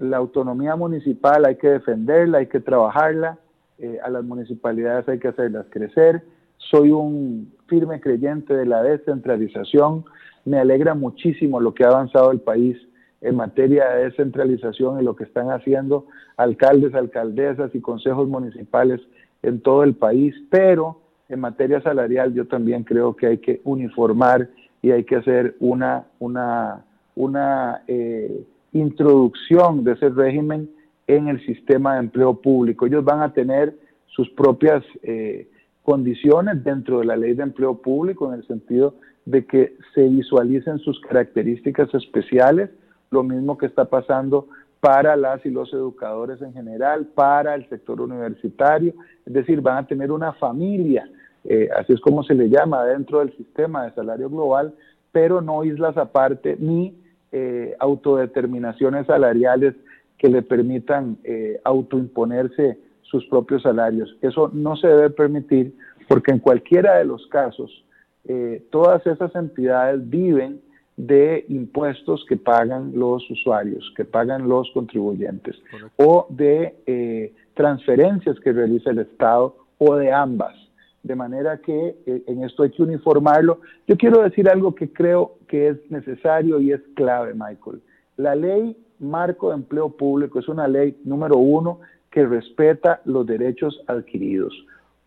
la 0.00 0.16
autonomía 0.16 0.76
municipal 0.76 1.44
hay 1.44 1.56
que 1.56 1.68
defenderla, 1.68 2.38
hay 2.38 2.46
que 2.46 2.60
trabajarla, 2.60 3.38
eh, 3.78 3.98
a 4.02 4.10
las 4.10 4.24
municipalidades 4.24 5.08
hay 5.08 5.18
que 5.18 5.28
hacerlas 5.28 5.66
crecer. 5.70 6.22
Soy 6.56 6.90
un 6.90 7.52
firme 7.66 8.00
creyente 8.00 8.54
de 8.54 8.66
la 8.66 8.82
descentralización. 8.82 10.04
Me 10.44 10.58
alegra 10.58 10.94
muchísimo 10.94 11.60
lo 11.60 11.74
que 11.74 11.84
ha 11.84 11.88
avanzado 11.88 12.32
el 12.32 12.40
país 12.40 12.76
en 13.20 13.36
materia 13.36 13.88
de 13.90 14.04
descentralización 14.04 15.00
y 15.00 15.04
lo 15.04 15.14
que 15.16 15.24
están 15.24 15.50
haciendo 15.50 16.06
alcaldes, 16.36 16.94
alcaldesas 16.94 17.74
y 17.74 17.80
consejos 17.80 18.28
municipales 18.28 19.00
en 19.42 19.60
todo 19.60 19.84
el 19.84 19.94
país, 19.94 20.34
pero 20.50 21.00
en 21.28 21.40
materia 21.40 21.80
salarial 21.82 22.32
yo 22.34 22.46
también 22.46 22.84
creo 22.84 23.14
que 23.14 23.26
hay 23.26 23.38
que 23.38 23.60
uniformar 23.64 24.48
y 24.82 24.90
hay 24.90 25.04
que 25.04 25.16
hacer 25.16 25.56
una, 25.60 26.06
una, 26.18 26.84
una 27.14 27.82
eh, 27.86 28.44
introducción 28.72 29.84
de 29.84 29.92
ese 29.92 30.08
régimen 30.10 30.70
en 31.06 31.28
el 31.28 31.44
sistema 31.44 31.94
de 31.94 32.00
empleo 32.00 32.34
público. 32.34 32.86
Ellos 32.86 33.04
van 33.04 33.22
a 33.22 33.32
tener 33.32 33.74
sus 34.06 34.28
propias 34.30 34.84
eh, 35.02 35.48
condiciones 35.82 36.62
dentro 36.62 37.00
de 37.00 37.06
la 37.06 37.16
ley 37.16 37.34
de 37.34 37.42
empleo 37.42 37.78
público 37.80 38.28
en 38.28 38.40
el 38.40 38.46
sentido 38.46 38.94
de 39.24 39.46
que 39.46 39.76
se 39.94 40.08
visualicen 40.08 40.78
sus 40.78 41.00
características 41.00 41.92
especiales, 41.94 42.70
lo 43.10 43.22
mismo 43.22 43.56
que 43.58 43.66
está 43.66 43.86
pasando 43.86 44.48
para 44.80 45.16
las 45.16 45.44
y 45.44 45.50
los 45.50 45.72
educadores 45.72 46.40
en 46.40 46.52
general, 46.52 47.06
para 47.14 47.54
el 47.54 47.68
sector 47.68 48.00
universitario, 48.00 48.94
es 49.26 49.32
decir, 49.32 49.60
van 49.60 49.78
a 49.78 49.86
tener 49.86 50.12
una 50.12 50.32
familia, 50.34 51.08
eh, 51.44 51.68
así 51.76 51.92
es 51.92 52.00
como 52.00 52.22
se 52.22 52.34
le 52.34 52.48
llama 52.48 52.84
dentro 52.84 53.20
del 53.20 53.36
sistema 53.36 53.84
de 53.84 53.92
salario 53.92 54.28
global, 54.28 54.74
pero 55.12 55.40
no 55.40 55.64
islas 55.64 55.96
aparte 55.96 56.56
ni 56.58 56.94
eh, 57.30 57.76
autodeterminaciones 57.78 59.06
salariales 59.06 59.74
que 60.16 60.28
le 60.28 60.40
permitan 60.40 61.18
eh, 61.24 61.60
autoimponerse 61.62 62.78
sus 63.02 63.26
propios 63.26 63.62
salarios. 63.62 64.16
Eso 64.22 64.50
no 64.54 64.76
se 64.76 64.88
debe 64.88 65.10
permitir 65.10 65.74
porque 66.08 66.32
en 66.32 66.38
cualquiera 66.38 66.96
de 66.96 67.04
los 67.04 67.26
casos, 67.26 67.84
eh, 68.26 68.62
todas 68.70 69.06
esas 69.06 69.34
entidades 69.34 70.08
viven 70.08 70.62
de 70.96 71.44
impuestos 71.48 72.24
que 72.26 72.38
pagan 72.38 72.92
los 72.94 73.30
usuarios, 73.30 73.92
que 73.94 74.06
pagan 74.06 74.48
los 74.48 74.70
contribuyentes, 74.72 75.56
o 75.96 76.26
de 76.30 77.32
transferencias 77.52 78.40
que 78.40 78.52
realiza 78.52 78.90
el 78.90 79.00
Estado, 79.00 79.54
o 79.76 79.96
de 79.96 80.10
ambas. 80.10 80.56
De 81.02 81.14
manera 81.14 81.58
que 81.58 81.96
eh, 82.06 82.22
en 82.26 82.44
esto 82.44 82.62
hay 82.62 82.70
que 82.70 82.82
uniformarlo. 82.82 83.60
Yo 83.86 83.96
quiero 83.96 84.22
decir 84.22 84.48
algo 84.48 84.74
que 84.74 84.92
creo 84.92 85.36
que 85.46 85.68
es 85.68 85.90
necesario 85.90 86.60
y 86.60 86.72
es 86.72 86.80
clave, 86.94 87.34
Michael. 87.34 87.80
La 88.16 88.34
ley 88.34 88.76
marco 88.98 89.50
de 89.50 89.56
empleo 89.56 89.90
público 89.90 90.38
es 90.38 90.48
una 90.48 90.66
ley 90.66 90.96
número 91.04 91.36
uno 91.36 91.80
que 92.10 92.26
respeta 92.26 93.00
los 93.04 93.26
derechos 93.26 93.82
adquiridos. 93.86 94.54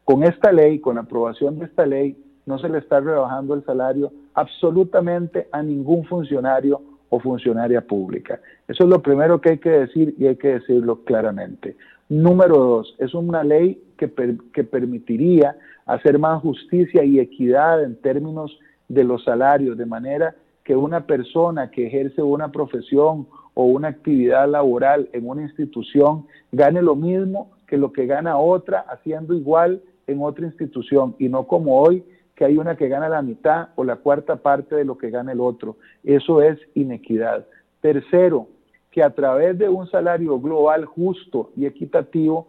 Con 0.06 0.24
esta 0.24 0.52
ley, 0.52 0.80
con 0.80 0.96
la 0.96 1.02
aprobación 1.02 1.60
de 1.60 1.66
esta 1.66 1.86
ley, 1.86 2.18
no 2.46 2.58
se 2.58 2.70
le 2.70 2.80
está 2.80 3.00
rebajando 3.00 3.54
el 3.54 3.64
salario 3.64 4.12
absolutamente 4.34 5.48
a 5.52 5.62
ningún 5.62 6.06
funcionario 6.06 6.82
o 7.10 7.20
funcionaria 7.20 7.82
pública. 7.82 8.40
Eso 8.68 8.84
es 8.84 8.90
lo 8.90 9.02
primero 9.02 9.42
que 9.42 9.52
hay 9.52 9.58
que 9.58 9.70
decir 9.70 10.16
y 10.18 10.28
hay 10.28 10.38
que 10.38 10.54
decirlo 10.60 11.04
claramente. 11.04 11.76
Número 12.12 12.58
dos, 12.58 12.94
es 12.98 13.14
una 13.14 13.42
ley 13.42 13.82
que, 13.96 14.12
que 14.52 14.66
permitiría 14.66 15.56
hacer 15.86 16.20
más 16.20 16.42
justicia 16.42 17.06
y 17.06 17.22
equidad 17.22 17.82
en 17.86 17.96
términos 17.96 18.60
de 18.90 19.06
los 19.06 19.24
salarios, 19.24 19.78
de 19.78 19.86
manera 19.86 20.36
que 20.66 20.76
una 20.76 21.08
persona 21.08 21.72
que 21.72 21.88
ejerce 21.88 22.22
una 22.22 22.52
profesión 22.52 23.28
o 23.54 23.64
una 23.64 23.88
actividad 23.88 24.50
laboral 24.50 25.08
en 25.14 25.26
una 25.26 25.44
institución 25.44 26.26
gane 26.52 26.82
lo 26.82 26.98
mismo 26.98 27.52
que 27.66 27.78
lo 27.78 27.94
que 27.94 28.08
gana 28.08 28.38
otra 28.38 28.82
haciendo 28.90 29.34
igual 29.34 29.82
en 30.06 30.22
otra 30.22 30.48
institución 30.48 31.16
y 31.18 31.30
no 31.30 31.48
como 31.48 31.80
hoy 31.80 32.04
que 32.36 32.44
hay 32.44 32.58
una 32.58 32.76
que 32.76 32.90
gana 32.90 33.08
la 33.08 33.22
mitad 33.22 33.70
o 33.76 33.86
la 33.86 33.96
cuarta 33.96 34.36
parte 34.36 34.76
de 34.76 34.84
lo 34.84 34.98
que 34.98 35.12
gana 35.12 35.32
el 35.32 35.40
otro. 35.40 35.78
Eso 36.04 36.42
es 36.42 36.60
inequidad. 36.76 37.46
Tercero, 37.80 38.50
que 38.92 39.02
a 39.02 39.10
través 39.10 39.58
de 39.58 39.70
un 39.70 39.90
salario 39.90 40.40
global 40.40 40.86
justo 40.86 41.52
y 41.56 41.66
equitativo 41.66 42.48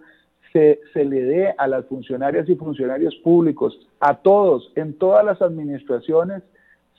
se, 0.53 0.81
le 0.95 1.23
dé 1.23 1.55
a 1.57 1.67
las 1.67 1.87
funcionarias 1.87 2.47
y 2.49 2.57
funcionarios 2.57 3.15
públicos, 3.17 3.79
a 4.01 4.17
todos, 4.17 4.71
en 4.75 4.93
todas 4.99 5.25
las 5.25 5.41
administraciones, 5.41 6.43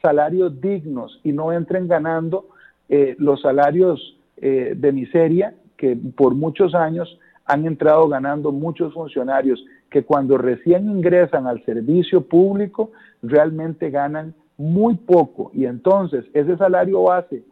salarios 0.02 0.60
dignos 0.60 1.20
y 1.24 1.34
no 1.34 1.54
entren 1.54 1.88
ganando 1.88 2.48
eh, 2.90 3.16
los 3.20 3.42
salarios 3.42 4.18
eh, 4.38 4.74
de 4.76 4.92
miseria 4.92 5.54
que 5.78 5.96
por 6.16 6.34
muchos 6.34 6.74
años 6.74 7.20
han 7.46 7.66
entrado 7.66 8.08
ganando 8.08 8.52
muchos 8.52 8.94
funcionarios 8.94 9.64
que 9.90 10.04
cuando 10.04 10.38
recién 10.38 10.90
ingresan 10.90 11.46
al 11.46 11.64
servicio 11.66 12.22
público 12.22 12.92
realmente 13.22 13.90
ganan 13.90 14.34
muy 14.58 14.96
poco. 14.96 15.52
Y 15.54 15.66
entonces 15.66 16.26
ese 16.34 16.58
salario 16.58 17.04
base 17.04 17.44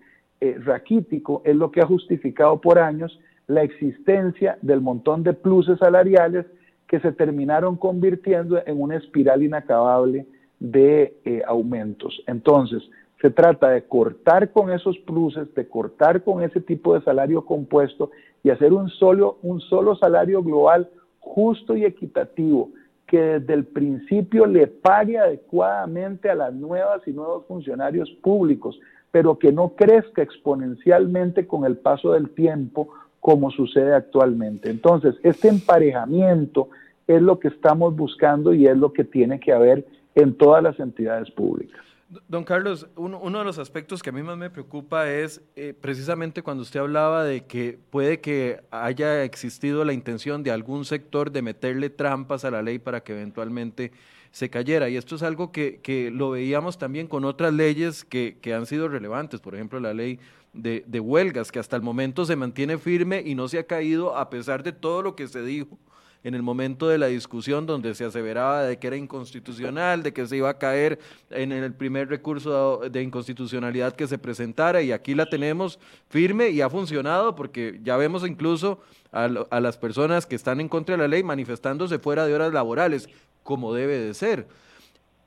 eh, 0.42 0.58
raquítico 0.64 1.42
es 1.46 1.56
lo 1.56 1.72
que 1.72 1.82
ha 1.82 1.86
justificado 1.86 2.60
por 2.60 2.80
años 2.80 3.20
la 3.48 3.64
existencia 3.64 4.58
del 4.62 4.82
montón 4.82 5.24
de 5.24 5.34
pluses 5.34 5.80
salariales 5.80 6.46
que 6.88 7.00
se 7.00 7.12
terminaron 7.12 7.78
convirtiendo 7.78 8.62
en 8.66 8.82
una 8.82 8.98
espiral 8.98 9.44
inacabable 9.44 10.26
de 10.60 11.16
eh, 11.26 11.42
aumentos. 11.48 12.22
Entonces, 12.28 12.84
se 13.22 13.30
trata 13.30 13.70
de 13.70 13.84
cortar 13.84 14.52
con 14.52 14.72
esos 14.72 14.98
pluses, 15.00 15.54
de 15.54 15.68
cortar 15.68 16.24
con 16.24 16.42
ese 16.42 16.60
tipo 16.60 16.96
de 16.96 17.02
salario 17.02 17.46
compuesto 17.46 18.12
y 18.44 18.50
hacer 18.50 18.74
un 18.74 18.90
solo, 18.90 19.38
un 19.44 19.62
solo 19.62 19.96
salario 19.96 20.44
global 20.44 20.90
justo 21.20 21.76
y 21.76 21.86
equitativo 21.86 22.72
que 23.06 23.20
desde 23.20 23.54
el 23.54 23.66
principio 23.66 24.46
le 24.46 24.68
pague 24.68 25.20
adecuadamente 25.20 26.30
a 26.30 26.36
las 26.36 26.54
nuevas 26.54 27.02
y 27.06 27.12
nuevos 27.12 27.46
funcionarios 27.46 28.10
públicos, 28.24 28.80
pero 29.12 29.38
que 29.38 29.52
no 29.52 29.70
crezca 29.76 30.22
exponencialmente 30.22 31.46
con 31.46 31.66
el 31.66 31.78
paso 31.78 32.14
del 32.14 32.30
tiempo 32.30 32.90
como 33.20 33.52
sucede 33.52 33.94
actualmente. 33.94 34.70
Entonces, 34.70 35.16
este 35.24 35.48
emparejamiento 35.48 36.70
es 37.08 37.22
lo 37.22 37.40
que 37.40 37.50
estamos 37.50 37.96
buscando 37.96 38.54
y 38.54 38.68
es 38.68 38.78
lo 38.78 38.94
que 38.94 39.04
tiene 39.04 39.40
que 39.40 39.52
haber 39.52 39.86
en 40.16 40.36
todas 40.36 40.64
las 40.64 40.80
entidades 40.80 41.30
públicas. 41.32 41.82
Don 42.28 42.44
Carlos, 42.44 42.90
uno, 42.98 43.40
de 43.40 43.46
los 43.46 43.58
aspectos 43.58 44.04
que 44.04 44.10
a 44.10 44.14
mí 44.14 44.22
más 44.22 44.38
me 44.38 44.50
preocupa 44.50 45.10
es 45.10 45.42
eh, 45.56 45.74
precisamente 45.80 46.42
cuando 46.42 46.64
usted 46.64 46.82
hablaba 46.82 47.24
de 47.24 47.46
que 47.46 47.80
puede 47.90 48.20
que 48.20 48.60
haya 48.70 49.24
existido 49.24 49.86
la 49.86 49.94
intención 49.94 50.44
de 50.44 50.52
algún 50.52 50.84
sector 50.84 51.32
de 51.32 51.42
meterle 51.42 51.90
trampas 51.90 52.44
a 52.44 52.52
la 52.52 52.62
ley 52.62 52.80
para 52.80 53.02
que 53.02 53.14
eventualmente 53.14 53.94
se 54.32 54.50
cayera. 54.50 54.90
Y 54.90 54.98
esto 54.98 55.16
es 55.16 55.24
algo 55.24 55.52
que, 55.52 55.80
que 55.82 56.10
lo 56.12 56.32
veíamos 56.32 56.78
también 56.78 57.08
con 57.08 57.26
otras 57.26 57.54
leyes 57.54 58.04
que, 58.04 58.38
que 58.42 58.54
han 58.54 58.66
sido 58.66 58.88
relevantes, 58.88 59.40
por 59.40 59.56
ejemplo 59.56 59.80
la 59.80 59.94
ley 59.94 60.20
de, 60.54 60.84
de, 60.88 61.00
huelgas, 61.00 61.52
que 61.52 61.60
hasta 61.60 61.76
el 61.76 61.82
momento 61.82 62.26
se 62.26 62.36
mantiene 62.36 62.78
firme 62.78 63.22
y 63.26 63.36
no 63.36 63.48
se 63.48 63.60
ha 63.60 63.64
caído 63.68 64.18
a 64.18 64.30
pesar 64.30 64.64
de 64.64 64.72
todo 64.72 65.02
lo 65.02 65.16
que 65.16 65.28
se 65.28 65.44
dijo 65.44 65.78
en 66.24 66.36
el 66.36 66.44
momento 66.44 66.88
de 66.88 66.98
la 66.98 67.08
discusión 67.08 67.66
donde 67.66 67.96
se 67.96 68.06
aseveraba 68.06 68.64
de 68.64 68.78
que 68.78 68.88
era 68.88 68.96
inconstitucional, 68.96 70.04
de 70.04 70.14
que 70.14 70.28
se 70.28 70.38
iba 70.38 70.50
a 70.50 70.58
caer 70.58 71.00
en 71.30 71.52
el 71.52 71.74
primer 71.74 72.10
recurso 72.10 72.82
de 72.90 73.02
inconstitucionalidad 73.02 73.96
que 73.96 74.08
se 74.08 74.18
presentara 74.18 74.82
y 74.82 74.92
aquí 74.92 75.16
la 75.16 75.26
tenemos 75.26 75.80
firme 76.10 76.50
y 76.50 76.62
ha 76.62 76.70
funcionado 76.70 77.36
porque 77.36 77.80
ya 77.84 77.98
vemos 77.98 78.28
incluso 78.28 78.80
a, 79.12 79.30
a 79.50 79.60
las 79.60 79.78
personas 79.78 80.26
que 80.26 80.36
están 80.36 80.62
en 80.62 80.70
contra 80.70 80.96
de 80.96 81.02
la 81.02 81.08
ley 81.08 81.24
manifestándose 81.24 82.00
fuera 82.00 82.26
de 82.26 82.36
horas 82.36 82.54
laborales, 82.54 83.10
como 83.44 83.74
debe 83.74 83.98
de 83.98 84.14
ser 84.14 84.48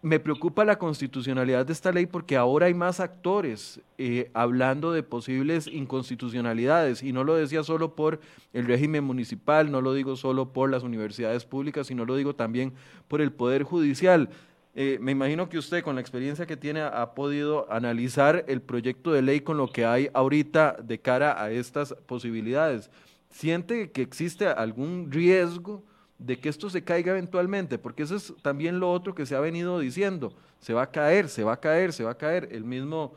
me 0.05 0.21
preocupa 0.21 0.67
la 0.67 0.77
constitucionalidad 0.77 1.65
de 1.65 1.73
esta 1.73 1.91
ley 1.91 2.05
porque 2.05 2.37
ahora 2.37 2.67
hay 2.67 2.75
más 2.75 3.01
actores 3.01 3.81
eh, 3.97 4.31
hablando 4.35 4.93
de 4.93 5.03
posibles 5.03 5.67
inconstitucionalidades 5.67 7.03
y 7.03 7.15
no 7.15 7.25
lo 7.25 7.35
decía 7.35 7.65
solo 7.65 7.95
por 7.95 8.21
el 8.53 8.67
régimen 8.67 9.03
municipal, 9.03 9.73
no 9.73 9.81
lo 9.81 9.95
digo 9.95 10.15
solo 10.17 10.53
por 10.53 10.71
las 10.71 10.83
universidades 10.83 11.47
públicas, 11.47 11.87
sino 11.87 12.05
lo 12.05 12.17
digo 12.17 12.35
también 12.35 12.75
por 13.09 13.23
el 13.23 13.33
Poder 13.33 13.63
Judicial. 13.63 14.29
Eh, 14.75 14.99
me 15.01 15.13
imagino 15.13 15.49
que 15.49 15.57
usted 15.57 15.83
con 15.83 15.95
la 15.95 16.03
experiencia 16.03 16.45
que 16.45 16.59
tiene 16.59 16.83
ha 16.83 17.15
podido 17.15 17.73
analizar 17.73 18.45
el 18.47 18.61
proyecto 18.61 19.11
de 19.11 19.23
ley 19.23 19.41
con 19.41 19.57
lo 19.57 19.69
que 19.69 19.87
hay 19.87 20.11
ahorita 20.13 20.77
de 20.83 21.01
cara 21.01 21.43
a 21.43 21.51
estas 21.51 21.95
posibilidades. 22.05 22.91
¿Siente 23.31 23.91
que 23.91 24.03
existe 24.03 24.49
algún 24.49 25.11
riesgo? 25.11 25.83
De 26.25 26.39
que 26.39 26.49
esto 26.49 26.71
se 26.71 26.83
caiga 26.83 27.13
eventualmente, 27.13 27.79
porque 27.79 28.03
eso 28.03 28.17
es 28.17 28.33
también 28.41 28.81
lo 28.81 28.91
otro 28.91 29.15
que 29.15 29.27
se 29.27 29.37
ha 29.37 29.41
venido 29.41 29.79
diciendo, 29.79 30.33
se 30.59 30.73
va 30.73 30.83
a 30.83 30.91
caer, 30.91 31.29
se 31.29 31.45
va 31.45 31.55
a 31.55 31.61
caer, 31.61 31.93
se 31.93 32.03
va 32.03 32.13
a 32.13 32.17
caer. 32.17 32.49
El 32.51 32.65
mismo 32.65 33.15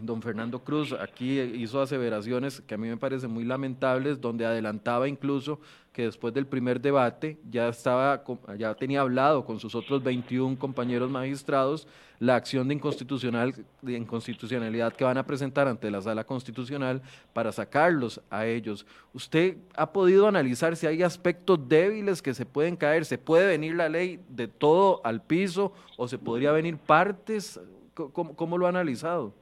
don 0.00 0.22
Fernando 0.22 0.60
Cruz 0.60 0.92
aquí 0.92 1.40
hizo 1.40 1.82
aseveraciones 1.82 2.60
que 2.60 2.74
a 2.74 2.78
mí 2.78 2.88
me 2.88 2.96
parecen 2.96 3.30
muy 3.30 3.44
lamentables, 3.44 4.20
donde 4.20 4.46
adelantaba 4.46 5.08
incluso 5.08 5.58
que 5.92 6.04
después 6.04 6.32
del 6.32 6.46
primer 6.46 6.80
debate 6.80 7.36
ya 7.50 7.68
estaba, 7.68 8.24
ya 8.58 8.74
tenía 8.74 9.02
hablado 9.02 9.44
con 9.44 9.60
sus 9.60 9.74
otros 9.74 10.02
21 10.02 10.58
compañeros 10.58 11.10
magistrados 11.10 11.86
la 12.18 12.36
acción 12.36 12.68
de, 12.68 12.74
inconstitucional, 12.74 13.52
de 13.82 13.92
inconstitucionalidad 13.92 14.94
que 14.94 15.04
van 15.04 15.18
a 15.18 15.26
presentar 15.26 15.68
ante 15.68 15.90
la 15.90 16.00
sala 16.00 16.24
constitucional 16.24 17.02
para 17.32 17.52
sacarlos 17.52 18.22
a 18.30 18.46
ellos. 18.46 18.86
¿Usted 19.12 19.56
ha 19.74 19.92
podido 19.92 20.26
analizar 20.26 20.76
si 20.76 20.86
hay 20.86 21.02
aspectos 21.02 21.68
débiles 21.68 22.22
que 22.22 22.32
se 22.32 22.46
pueden 22.46 22.76
caer? 22.76 23.04
¿Se 23.04 23.18
puede 23.18 23.48
venir 23.48 23.74
la 23.74 23.88
ley 23.88 24.18
de 24.30 24.48
todo 24.48 25.00
al 25.04 25.20
piso 25.20 25.72
o 25.98 26.08
se 26.08 26.16
podría 26.16 26.52
venir 26.52 26.78
partes? 26.78 27.60
¿Cómo, 27.92 28.34
cómo 28.34 28.56
lo 28.56 28.66
ha 28.66 28.70
analizado? 28.70 29.34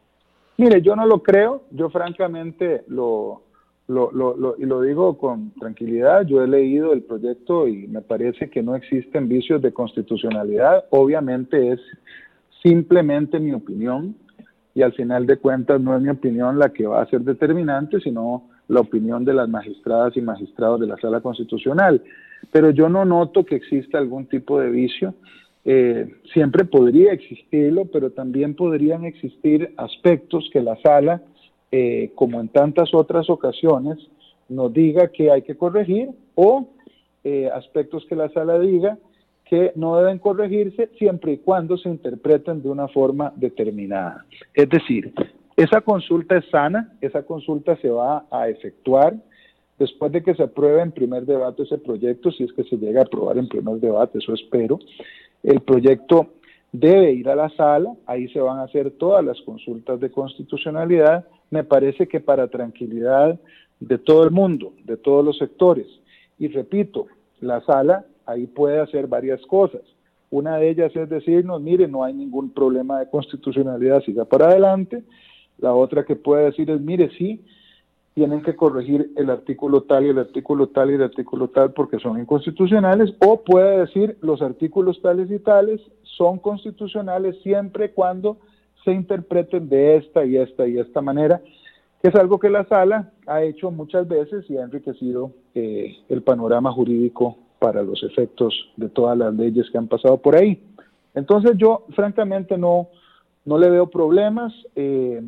Mire, 0.57 0.83
yo 0.83 0.97
no 0.97 1.07
lo 1.07 1.23
creo, 1.23 1.63
yo 1.71 1.91
francamente 1.91 2.83
lo, 2.89 3.43
lo, 3.91 4.13
lo, 4.13 4.57
y 4.59 4.65
lo 4.65 4.83
digo 4.83 5.19
con 5.19 5.53
tranquilidad, 5.53 6.27
yo 6.27 6.43
he 6.43 6.49
leído 6.49 6.93
el 6.93 7.03
proyecto 7.03 7.67
y 7.67 7.87
me 7.89 8.01
parece 8.01 8.49
que 8.49 8.63
no 8.63 8.75
existen 8.75 9.29
vicios 9.29 9.61
de 9.63 9.73
constitucionalidad, 9.73 10.85
obviamente 10.91 11.73
es 11.73 11.81
simplemente 12.63 13.41
mi 13.41 13.53
opinión 13.53 14.15
y 14.75 14.83
al 14.83 14.93
final 14.93 15.27
de 15.27 15.37
cuentas 15.39 15.81
no 15.81 15.97
es 15.97 16.03
mi 16.03 16.11
opinión 16.11 16.59
la 16.59 16.73
que 16.73 16.87
va 16.87 17.03
a 17.03 17.07
ser 17.07 17.23
determinante, 17.23 18.01
sino 18.01 18.49
la 18.69 18.81
opinión 18.81 19.25
de 19.25 19.35
las 19.35 19.49
magistradas 19.49 20.17
y 20.17 20.21
magistrados 20.21 20.81
de 20.81 20.87
la 20.87 20.97
sala 20.97 21.21
constitucional. 21.21 22.03
Pero 22.53 22.71
yo 22.71 22.89
no 22.89 23.05
noto 23.05 23.45
que 23.45 23.57
exista 23.57 23.99
algún 23.99 24.27
tipo 24.27 24.61
de 24.61 24.71
vicio 24.71 25.15
eh, 25.65 26.09
siempre 26.33 26.65
podría 26.65 27.13
existirlo, 27.13 27.87
pero 27.87 28.11
también 28.11 28.55
podrían 28.55 29.05
existir 29.05 29.75
aspectos 29.77 30.49
que 30.53 30.63
la 30.63 30.77
sala, 30.77 31.23
eh, 31.73 32.13
como 32.15 32.41
en 32.41 32.49
tantas 32.49 32.95
otras 32.95 33.29
ocasiones, 33.31 33.99
nos 34.49 34.73
diga 34.73 35.09
que 35.09 35.31
hay 35.31 35.43
que 35.43 35.57
corregir 35.57 36.11
o 36.35 36.69
eh, 37.23 37.49
aspectos 37.53 38.05
que 38.07 38.17
la 38.17 38.29
sala 38.31 38.59
diga 38.59 38.99
que 39.45 39.73
no 39.75 39.97
deben 39.97 40.19
corregirse 40.19 40.91
siempre 40.99 41.33
y 41.33 41.39
cuando 41.39 41.77
se 41.77 41.89
interpreten 41.89 42.63
de 42.63 42.69
una 42.69 42.89
forma 42.89 43.33
determinada. 43.35 44.25
Es 44.55 44.69
decir, 44.69 45.13
esa 45.57 45.81
consulta 45.81 46.37
es 46.37 46.45
sana, 46.51 46.93
esa 47.01 47.25
consulta 47.25 47.77
se 47.77 47.91
va 47.91 48.27
a 48.31 48.49
efectuar 48.49 49.15
después 49.79 50.13
de 50.13 50.23
que 50.23 50.35
se 50.35 50.45
apruebe 50.45 50.83
en 50.83 50.93
primer 50.93 51.25
debate 51.27 51.65
ese 51.65 51.79
proyecto, 51.79 52.31
si 52.31 52.45
es 52.45 52.53
que 52.53 52.65
se 52.65 52.77
llega 52.77 53.01
a 53.01 53.05
aprobar 53.05 53.39
en 53.39 53.49
primer 53.49 53.77
debate, 53.77 54.19
eso 54.19 54.35
espero, 54.35 54.79
el 55.43 55.61
proyecto 55.63 56.29
debe 56.71 57.13
ir 57.13 57.29
a 57.29 57.35
la 57.35 57.49
sala, 57.51 57.95
ahí 58.07 58.29
se 58.29 58.41
van 58.41 58.59
a 58.59 58.65
hacer 58.65 58.93
todas 58.93 59.25
las 59.25 59.41
consultas 59.41 59.99
de 59.99 60.11
constitucionalidad, 60.11 61.27
me 61.51 61.65
parece 61.65 62.07
que 62.07 62.21
para 62.21 62.49
tranquilidad 62.49 63.39
de 63.81 63.99
todo 63.99 64.25
el 64.25 64.31
mundo, 64.31 64.73
de 64.85 64.97
todos 64.97 65.25
los 65.25 65.39
sectores. 65.39 65.87
Y 66.39 66.49
repito, 66.49 67.07
la 67.41 67.61
sala 67.63 68.05
ahí 68.27 68.47
puede 68.47 68.81
hacer 68.81 69.07
varias 69.07 69.41
cosas. 69.47 69.83
Una 70.31 70.57
de 70.57 70.71
ellas 70.71 70.95
es 70.95 71.09
decirnos, 71.09 71.61
mire, 71.61 71.89
no 71.89 72.05
hay 72.05 72.15
ningún 72.15 72.51
problema 72.51 73.01
de 73.01 73.11
constitucionalidad, 73.11 74.03
siga 74.03 74.25
para 74.25 74.47
adelante. 74.47 75.03
La 75.59 75.75
otra 75.75 76.05
que 76.05 76.15
puede 76.15 76.45
decir 76.45 76.71
es, 76.71 76.81
mire, 76.81 77.11
sí, 77.19 77.45
tienen 78.15 78.43
que 78.43 78.55
corregir 78.55 79.11
el 79.17 79.31
artículo 79.31 79.83
tal 79.83 80.07
y 80.07 80.09
el 80.11 80.19
artículo 80.19 80.69
tal 80.69 80.91
y 80.91 80.95
el 80.95 81.03
artículo 81.03 81.49
tal 81.49 81.73
porque 81.73 81.99
son 81.99 82.21
inconstitucionales, 82.21 83.15
o 83.21 83.43
puede 83.43 83.81
decir 83.81 84.19
los 84.21 84.43
artículos 84.43 85.01
tales 85.01 85.31
y 85.31 85.39
tales 85.39 85.81
son 86.03 86.39
constitucionales 86.39 87.41
siempre 87.43 87.93
cuando 87.93 88.39
se 88.85 88.93
interpreten 88.93 89.69
de 89.69 89.97
esta 89.97 90.25
y 90.25 90.37
esta 90.37 90.67
y 90.67 90.79
esta 90.79 91.01
manera, 91.01 91.41
que 92.03 92.09
es 92.09 92.15
algo 92.15 92.39
que 92.39 92.51
la 92.51 92.65
sala 92.67 93.13
ha 93.27 93.43
hecho 93.43 93.71
muchas 93.71 94.09
veces 94.09 94.49
y 94.49 94.57
ha 94.57 94.63
enriquecido 94.63 95.33
eh, 95.55 95.97
el 96.09 96.23
panorama 96.23 96.73
jurídico 96.73 97.37
para 97.59 97.83
los 97.83 98.03
efectos 98.03 98.55
de 98.77 98.89
todas 98.89 99.17
las 99.19 99.35
leyes 99.35 99.71
que 99.71 99.79
han 99.79 99.89
pasado 99.89 100.17
por 100.17 100.35
ahí. 100.35 100.63
Entonces 101.15 101.53
yo 101.57 101.85
francamente 101.95 102.57
no, 102.57 102.89
no 103.45 103.59
le 103.59 103.69
veo 103.69 103.91
problemas. 103.91 104.53
Eh, 104.75 105.23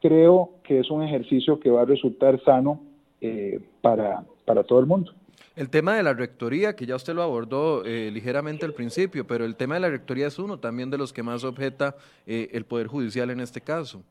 creo 0.00 0.50
que 0.62 0.80
es 0.80 0.90
un 0.90 1.02
ejercicio 1.02 1.58
que 1.58 1.70
va 1.70 1.82
a 1.82 1.86
resultar 1.86 2.40
sano 2.44 2.80
eh, 3.20 3.60
para, 3.80 4.24
para 4.44 4.62
todo 4.62 4.78
el 4.80 4.86
mundo. 4.86 5.12
El 5.56 5.70
tema 5.70 5.94
de 5.96 6.02
la 6.02 6.14
rectoría, 6.14 6.74
que 6.74 6.84
ya 6.84 6.96
usted 6.96 7.14
lo 7.14 7.22
abordó 7.22 7.84
eh, 7.84 8.10
ligeramente 8.10 8.66
al 8.66 8.72
principio, 8.72 9.24
pero 9.24 9.44
el 9.44 9.54
tema 9.54 9.76
de 9.76 9.82
la 9.82 9.90
rectoría 9.90 10.26
es 10.26 10.38
uno 10.38 10.58
también 10.58 10.90
de 10.90 10.98
los 10.98 11.12
que 11.12 11.22
más 11.22 11.44
objeta 11.44 11.94
eh, 12.26 12.48
el 12.52 12.64
Poder 12.64 12.88
Judicial 12.88 13.30
en 13.30 13.40
este 13.40 13.60
caso. 13.60 14.02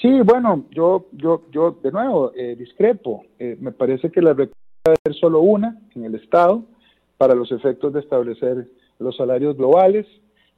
Sí, 0.00 0.20
bueno, 0.22 0.64
yo, 0.70 1.06
yo, 1.12 1.42
yo 1.52 1.78
de 1.82 1.92
nuevo 1.92 2.32
discrepo. 2.56 3.26
me 3.38 3.70
parece 3.70 4.10
que 4.10 4.22
la 4.22 4.32
rectoría 4.32 4.56
debe 4.84 4.96
ser 5.04 5.14
solo 5.16 5.40
una 5.40 5.78
en 5.94 6.06
el 6.06 6.14
Estado 6.14 6.64
para 7.18 7.34
los 7.34 7.52
efectos 7.52 7.92
de 7.92 8.00
establecer 8.00 8.66
los 8.98 9.14
salarios 9.16 9.58
globales. 9.58 10.06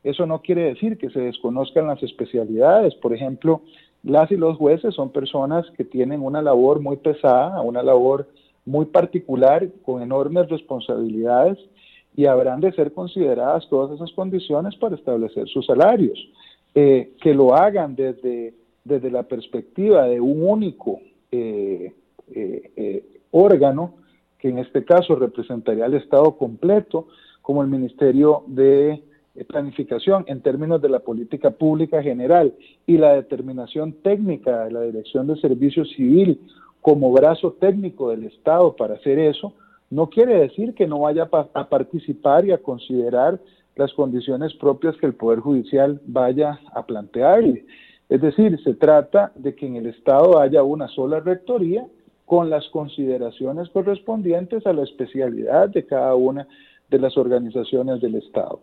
Eso 0.05 0.26
no 0.26 0.42
quiere 0.42 0.62
decir 0.64 0.96
que 0.96 1.11
se 1.11 1.18
desconozcan 1.18 1.88
las 1.88 2.00
especialidades. 2.05 2.94
Por 2.94 3.12
ejemplo, 3.12 3.62
las 4.05 4.31
y 4.31 4.37
los 4.37 4.57
jueces 4.59 4.94
son 4.94 5.11
personas 5.11 5.68
que 5.76 5.85
tienen 5.85 6.22
una 6.22 6.40
labor 6.40 6.81
muy 6.81 6.98
pesada, 6.98 7.61
una 7.62 7.83
labor 7.83 8.28
muy 8.64 8.87
particular, 8.87 9.68
con 9.85 10.03
enormes 10.03 10.48
responsabilidades, 10.48 11.59
y 12.14 12.27
habrán 12.27 12.61
de 12.61 12.72
ser 12.72 12.92
consideradas 12.92 13.66
todas 13.68 13.92
esas 13.92 14.12
condiciones 14.12 14.77
para 14.77 14.96
establecer 14.96 15.48
sus 15.48 15.66
salarios. 15.66 16.18
Eh, 16.75 17.12
que 17.20 17.35
lo 17.35 17.55
hagan 17.55 17.94
desde, 17.94 18.55
desde 18.83 19.11
la 19.11 19.25
perspectiva 19.25 20.05
de 20.05 20.18
un 20.22 20.42
único 20.42 21.01
eh, 21.31 21.92
eh, 22.35 23.05
órgano, 23.31 23.96
que 24.38 24.48
en 24.48 24.59
este 24.59 24.83
caso 24.83 25.14
representaría 25.14 25.85
al 25.85 25.92
Estado 25.92 26.35
completo, 26.38 27.09
como 27.42 27.62
el 27.62 27.68
Ministerio 27.68 28.44
de 28.46 29.03
planificación 29.48 30.25
en 30.29 30.40
términos 30.40 30.81
de 30.81 30.88
la 30.88 31.01
política 31.01 31.51
pública 31.51 32.03
general 32.03 32.55
y 32.87 32.96
la 32.96 33.14
determinación 33.14 33.92
técnica 34.03 34.64
de 34.64 34.72
la 34.72 34.81
Dirección 34.81 35.27
de 35.27 35.37
Servicio 35.37 35.85
Civil 35.85 36.40
como 36.83 37.12
brazo 37.12 37.53
técnico 37.53 38.11
del 38.11 38.25
Estado 38.25 38.77
para 38.77 38.95
hacer 38.95 39.18
eso, 39.18 39.55
no 39.88 40.11
quiere 40.11 40.38
decir 40.40 40.75
que 40.75 40.87
no 40.87 41.01
vaya 41.01 41.31
a 41.55 41.68
participar 41.68 42.45
y 42.45 42.51
a 42.51 42.59
considerar 42.59 43.40
las 43.77 43.92
condiciones 43.95 44.53
propias 44.55 44.97
que 44.97 45.07
el 45.07 45.14
Poder 45.14 45.38
Judicial 45.38 46.01
vaya 46.05 46.61
a 46.75 46.85
plantear. 46.85 47.45
Es 48.09 48.21
decir, 48.21 48.61
se 48.64 48.75
trata 48.75 49.33
de 49.37 49.55
que 49.55 49.66
en 49.66 49.77
el 49.77 49.87
Estado 49.87 50.40
haya 50.40 50.62
una 50.62 50.88
sola 50.88 51.21
rectoría 51.21 51.87
con 52.27 52.51
las 52.51 52.68
consideraciones 52.71 53.68
correspondientes 53.68 54.66
a 54.66 54.73
la 54.73 54.83
especialidad 54.83 55.68
de 55.68 55.87
cada 55.87 56.14
una 56.16 56.49
de 56.90 56.99
las 56.99 57.16
organizaciones 57.16 58.01
del 58.01 58.16
Estado. 58.16 58.61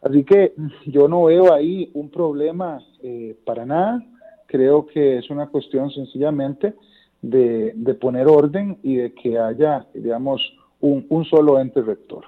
Así 0.00 0.24
que 0.24 0.54
yo 0.86 1.06
no 1.06 1.24
veo 1.24 1.52
ahí 1.52 1.90
un 1.94 2.08
problema 2.08 2.80
eh, 3.02 3.36
para 3.44 3.66
nada. 3.66 4.02
Creo 4.46 4.86
que 4.86 5.18
es 5.18 5.28
una 5.28 5.48
cuestión 5.48 5.90
sencillamente 5.90 6.74
de, 7.22 7.96
poner 8.00 8.26
orden 8.26 8.78
y 8.82 8.96
de 8.96 9.12
que 9.12 9.38
haya, 9.38 9.86
digamos, 9.94 10.40
un, 10.80 11.06
un 11.08 11.24
solo 11.24 11.60
ente 11.60 11.82
rector. 11.82 12.24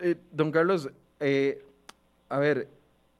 Eh, 0.00 0.16
don 0.32 0.50
Carlos, 0.50 0.90
eh, 1.20 1.62
a 2.28 2.38
ver, 2.38 2.68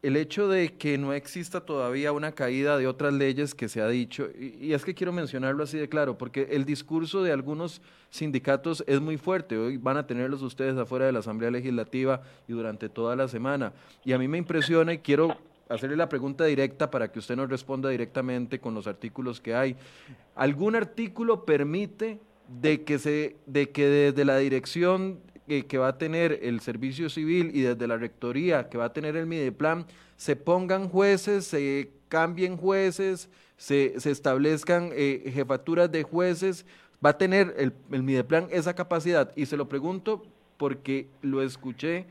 el 0.03 0.17
hecho 0.17 0.47
de 0.49 0.75
que 0.75 0.99
no 0.99 1.13
exista 1.13 1.63
todavía 1.63 2.13
una 2.13 2.33
caída 2.33 2.77
de 2.77 2.87
otras 2.87 3.13
leyes 3.13 3.55
que 3.55 3.69
se 3.69 3.81
ha 3.81 3.89
dicho, 3.89 4.29
y, 4.39 4.73
es 4.73 4.85
que 4.85 4.95
quiero 4.95 5.13
mencionarlo 5.13 5.65
así 5.65 5.79
de 5.79 5.89
claro, 5.89 6.19
porque 6.19 6.49
el 6.51 6.65
discurso 6.65 7.23
de 7.23 7.33
algunos 7.33 7.81
sindicatos 8.11 8.85
es 8.87 9.01
muy 9.01 9.17
fuerte, 9.17 9.57
hoy 9.57 9.79
van 9.79 9.97
a 9.97 10.07
tenerlos 10.07 10.43
ustedes 10.43 10.77
afuera 10.77 11.07
de 11.07 11.13
la 11.13 11.21
Asamblea 11.21 11.51
Legislativa 11.51 12.23
y 12.47 12.53
durante 12.53 12.89
toda 12.89 13.17
la 13.17 13.27
semana, 13.27 13.73
y 14.05 14.13
a 14.13 14.19
mí 14.19 14.29
me 14.29 14.39
impresiona 14.39 14.93
y 14.93 14.99
quiero 14.99 15.37
hacerle 15.69 15.97
la 15.97 16.09
pregunta 16.09 16.45
directa 16.45 16.91
para 16.91 17.11
que 17.11 17.19
usted 17.19 17.37
nos 17.37 17.49
responda 17.49 17.89
directamente 17.89 18.61
con 18.61 18.75
los 18.75 18.87
artículos 18.87 19.41
que 19.41 19.55
hay. 19.55 19.77
¿Algún 20.35 20.77
artículo 20.77 21.45
permite 21.45 22.19
de 22.49 22.85
que, 22.85 22.99
se, 22.99 23.37
de 23.47 23.71
que 23.71 23.87
desde 23.87 24.25
la 24.25 24.39
dirección 24.39 25.21
que, 25.47 25.79
va 25.79 25.89
a 25.89 25.99
tener 25.99 26.41
el 26.43 26.61
servicio 26.61 27.09
civil 27.09 27.51
y 27.55 27.63
desde 27.63 27.87
la 27.87 27.97
rectoría 27.97 28.69
que 28.69 28.79
va 28.79 28.87
a 28.87 28.93
tener 28.93 29.17
el 29.17 29.27
Mideplan, 29.27 29.87
se 30.17 30.37
pongan 30.37 30.89
jueces, 30.89 31.47
se 31.47 31.91
cambien 32.09 32.57
jueces, 32.57 33.29
se, 33.57 33.95
establezcan 33.97 34.91
eh, 34.93 35.31
jefaturas 35.33 35.91
de 35.91 36.03
jueces, 36.03 36.67
va 37.05 37.11
a 37.11 37.19
tener 37.19 37.55
el, 37.59 37.73
el 37.91 38.03
Mideplan 38.03 38.49
esa 38.51 38.75
capacidad. 38.75 39.33
Y 39.37 39.47
se 39.47 39.57
lo 39.57 39.69
pregunto 39.69 40.25
porque 40.57 41.09
lo 41.23 41.43
escuché 41.43 42.07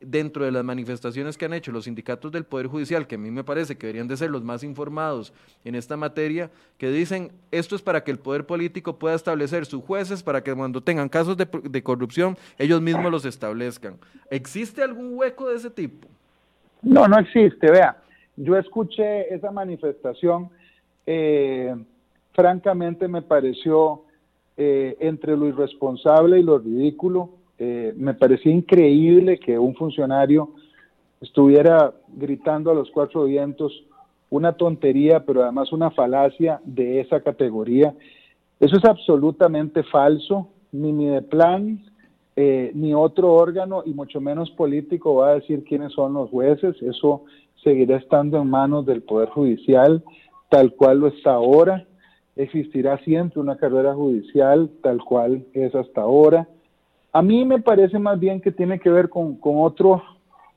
dentro 0.00 0.44
de 0.44 0.52
las 0.52 0.64
manifestaciones 0.64 1.38
que 1.38 1.46
han 1.46 1.54
hecho 1.54 1.72
los 1.72 1.84
sindicatos 1.84 2.30
del 2.30 2.44
Poder 2.44 2.66
Judicial, 2.66 3.06
que 3.06 3.14
a 3.14 3.18
mí 3.18 3.30
me 3.30 3.44
parece 3.44 3.76
que 3.76 3.86
deberían 3.86 4.08
de 4.08 4.16
ser 4.16 4.30
los 4.30 4.44
más 4.44 4.62
informados 4.62 5.32
en 5.64 5.74
esta 5.74 5.96
materia, 5.96 6.50
que 6.78 6.90
dicen 6.90 7.32
esto 7.50 7.74
es 7.74 7.82
para 7.82 8.04
que 8.04 8.10
el 8.10 8.18
poder 8.18 8.44
político 8.44 8.98
pueda 8.98 9.14
establecer 9.14 9.64
sus 9.64 9.82
jueces, 9.82 10.22
para 10.22 10.42
que 10.42 10.54
cuando 10.54 10.82
tengan 10.82 11.08
casos 11.08 11.36
de, 11.36 11.82
corrupción 11.82 12.36
ellos 12.58 12.82
mismos 12.82 13.10
los 13.10 13.24
establezcan. 13.24 13.96
¿Existe 14.30 14.82
algún 14.82 15.16
hueco 15.16 15.48
de 15.48 15.56
ese 15.56 15.70
tipo? 15.70 16.08
No, 16.82 17.08
no 17.08 17.18
existe. 17.18 17.70
Vea, 17.70 17.96
yo 18.36 18.56
escuché 18.56 19.34
esa 19.34 19.50
manifestación, 19.50 20.50
eh, 21.06 21.74
francamente 22.34 23.08
me 23.08 23.22
pareció 23.22 24.02
eh, 24.58 24.96
entre 25.00 25.36
lo 25.36 25.46
irresponsable 25.46 26.38
y 26.38 26.42
lo 26.42 26.58
ridículo, 26.58 27.30
eh, 27.58 27.94
me 27.96 28.14
parecía 28.14 28.52
increíble 28.52 29.38
que 29.38 29.58
un 29.58 29.74
funcionario 29.74 30.50
estuviera 31.20 31.94
gritando 32.08 32.70
a 32.70 32.74
los 32.74 32.90
cuatro 32.90 33.24
vientos 33.24 33.84
una 34.28 34.52
tontería, 34.52 35.24
pero 35.24 35.42
además 35.42 35.72
una 35.72 35.90
falacia 35.90 36.60
de 36.64 37.00
esa 37.00 37.20
categoría. 37.20 37.94
Eso 38.60 38.76
es 38.76 38.84
absolutamente 38.84 39.82
falso, 39.84 40.48
ni 40.72 40.92
mi 40.92 41.06
de 41.06 41.22
plan, 41.22 41.80
eh, 42.34 42.70
ni 42.74 42.92
otro 42.92 43.32
órgano, 43.32 43.82
y 43.86 43.94
mucho 43.94 44.20
menos 44.20 44.50
político, 44.50 45.14
va 45.14 45.30
a 45.30 45.34
decir 45.36 45.64
quiénes 45.64 45.92
son 45.92 46.14
los 46.14 46.30
jueces. 46.30 46.76
Eso 46.82 47.24
seguirá 47.62 47.96
estando 47.96 48.40
en 48.40 48.50
manos 48.50 48.84
del 48.84 49.02
Poder 49.02 49.28
Judicial, 49.30 50.02
tal 50.50 50.74
cual 50.74 51.00
lo 51.00 51.06
está 51.08 51.32
ahora. 51.32 51.86
Existirá 52.34 52.98
siempre 52.98 53.40
una 53.40 53.56
carrera 53.56 53.94
judicial, 53.94 54.70
tal 54.82 54.98
cual 55.02 55.46
es 55.54 55.74
hasta 55.74 56.02
ahora. 56.02 56.48
A 57.16 57.22
mí 57.22 57.46
me 57.46 57.62
parece 57.62 57.98
más 57.98 58.20
bien 58.20 58.42
que 58.42 58.52
tiene 58.52 58.78
que 58.78 58.90
ver 58.90 59.08
con, 59.08 59.38
otro 59.42 60.02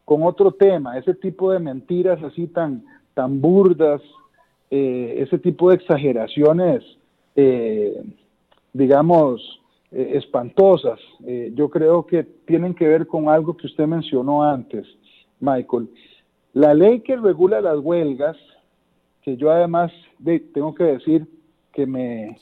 con 0.04 0.24
otro 0.24 0.52
tema, 0.52 0.98
ese 0.98 1.14
tipo 1.14 1.54
de 1.54 1.60
mentiras 1.60 2.22
así 2.22 2.48
tan, 2.48 2.84
tan 3.14 3.40
burdas, 3.40 4.02
eh, 4.70 5.20
ese 5.20 5.40
tipo 5.40 5.70
de 5.70 5.78
exageraciones, 5.78 6.84
eh, 7.38 8.04
digamos, 8.74 9.62
eh, 9.94 10.12
espantosas, 10.16 11.00
yo 11.54 11.70
creo 11.70 12.06
que 12.06 12.24
tienen 12.46 12.74
que 12.74 12.90
ver 12.90 13.08
con 13.08 13.30
algo 13.30 13.56
que 13.56 13.68
usted 13.68 13.88
mencionó 13.88 14.44
antes, 14.44 14.86
Michael. 15.40 15.90
La 16.52 16.74
ley 16.74 17.00
que 17.00 17.16
regula 17.16 17.62
las 17.62 17.80
huelgas, 17.80 18.36
que 19.22 19.38
yo 19.38 19.50
además 19.50 19.94
tengo 20.54 20.76
que 20.76 20.84
decir 20.84 21.26
que 21.80 21.86
me, 21.86 22.36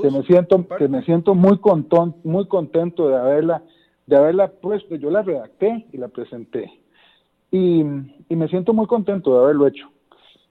que 0.00 0.10
me 0.12 0.22
siento 0.22 0.68
que 0.78 0.86
me 0.86 1.02
siento 1.02 1.34
muy 1.34 1.58
contento, 1.58 2.16
muy 2.22 2.46
contento 2.46 3.08
de 3.08 3.16
haberla 3.16 3.64
de 4.06 4.16
haberla 4.16 4.46
puesto, 4.46 4.94
yo 4.94 5.10
la 5.10 5.22
redacté 5.22 5.86
y 5.92 5.96
la 5.96 6.06
presenté. 6.06 6.70
Y, 7.50 7.82
me 7.82 8.48
siento 8.48 8.72
muy 8.72 8.86
contento 8.86 9.32
de 9.32 9.44
haberlo 9.44 9.66
hecho. 9.66 9.88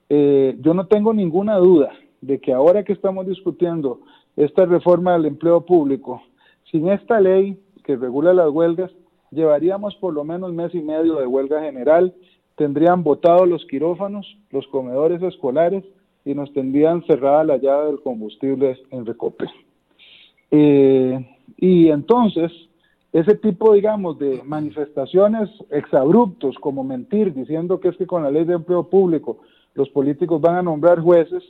Eh, 0.09 0.57
yo 0.59 0.73
no 0.73 0.87
tengo 0.87 1.13
ninguna 1.13 1.55
duda 1.55 1.91
de 2.19 2.39
que 2.39 2.51
ahora 2.51 2.83
que 2.83 2.91
estamos 2.91 3.27
discutiendo 3.27 4.01
esta 4.35 4.65
reforma 4.65 5.13
del 5.13 5.25
empleo 5.25 5.61
público, 5.61 6.21
sin 6.69 6.89
esta 6.89 7.21
ley 7.21 7.57
que 7.85 7.95
regula 7.95 8.33
las 8.33 8.49
huelgas, 8.49 8.91
llevaríamos 9.31 9.95
por 9.95 10.13
lo 10.13 10.25
menos 10.25 10.51
mes 10.51 10.75
y 10.75 10.81
medio 10.81 11.15
de 11.15 11.27
huelga 11.27 11.61
general, 11.61 12.13
tendrían 12.55 13.03
votados 13.03 13.47
los 13.47 13.65
quirófanos, 13.67 14.37
los 14.49 14.67
comedores 14.67 15.21
escolares 15.21 15.85
y 16.25 16.33
nos 16.33 16.53
tendrían 16.53 17.03
cerrada 17.05 17.43
la 17.43 17.57
llave 17.57 17.87
del 17.87 18.01
combustible 18.01 18.77
en 18.91 19.05
Recope. 19.05 19.45
Eh, 20.51 21.25
y 21.57 21.89
entonces, 21.89 22.51
ese 23.11 23.35
tipo, 23.35 23.73
digamos, 23.73 24.17
de 24.19 24.41
manifestaciones 24.43 25.49
exabruptos, 25.69 26.55
como 26.59 26.83
mentir, 26.83 27.33
diciendo 27.33 27.79
que 27.79 27.89
es 27.89 27.97
que 27.97 28.07
con 28.07 28.23
la 28.23 28.31
ley 28.31 28.45
de 28.45 28.53
empleo 28.53 28.89
público 28.89 29.39
los 29.75 29.89
políticos 29.89 30.39
van 30.41 30.55
a 30.55 30.61
nombrar 30.61 30.99
jueces, 30.99 31.43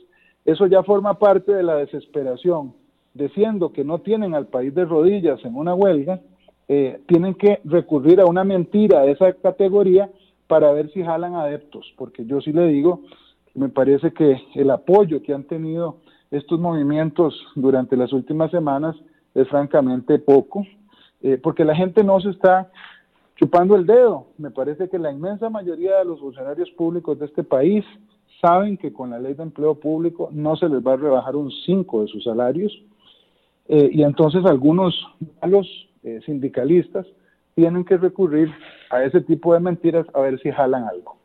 eso 0.44 0.66
ya 0.66 0.82
forma 0.82 1.18
parte 1.18 1.52
de 1.52 1.62
la 1.62 1.76
desesperación. 1.76 2.74
Diciendo 3.14 3.72
que 3.72 3.84
no 3.84 4.00
tienen 4.00 4.34
al 4.34 4.46
país 4.48 4.74
de 4.74 4.84
rodillas 4.84 5.44
en 5.44 5.54
una 5.54 5.74
huelga, 5.74 6.20
eh, 6.68 7.00
tienen 7.06 7.34
que 7.34 7.60
recurrir 7.64 8.20
a 8.20 8.26
una 8.26 8.42
mentira 8.42 9.02
de 9.02 9.12
esa 9.12 9.32
categoría 9.34 10.10
para 10.46 10.72
ver 10.72 10.90
si 10.92 11.02
jalan 11.02 11.34
adeptos, 11.34 11.92
porque 11.96 12.26
yo 12.26 12.40
sí 12.40 12.52
le 12.52 12.66
digo, 12.68 13.02
me 13.54 13.68
parece 13.68 14.12
que 14.12 14.40
el 14.54 14.70
apoyo 14.70 15.22
que 15.22 15.32
han 15.32 15.44
tenido 15.44 15.98
estos 16.30 16.58
movimientos 16.58 17.34
durante 17.54 17.96
las 17.96 18.12
últimas 18.12 18.50
semanas 18.50 18.96
es 19.34 19.48
francamente 19.48 20.18
poco, 20.18 20.66
eh, 21.22 21.38
porque 21.42 21.64
la 21.64 21.74
gente 21.74 22.02
no 22.02 22.20
se 22.20 22.30
está 22.30 22.70
chupando 23.36 23.76
el 23.76 23.86
dedo. 23.86 24.26
Me 24.38 24.50
parece 24.50 24.88
que 24.88 24.98
la 24.98 25.12
inmensa 25.12 25.50
mayoría 25.50 25.98
de 25.98 26.04
los 26.04 26.20
funcionarios 26.20 26.70
públicos 26.72 27.18
de 27.18 27.26
este 27.26 27.44
país 27.44 27.84
saben 28.40 28.76
que 28.76 28.92
con 28.92 29.10
la 29.10 29.18
ley 29.18 29.34
de 29.34 29.42
empleo 29.42 29.74
público 29.74 30.28
no 30.32 30.56
se 30.56 30.68
les 30.68 30.84
va 30.84 30.94
a 30.94 30.96
rebajar 30.96 31.36
un 31.36 31.50
5 31.50 32.02
de 32.02 32.08
sus 32.08 32.24
salarios. 32.24 32.72
Eh, 33.68 33.90
y 33.92 34.02
entonces 34.02 34.44
algunos 34.44 34.94
malos 35.40 35.66
eh, 36.02 36.20
sindicalistas 36.26 37.06
tienen 37.54 37.84
que 37.84 37.96
recurrir 37.96 38.50
a 38.90 39.02
ese 39.04 39.20
tipo 39.20 39.54
de 39.54 39.60
mentiras 39.60 40.06
a 40.12 40.20
ver 40.20 40.38
si 40.40 40.50
jalan 40.50 40.84
algo. 40.84 41.16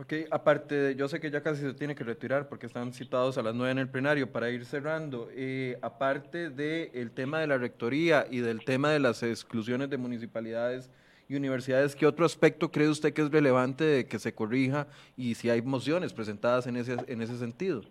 Ok, 0.00 0.14
aparte, 0.30 0.74
de, 0.74 0.96
yo 0.96 1.08
sé 1.08 1.20
que 1.20 1.30
ya 1.30 1.42
casi 1.42 1.60
se 1.60 1.74
tiene 1.74 1.94
que 1.94 2.04
retirar 2.04 2.48
porque 2.48 2.64
están 2.64 2.94
citados 2.94 3.36
a 3.36 3.42
las 3.42 3.54
nueve 3.54 3.72
en 3.72 3.78
el 3.78 3.88
plenario 3.90 4.32
para 4.32 4.48
ir 4.48 4.64
cerrando. 4.64 5.28
Eh, 5.34 5.76
aparte 5.82 6.48
del 6.48 7.10
tema 7.10 7.40
de 7.40 7.46
la 7.46 7.58
rectoría 7.58 8.24
y 8.30 8.38
del 8.38 8.64
tema 8.64 8.88
de 8.92 8.98
las 8.98 9.22
exclusiones 9.22 9.90
de 9.90 9.98
municipalidades 9.98 10.90
y 11.28 11.36
universidades, 11.36 11.94
¿qué 11.94 12.06
otro 12.06 12.24
aspecto 12.24 12.70
cree 12.70 12.88
usted 12.88 13.12
que 13.12 13.20
es 13.20 13.30
relevante 13.30 13.84
de 13.84 14.06
que 14.06 14.18
se 14.18 14.32
corrija 14.34 14.86
y 15.18 15.34
si 15.34 15.50
hay 15.50 15.60
mociones 15.60 16.14
presentadas 16.14 16.66
en 16.66 16.76
ese, 16.76 16.96
en 17.06 17.20
ese 17.20 17.36
sentido? 17.36 17.82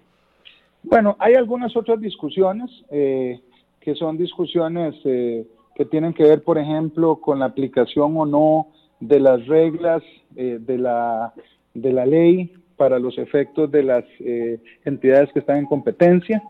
Bueno, 0.81 1.15
hay 1.19 1.35
algunas 1.35 1.77
otras 1.77 2.01
discusiones 2.01 2.71
eh, 2.89 3.39
que 3.81 3.93
son 3.93 4.17
discusiones 4.17 4.95
eh, 5.05 5.45
que 5.75 5.85
tienen 5.85 6.15
que 6.15 6.23
ver, 6.23 6.43
por 6.43 6.57
ejemplo, 6.57 7.17
con 7.17 7.37
la 7.37 7.45
aplicación 7.45 8.17
o 8.17 8.25
no 8.25 8.69
de 8.99 9.19
las 9.19 9.45
reglas 9.45 10.01
de 10.31 10.77
la 10.77 11.33
de 11.73 11.93
la 11.93 12.05
ley 12.05 12.53
para 12.79 12.97
los 12.97 13.17
efectos 13.17 13.69
de 13.69 13.83
las 13.83 14.05
eh, 14.19 14.57
entidades 14.85 15.29
que 15.33 15.39
están 15.39 15.57
en 15.57 15.65
competencia. 15.65 16.41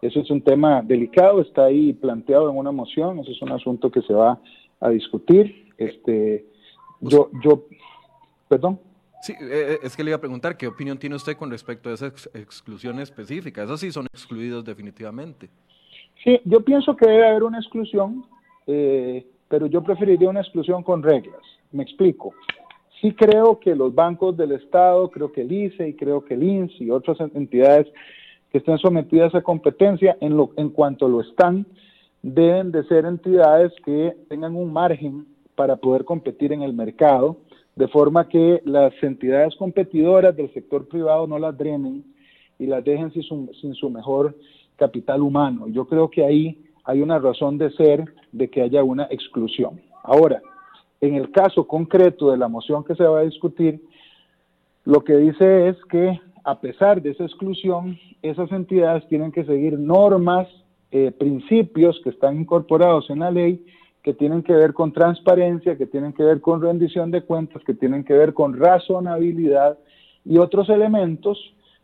Eso 0.00 0.20
es 0.20 0.30
un 0.30 0.40
tema 0.40 0.80
delicado, 0.80 1.42
está 1.42 1.66
ahí 1.66 1.92
planteado 1.92 2.50
en 2.50 2.56
una 2.56 2.72
moción, 2.72 3.18
eso 3.18 3.30
es 3.30 3.42
un 3.42 3.52
asunto 3.52 3.90
que 3.90 4.00
se 4.00 4.14
va 4.14 4.40
a 4.80 4.88
discutir. 4.88 5.66
Este, 5.76 6.46
yo, 7.00 7.30
yo, 7.44 7.66
perdón. 8.48 8.80
Sí, 9.20 9.32
eh, 9.32 9.36
eh, 9.42 9.78
es 9.82 9.94
que 9.94 10.02
le 10.04 10.10
iba 10.10 10.16
a 10.16 10.20
preguntar, 10.20 10.56
¿qué 10.56 10.66
opinión 10.66 10.96
tiene 10.96 11.16
usted 11.16 11.36
con 11.36 11.50
respecto 11.50 11.90
a 11.90 11.92
esa 11.92 12.06
exclusión 12.06 12.98
específica? 12.98 13.62
Esos 13.62 13.80
sí 13.80 13.92
son 13.92 14.06
excluidos 14.06 14.64
definitivamente. 14.64 15.50
Sí, 16.24 16.40
yo 16.44 16.64
pienso 16.64 16.96
que 16.96 17.06
debe 17.06 17.28
haber 17.28 17.42
una 17.42 17.58
exclusión, 17.58 18.24
pero 18.64 19.66
yo 19.66 19.82
preferiría 19.82 20.30
una 20.30 20.40
exclusión 20.40 20.82
con 20.82 21.02
reglas. 21.02 21.42
Me 21.72 21.82
explico. 21.82 22.32
Sí 23.00 23.12
creo 23.12 23.60
que 23.60 23.74
los 23.74 23.94
bancos 23.94 24.36
del 24.36 24.52
Estado, 24.52 25.10
creo 25.10 25.30
que 25.30 25.42
el 25.42 25.52
ICE 25.52 25.88
y 25.88 25.94
creo 25.94 26.24
que 26.24 26.34
el 26.34 26.42
INS 26.42 26.80
y 26.80 26.90
otras 26.90 27.18
entidades 27.34 27.86
que 28.50 28.58
estén 28.58 28.78
sometidas 28.78 29.34
a 29.34 29.42
competencia, 29.42 30.16
en, 30.20 30.36
lo, 30.36 30.50
en 30.56 30.70
cuanto 30.70 31.06
lo 31.06 31.20
están, 31.20 31.66
deben 32.22 32.72
de 32.72 32.82
ser 32.84 33.04
entidades 33.04 33.72
que 33.84 34.16
tengan 34.28 34.56
un 34.56 34.72
margen 34.72 35.26
para 35.54 35.76
poder 35.76 36.04
competir 36.04 36.52
en 36.52 36.62
el 36.62 36.72
mercado, 36.72 37.36
de 37.76 37.88
forma 37.88 38.28
que 38.28 38.60
las 38.64 38.92
entidades 39.02 39.54
competidoras 39.56 40.34
del 40.36 40.52
sector 40.52 40.88
privado 40.88 41.26
no 41.26 41.38
las 41.38 41.56
drenen 41.56 42.04
y 42.58 42.66
las 42.66 42.84
dejen 42.84 43.12
sin 43.12 43.22
su, 43.22 43.50
sin 43.60 43.74
su 43.74 43.90
mejor 43.90 44.34
capital 44.76 45.22
humano. 45.22 45.68
Yo 45.68 45.86
creo 45.86 46.10
que 46.10 46.24
ahí 46.24 46.64
hay 46.84 47.00
una 47.02 47.18
razón 47.18 47.58
de 47.58 47.70
ser 47.72 48.04
de 48.32 48.48
que 48.48 48.62
haya 48.62 48.82
una 48.82 49.04
exclusión. 49.10 49.80
Ahora, 50.02 50.40
en 51.00 51.14
el 51.14 51.30
caso 51.30 51.66
concreto 51.66 52.30
de 52.30 52.38
la 52.38 52.48
moción 52.48 52.84
que 52.84 52.94
se 52.94 53.04
va 53.04 53.20
a 53.20 53.24
discutir, 53.24 53.80
lo 54.84 55.04
que 55.04 55.16
dice 55.16 55.68
es 55.68 55.76
que 55.90 56.20
a 56.44 56.60
pesar 56.60 57.02
de 57.02 57.10
esa 57.10 57.24
exclusión, 57.24 57.98
esas 58.22 58.50
entidades 58.52 59.06
tienen 59.08 59.30
que 59.30 59.44
seguir 59.44 59.78
normas, 59.78 60.48
eh, 60.90 61.10
principios 61.10 62.00
que 62.02 62.10
están 62.10 62.40
incorporados 62.40 63.10
en 63.10 63.18
la 63.18 63.30
ley, 63.30 63.64
que 64.02 64.14
tienen 64.14 64.42
que 64.42 64.54
ver 64.54 64.72
con 64.72 64.92
transparencia, 64.92 65.76
que 65.76 65.86
tienen 65.86 66.14
que 66.14 66.22
ver 66.22 66.40
con 66.40 66.62
rendición 66.62 67.10
de 67.10 67.22
cuentas, 67.22 67.62
que 67.64 67.74
tienen 67.74 68.02
que 68.02 68.14
ver 68.14 68.32
con 68.32 68.58
razonabilidad 68.58 69.78
y 70.24 70.38
otros 70.38 70.70
elementos 70.70 71.38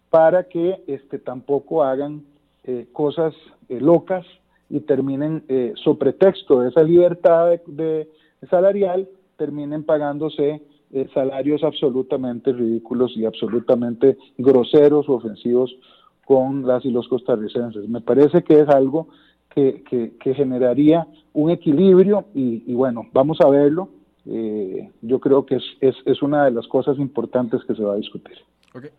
para 0.08 0.44
que 0.44 0.82
este, 0.86 1.18
tampoco 1.18 1.84
hagan 1.84 2.22
eh, 2.64 2.86
cosas 2.92 3.34
eh, 3.68 3.78
locas 3.80 4.24
y 4.70 4.80
terminen 4.80 5.44
sobre 5.74 6.14
texto 6.14 6.60
de 6.60 6.70
esa 6.70 6.82
libertad 6.82 7.50
de 7.66 8.08
salarial 8.48 9.08
terminen 9.36 9.84
pagándose 9.84 10.62
eh, 10.92 11.08
salarios 11.12 11.64
absolutamente 11.64 12.52
ridículos 12.52 13.16
y 13.16 13.24
absolutamente 13.24 14.16
groseros 14.38 15.08
o 15.08 15.14
ofensivos 15.14 15.74
con 16.24 16.66
las 16.66 16.84
y 16.84 16.90
los 16.90 17.08
costarricenses. 17.08 17.88
Me 17.88 18.00
parece 18.00 18.42
que 18.42 18.60
es 18.60 18.68
algo 18.68 19.08
que, 19.54 19.82
que, 20.18 20.34
generaría 20.34 21.06
un 21.32 21.50
equilibrio 21.50 22.26
y, 22.34 22.72
bueno, 22.74 23.06
vamos 23.12 23.40
a 23.40 23.48
verlo. 23.48 23.88
Eh, 24.26 24.90
yo 25.02 25.20
creo 25.20 25.44
que 25.44 25.56
es, 25.56 25.64
es, 25.80 25.94
es, 26.06 26.22
una 26.22 26.44
de 26.44 26.50
las 26.50 26.66
cosas 26.66 26.98
importantes 26.98 27.62
que 27.64 27.74
se 27.74 27.82
va 27.82 27.92
a 27.92 27.96
discutir. 27.96 28.38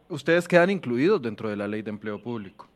Ustedes 0.08 0.48
quedan 0.48 0.70
incluidos 0.70 1.22
dentro 1.22 1.50
de 1.50 1.58
la 1.58 1.68
ley 1.68 1.82
de 1.82 1.89
empleo 1.89 2.22
público. 2.22 2.68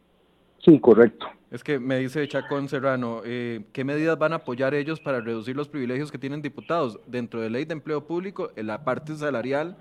Sí, 0.64 0.80
correcto. 0.80 1.28
Es 1.51 1.64
que 1.64 1.80
me 1.80 1.97
dice 1.97 2.28
Chacón 2.28 2.70
Serrano, 2.70 3.22
eh, 3.26 3.62
¿qué 3.74 3.84
medidas 3.84 4.20
van 4.20 4.34
a 4.34 4.38
apoyar 4.38 4.76
ellos 4.76 4.99
para 4.99 5.20
reducir 5.20 5.55
los 5.55 5.68
privilegios 5.68 6.12
que 6.12 6.20
tienen 6.20 6.41
diputados 6.41 6.99
dentro 7.07 7.41
de 7.41 7.49
ley 7.49 7.66
de 7.66 7.74
empleo 7.74 8.05
público, 8.05 8.51
en 8.55 8.68
la 8.68 8.84
parte 8.84 9.16
salarial, 9.16 9.76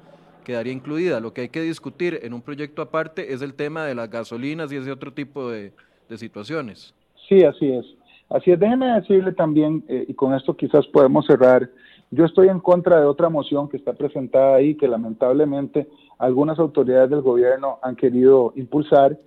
quedaría 0.45 0.73
incluida. 0.73 1.21
Lo 1.21 1.35
que 1.35 1.43
hay 1.43 1.49
que 1.51 1.61
discutir 1.61 2.21
en 2.23 2.33
un 2.33 2.41
proyecto 2.41 2.81
aparte 2.81 3.35
es 3.35 3.43
el 3.43 3.53
tema 3.53 3.85
de 3.85 3.95
las 3.95 4.09
gasolinas 4.09 4.73
y 4.73 4.77
ese 4.77 4.91
otro 4.91 5.13
tipo 5.13 5.51
de, 5.51 5.73
situaciones. 6.17 6.95
Sí, 7.29 7.45
así 7.45 7.71
es. 7.71 7.85
Así 8.31 8.51
es, 8.51 8.59
déjeme 8.59 8.87
decirle 8.95 9.33
también, 9.33 9.85
eh, 9.89 10.07
y 10.09 10.15
con 10.15 10.35
esto 10.35 10.57
quizás 10.57 10.87
podemos 10.87 11.27
cerrar, 11.27 11.69
yo 12.11 12.25
estoy 12.25 12.49
en 12.49 12.61
contra 12.61 12.99
de 12.99 13.05
otra 13.05 13.29
moción 13.29 13.69
que 13.69 13.77
está 13.77 13.93
presentada 13.93 14.57
ahí, 14.57 14.75
que 14.75 14.89
lamentablemente 14.89 15.87
algunas 16.19 16.59
autoridades 16.59 17.11
del 17.11 17.21
gobierno 17.21 17.79
han 17.83 17.97
querido 17.97 18.55
impulsar, 18.57 19.19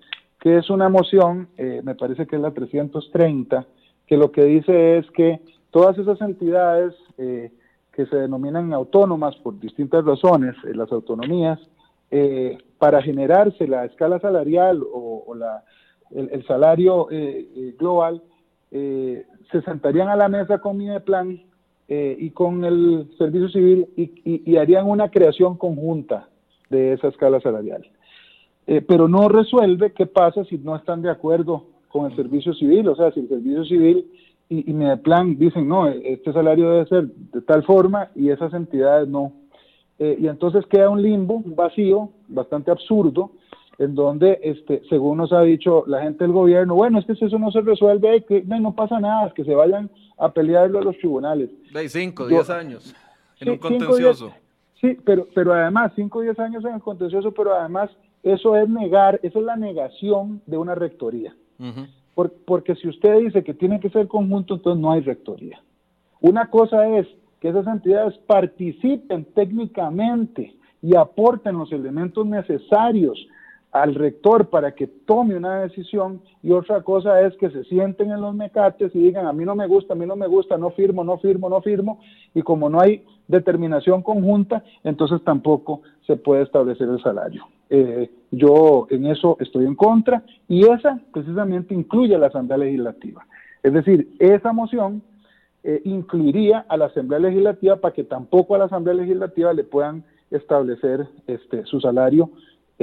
que 0.41 0.57
es 0.57 0.71
una 0.71 0.89
moción, 0.89 1.49
eh, 1.55 1.81
me 1.83 1.93
parece 1.93 2.25
que 2.25 2.35
es 2.35 2.41
la 2.41 2.51
330, 2.51 3.67
que 4.07 4.17
lo 4.17 4.31
que 4.31 4.43
dice 4.43 4.97
es 4.97 5.09
que 5.11 5.39
todas 5.69 5.97
esas 5.99 6.19
entidades 6.19 6.95
eh, 7.19 7.51
que 7.93 8.07
se 8.07 8.15
denominan 8.15 8.73
autónomas 8.73 9.35
por 9.37 9.59
distintas 9.59 10.03
razones, 10.03 10.55
eh, 10.65 10.73
las 10.73 10.91
autonomías, 10.91 11.59
para 12.77 13.01
generarse 13.01 13.65
la 13.69 13.85
escala 13.85 14.19
salarial 14.19 14.83
o, 14.83 15.33
el, 16.13 16.45
salario 16.45 17.07
global, 17.79 18.21
se 18.69 19.61
sentarían 19.63 20.09
a 20.09 20.17
la 20.17 20.27
mesa 20.27 20.57
con 20.57 20.75
Mideplan 20.75 21.41
y 21.87 22.29
con 22.31 22.65
el 22.65 23.09
Servicio 23.17 23.47
Civil 23.47 23.87
y 23.95 24.57
harían 24.57 24.89
una 24.89 25.09
creación 25.09 25.55
conjunta 25.55 26.27
de 26.69 26.91
esa 26.91 27.07
escala 27.07 27.39
salarial. 27.39 27.89
Eh, 28.71 28.81
pero 28.81 29.09
no 29.09 29.27
resuelve 29.27 29.91
qué 29.91 30.05
pasa 30.05 30.45
si 30.45 30.57
no 30.57 30.77
están 30.77 31.01
de 31.01 31.09
acuerdo 31.09 31.65
con 31.89 32.09
el 32.09 32.15
servicio 32.15 32.53
civil, 32.53 32.87
o 32.87 32.95
sea, 32.95 33.11
si 33.11 33.19
el 33.19 33.27
servicio 33.27 33.65
civil 33.65 34.09
y, 34.47 34.71
y 34.71 34.95
plan 35.03 35.37
dicen, 35.37 35.67
no, 35.67 35.89
este 35.89 36.31
salario 36.31 36.69
debe 36.69 36.85
ser 36.85 37.07
de 37.07 37.41
tal 37.41 37.65
forma 37.65 38.11
y 38.15 38.29
esas 38.29 38.53
entidades 38.53 39.09
no. 39.09 39.33
Eh, 39.99 40.15
y 40.21 40.27
entonces 40.27 40.65
queda 40.67 40.89
un 40.89 41.01
limbo, 41.01 41.41
un 41.43 41.53
vacío 41.53 42.11
bastante 42.29 42.71
absurdo, 42.71 43.31
en 43.77 43.93
donde, 43.93 44.39
este, 44.41 44.81
según 44.87 45.17
nos 45.17 45.33
ha 45.33 45.41
dicho 45.41 45.83
la 45.85 46.03
gente 46.03 46.23
del 46.23 46.31
gobierno, 46.31 46.73
bueno, 46.73 46.97
es 46.97 47.05
que 47.05 47.15
si 47.15 47.25
eso 47.25 47.37
no 47.39 47.51
se 47.51 47.59
resuelve, 47.59 48.23
que 48.23 48.41
no, 48.43 48.73
pasa 48.73 49.01
nada, 49.01 49.33
que 49.35 49.43
se 49.43 49.53
vayan 49.53 49.89
a 50.17 50.31
pelearlo 50.31 50.79
a 50.79 50.83
los 50.83 50.97
tribunales. 50.97 51.49
De 51.73 51.89
cinco, 51.89 52.25
diez 52.25 52.49
años, 52.49 52.95
en 53.41 53.49
un 53.49 53.57
contencioso. 53.57 54.31
sí, 54.79 54.97
pero, 55.03 55.27
pero 55.35 55.51
además, 55.51 55.91
cinco 55.93 56.19
o 56.19 56.21
diez 56.21 56.39
años 56.39 56.63
en 56.63 56.75
el 56.75 56.81
contencioso, 56.81 57.33
pero 57.33 57.53
además 57.53 57.89
eso 58.23 58.55
es 58.55 58.69
negar, 58.69 59.19
eso 59.23 59.39
es 59.39 59.45
la 59.45 59.55
negación 59.55 60.41
de 60.45 60.57
una 60.57 60.75
rectoría. 60.75 61.35
porque 62.45 62.75
si 62.75 62.87
usted 62.87 63.19
dice 63.19 63.43
que 63.43 63.53
tiene 63.53 63.79
que 63.79 63.89
ser 63.89 64.07
conjunto, 64.07 64.55
entonces 64.55 64.81
no 64.81 64.91
hay 64.91 65.01
rectoría. 65.01 65.61
Una 66.19 66.49
cosa 66.49 66.87
es 66.97 67.07
que 67.39 67.49
esas 67.49 67.65
entidades 67.67 68.17
participen 68.27 69.25
técnicamente 69.33 70.55
y 70.81 70.95
aporten 70.95 71.57
los 71.57 71.71
elementos 71.71 72.25
necesarios 72.25 73.27
al 73.71 73.95
rector 73.95 74.49
para 74.49 74.73
que 74.73 74.87
tome 74.87 75.35
una 75.35 75.61
decisión 75.61 76.21
y 76.43 76.51
otra 76.51 76.81
cosa 76.81 77.21
es 77.21 77.35
que 77.37 77.49
se 77.49 77.63
sienten 77.65 78.11
en 78.11 78.19
los 78.19 78.35
mecates 78.35 78.93
y 78.93 78.99
digan 78.99 79.27
a 79.27 79.33
mí 79.33 79.45
no 79.45 79.55
me 79.55 79.65
gusta, 79.65 79.93
a 79.93 79.95
mí 79.95 80.05
no 80.05 80.15
me 80.15 80.27
gusta, 80.27 80.57
no 80.57 80.71
firmo, 80.71 81.03
no 81.03 81.17
firmo, 81.19 81.49
no 81.49 81.61
firmo 81.61 81.99
y 82.33 82.41
como 82.41 82.69
no 82.69 82.81
hay 82.81 83.05
determinación 83.27 84.03
conjunta, 84.03 84.63
entonces 84.83 85.23
tampoco 85.23 85.81
se 86.05 86.17
puede 86.17 86.43
establecer 86.43 86.89
el 86.89 87.01
salario. 87.01 87.45
Eh, 87.69 88.11
yo 88.31 88.87
en 88.89 89.05
eso 89.05 89.37
estoy 89.39 89.65
en 89.65 89.75
contra 89.75 90.23
y 90.49 90.67
esa 90.67 90.99
precisamente 91.13 91.73
incluye 91.73 92.13
a 92.15 92.19
la 92.19 92.27
Asamblea 92.27 92.57
Legislativa. 92.57 93.25
Es 93.63 93.71
decir, 93.71 94.09
esa 94.19 94.51
moción 94.51 95.01
eh, 95.63 95.81
incluiría 95.85 96.65
a 96.67 96.75
la 96.75 96.85
Asamblea 96.87 97.19
Legislativa 97.19 97.77
para 97.77 97.93
que 97.93 98.03
tampoco 98.03 98.55
a 98.55 98.57
la 98.57 98.65
Asamblea 98.65 98.95
Legislativa 98.95 99.53
le 99.53 99.63
puedan 99.63 100.03
establecer 100.29 101.07
este, 101.27 101.65
su 101.65 101.79
salario 101.79 102.31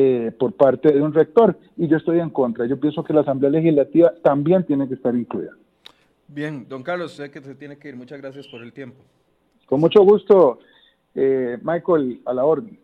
eh, 0.00 0.30
por 0.30 0.52
parte 0.52 0.92
de 0.92 1.02
un 1.02 1.12
rector. 1.12 1.58
Y 1.76 1.88
yo 1.88 1.96
estoy 1.96 2.20
en 2.20 2.30
contra. 2.30 2.66
Yo 2.66 2.78
pienso 2.78 3.02
que 3.02 3.12
la 3.12 3.22
Asamblea 3.22 3.50
Legislativa 3.50 4.12
también 4.22 4.62
tiene 4.64 4.86
que 4.86 4.94
estar 4.94 5.12
incluida. 5.12 5.50
Bien, 6.28 6.68
don 6.68 6.84
Carlos, 6.84 7.14
sé 7.14 7.32
que 7.32 7.40
se 7.40 7.56
tiene 7.56 7.78
que 7.78 7.88
ir. 7.88 7.96
Muchas 7.96 8.20
gracias 8.20 8.46
por 8.46 8.62
el 8.62 8.72
tiempo. 8.72 9.02
Con 9.66 9.80
mucho 9.80 10.04
gusto, 10.04 10.60
eh, 11.16 11.58
Michael, 11.62 12.20
a 12.26 12.32
la 12.32 12.44
orden. 12.44 12.78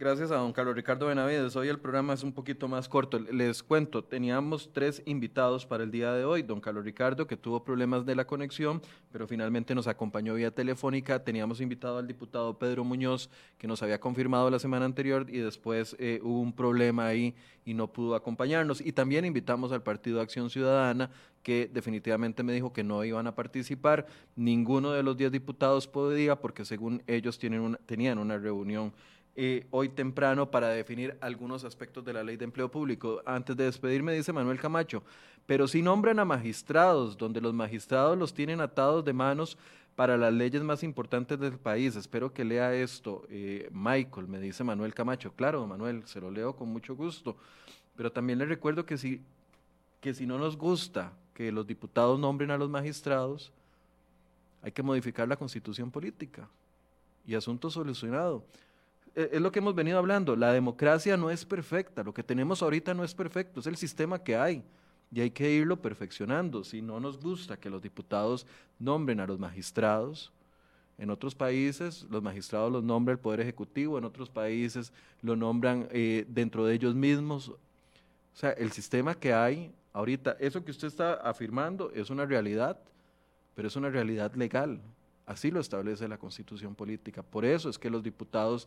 Gracias 0.00 0.30
a 0.30 0.36
don 0.36 0.52
Carlos 0.52 0.76
Ricardo 0.76 1.08
Benavides. 1.08 1.56
Hoy 1.56 1.66
el 1.66 1.80
programa 1.80 2.14
es 2.14 2.22
un 2.22 2.32
poquito 2.32 2.68
más 2.68 2.88
corto. 2.88 3.18
Les 3.18 3.64
cuento, 3.64 4.04
teníamos 4.04 4.70
tres 4.72 5.02
invitados 5.06 5.66
para 5.66 5.82
el 5.82 5.90
día 5.90 6.12
de 6.12 6.24
hoy. 6.24 6.42
Don 6.42 6.60
Carlos 6.60 6.84
Ricardo, 6.84 7.26
que 7.26 7.36
tuvo 7.36 7.64
problemas 7.64 8.06
de 8.06 8.14
la 8.14 8.24
conexión, 8.24 8.80
pero 9.10 9.26
finalmente 9.26 9.74
nos 9.74 9.88
acompañó 9.88 10.34
vía 10.34 10.52
telefónica. 10.52 11.24
Teníamos 11.24 11.60
invitado 11.60 11.98
al 11.98 12.06
diputado 12.06 12.60
Pedro 12.60 12.84
Muñoz, 12.84 13.28
que 13.58 13.66
nos 13.66 13.82
había 13.82 13.98
confirmado 13.98 14.48
la 14.50 14.60
semana 14.60 14.84
anterior 14.84 15.26
y 15.28 15.38
después 15.38 15.96
eh, 15.98 16.20
hubo 16.22 16.42
un 16.42 16.52
problema 16.52 17.06
ahí 17.06 17.34
y 17.64 17.74
no 17.74 17.92
pudo 17.92 18.14
acompañarnos. 18.14 18.80
Y 18.80 18.92
también 18.92 19.24
invitamos 19.24 19.72
al 19.72 19.82
Partido 19.82 20.20
Acción 20.20 20.48
Ciudadana, 20.48 21.10
que 21.42 21.68
definitivamente 21.72 22.44
me 22.44 22.52
dijo 22.52 22.72
que 22.72 22.84
no 22.84 23.02
iban 23.04 23.26
a 23.26 23.34
participar. 23.34 24.06
Ninguno 24.36 24.92
de 24.92 25.02
los 25.02 25.16
diez 25.16 25.32
diputados 25.32 25.88
podía 25.88 26.36
porque 26.36 26.64
según 26.64 27.02
ellos 27.08 27.36
tienen 27.36 27.76
tenían 27.84 28.18
una 28.18 28.38
reunión 28.38 28.92
eh, 29.40 29.68
hoy 29.70 29.88
temprano 29.88 30.50
para 30.50 30.70
definir 30.70 31.16
algunos 31.20 31.62
aspectos 31.62 32.04
de 32.04 32.12
la 32.12 32.24
ley 32.24 32.36
de 32.36 32.44
empleo 32.44 32.68
público. 32.72 33.22
Antes 33.24 33.56
de 33.56 33.66
despedirme, 33.66 34.12
dice 34.12 34.32
Manuel 34.32 34.58
Camacho, 34.58 35.04
pero 35.46 35.68
si 35.68 35.80
nombran 35.80 36.18
a 36.18 36.24
magistrados, 36.24 37.16
donde 37.16 37.40
los 37.40 37.54
magistrados 37.54 38.18
los 38.18 38.34
tienen 38.34 38.60
atados 38.60 39.04
de 39.04 39.12
manos 39.12 39.56
para 39.94 40.16
las 40.16 40.32
leyes 40.32 40.64
más 40.64 40.82
importantes 40.82 41.38
del 41.38 41.56
país. 41.56 41.94
Espero 41.94 42.32
que 42.32 42.44
lea 42.44 42.74
esto. 42.74 43.26
Eh, 43.30 43.68
Michael, 43.72 44.26
me 44.26 44.40
dice 44.40 44.64
Manuel 44.64 44.92
Camacho. 44.92 45.32
Claro, 45.32 45.64
Manuel, 45.68 46.02
se 46.06 46.20
lo 46.20 46.32
leo 46.32 46.56
con 46.56 46.68
mucho 46.68 46.96
gusto. 46.96 47.36
Pero 47.94 48.10
también 48.10 48.40
le 48.40 48.44
recuerdo 48.44 48.84
que 48.84 48.98
si, 48.98 49.22
que 50.00 50.14
si 50.14 50.26
no 50.26 50.36
nos 50.36 50.56
gusta 50.56 51.12
que 51.32 51.52
los 51.52 51.64
diputados 51.64 52.18
nombren 52.18 52.50
a 52.50 52.58
los 52.58 52.68
magistrados, 52.68 53.52
hay 54.62 54.72
que 54.72 54.82
modificar 54.82 55.28
la 55.28 55.36
constitución 55.36 55.92
política. 55.92 56.48
Y 57.24 57.36
asunto 57.36 57.70
solucionado. 57.70 58.42
Eh, 59.14 59.30
es 59.32 59.40
lo 59.40 59.52
que 59.52 59.58
hemos 59.58 59.74
venido 59.74 59.98
hablando, 59.98 60.36
la 60.36 60.52
democracia 60.52 61.16
no 61.16 61.30
es 61.30 61.44
perfecta, 61.44 62.02
lo 62.02 62.14
que 62.14 62.22
tenemos 62.22 62.62
ahorita 62.62 62.94
no 62.94 63.04
es 63.04 63.14
perfecto, 63.14 63.60
es 63.60 63.66
el 63.66 63.76
sistema 63.76 64.22
que 64.22 64.36
hay 64.36 64.62
y 65.10 65.20
hay 65.20 65.30
que 65.30 65.50
irlo 65.50 65.80
perfeccionando. 65.80 66.64
Si 66.64 66.82
no 66.82 67.00
nos 67.00 67.18
gusta 67.18 67.58
que 67.58 67.70
los 67.70 67.82
diputados 67.82 68.46
nombren 68.78 69.20
a 69.20 69.26
los 69.26 69.38
magistrados, 69.38 70.32
en 70.98 71.10
otros 71.10 71.34
países 71.34 72.06
los 72.10 72.22
magistrados 72.22 72.72
los 72.72 72.82
nombra 72.82 73.12
el 73.12 73.20
Poder 73.20 73.40
Ejecutivo, 73.40 73.98
en 73.98 74.04
otros 74.04 74.28
países 74.28 74.92
lo 75.22 75.36
nombran 75.36 75.88
eh, 75.92 76.24
dentro 76.28 76.66
de 76.66 76.74
ellos 76.74 76.94
mismos. 76.94 77.48
O 77.48 77.56
sea, 78.34 78.50
el 78.50 78.72
sistema 78.72 79.14
que 79.14 79.32
hay 79.32 79.72
ahorita, 79.92 80.36
eso 80.40 80.64
que 80.64 80.70
usted 80.70 80.88
está 80.88 81.14
afirmando 81.14 81.90
es 81.92 82.10
una 82.10 82.26
realidad, 82.26 82.78
pero 83.54 83.68
es 83.68 83.76
una 83.76 83.90
realidad 83.90 84.34
legal. 84.34 84.80
Así 85.28 85.50
lo 85.50 85.60
establece 85.60 86.08
la 86.08 86.16
constitución 86.16 86.74
política. 86.74 87.22
Por 87.22 87.44
eso 87.44 87.68
es 87.68 87.78
que 87.78 87.90
los 87.90 88.02
diputados 88.02 88.66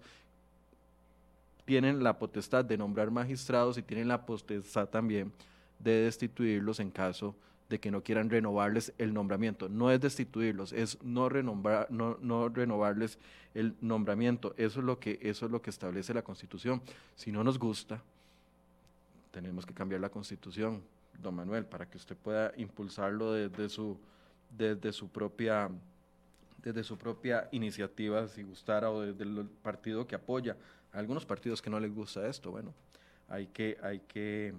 tienen 1.65 2.03
la 2.03 2.19
potestad 2.19 2.63
de 2.63 2.77
nombrar 2.77 3.09
magistrados 3.09 3.79
y 3.79 3.81
tienen 3.81 4.07
la 4.07 4.27
potestad 4.27 4.87
también 4.87 5.33
de 5.79 6.03
destituirlos 6.03 6.79
en 6.79 6.91
caso 6.91 7.35
de 7.67 7.79
que 7.79 7.89
no 7.89 8.03
quieran 8.03 8.29
renovarles 8.29 8.93
el 8.99 9.11
nombramiento. 9.11 9.69
No 9.69 9.89
es 9.89 10.01
destituirlos, 10.01 10.71
es 10.71 11.01
no, 11.01 11.29
renombrar, 11.29 11.89
no, 11.89 12.19
no 12.21 12.47
renovarles 12.47 13.17
el 13.55 13.73
nombramiento. 13.81 14.53
Eso 14.55 14.81
es, 14.81 14.85
lo 14.85 14.99
que, 14.99 15.17
eso 15.19 15.47
es 15.47 15.51
lo 15.51 15.63
que 15.63 15.71
establece 15.71 16.13
la 16.13 16.21
Constitución. 16.21 16.79
Si 17.15 17.31
no 17.31 17.43
nos 17.43 17.57
gusta, 17.57 18.03
tenemos 19.31 19.65
que 19.65 19.73
cambiar 19.73 20.01
la 20.01 20.09
Constitución, 20.09 20.83
don 21.23 21.33
Manuel, 21.33 21.65
para 21.65 21.89
que 21.89 21.97
usted 21.97 22.15
pueda 22.15 22.53
impulsarlo 22.55 23.33
desde 23.33 23.67
su, 23.67 23.97
desde 24.55 24.93
su 24.93 25.07
propia 25.07 25.71
desde 26.63 26.83
su 26.83 26.97
propia 26.97 27.47
iniciativa, 27.51 28.27
si 28.27 28.43
gustara, 28.43 28.91
o 28.91 29.01
desde 29.01 29.23
el 29.23 29.45
partido 29.61 30.07
que 30.07 30.15
apoya. 30.15 30.55
Algunos 30.93 31.25
partidos 31.25 31.61
que 31.61 31.69
no 31.69 31.79
les 31.79 31.93
gusta 31.93 32.27
esto, 32.27 32.51
bueno, 32.51 32.73
hay 33.27 33.47
que, 33.47 33.77
hay 33.81 33.99
que, 33.99 34.53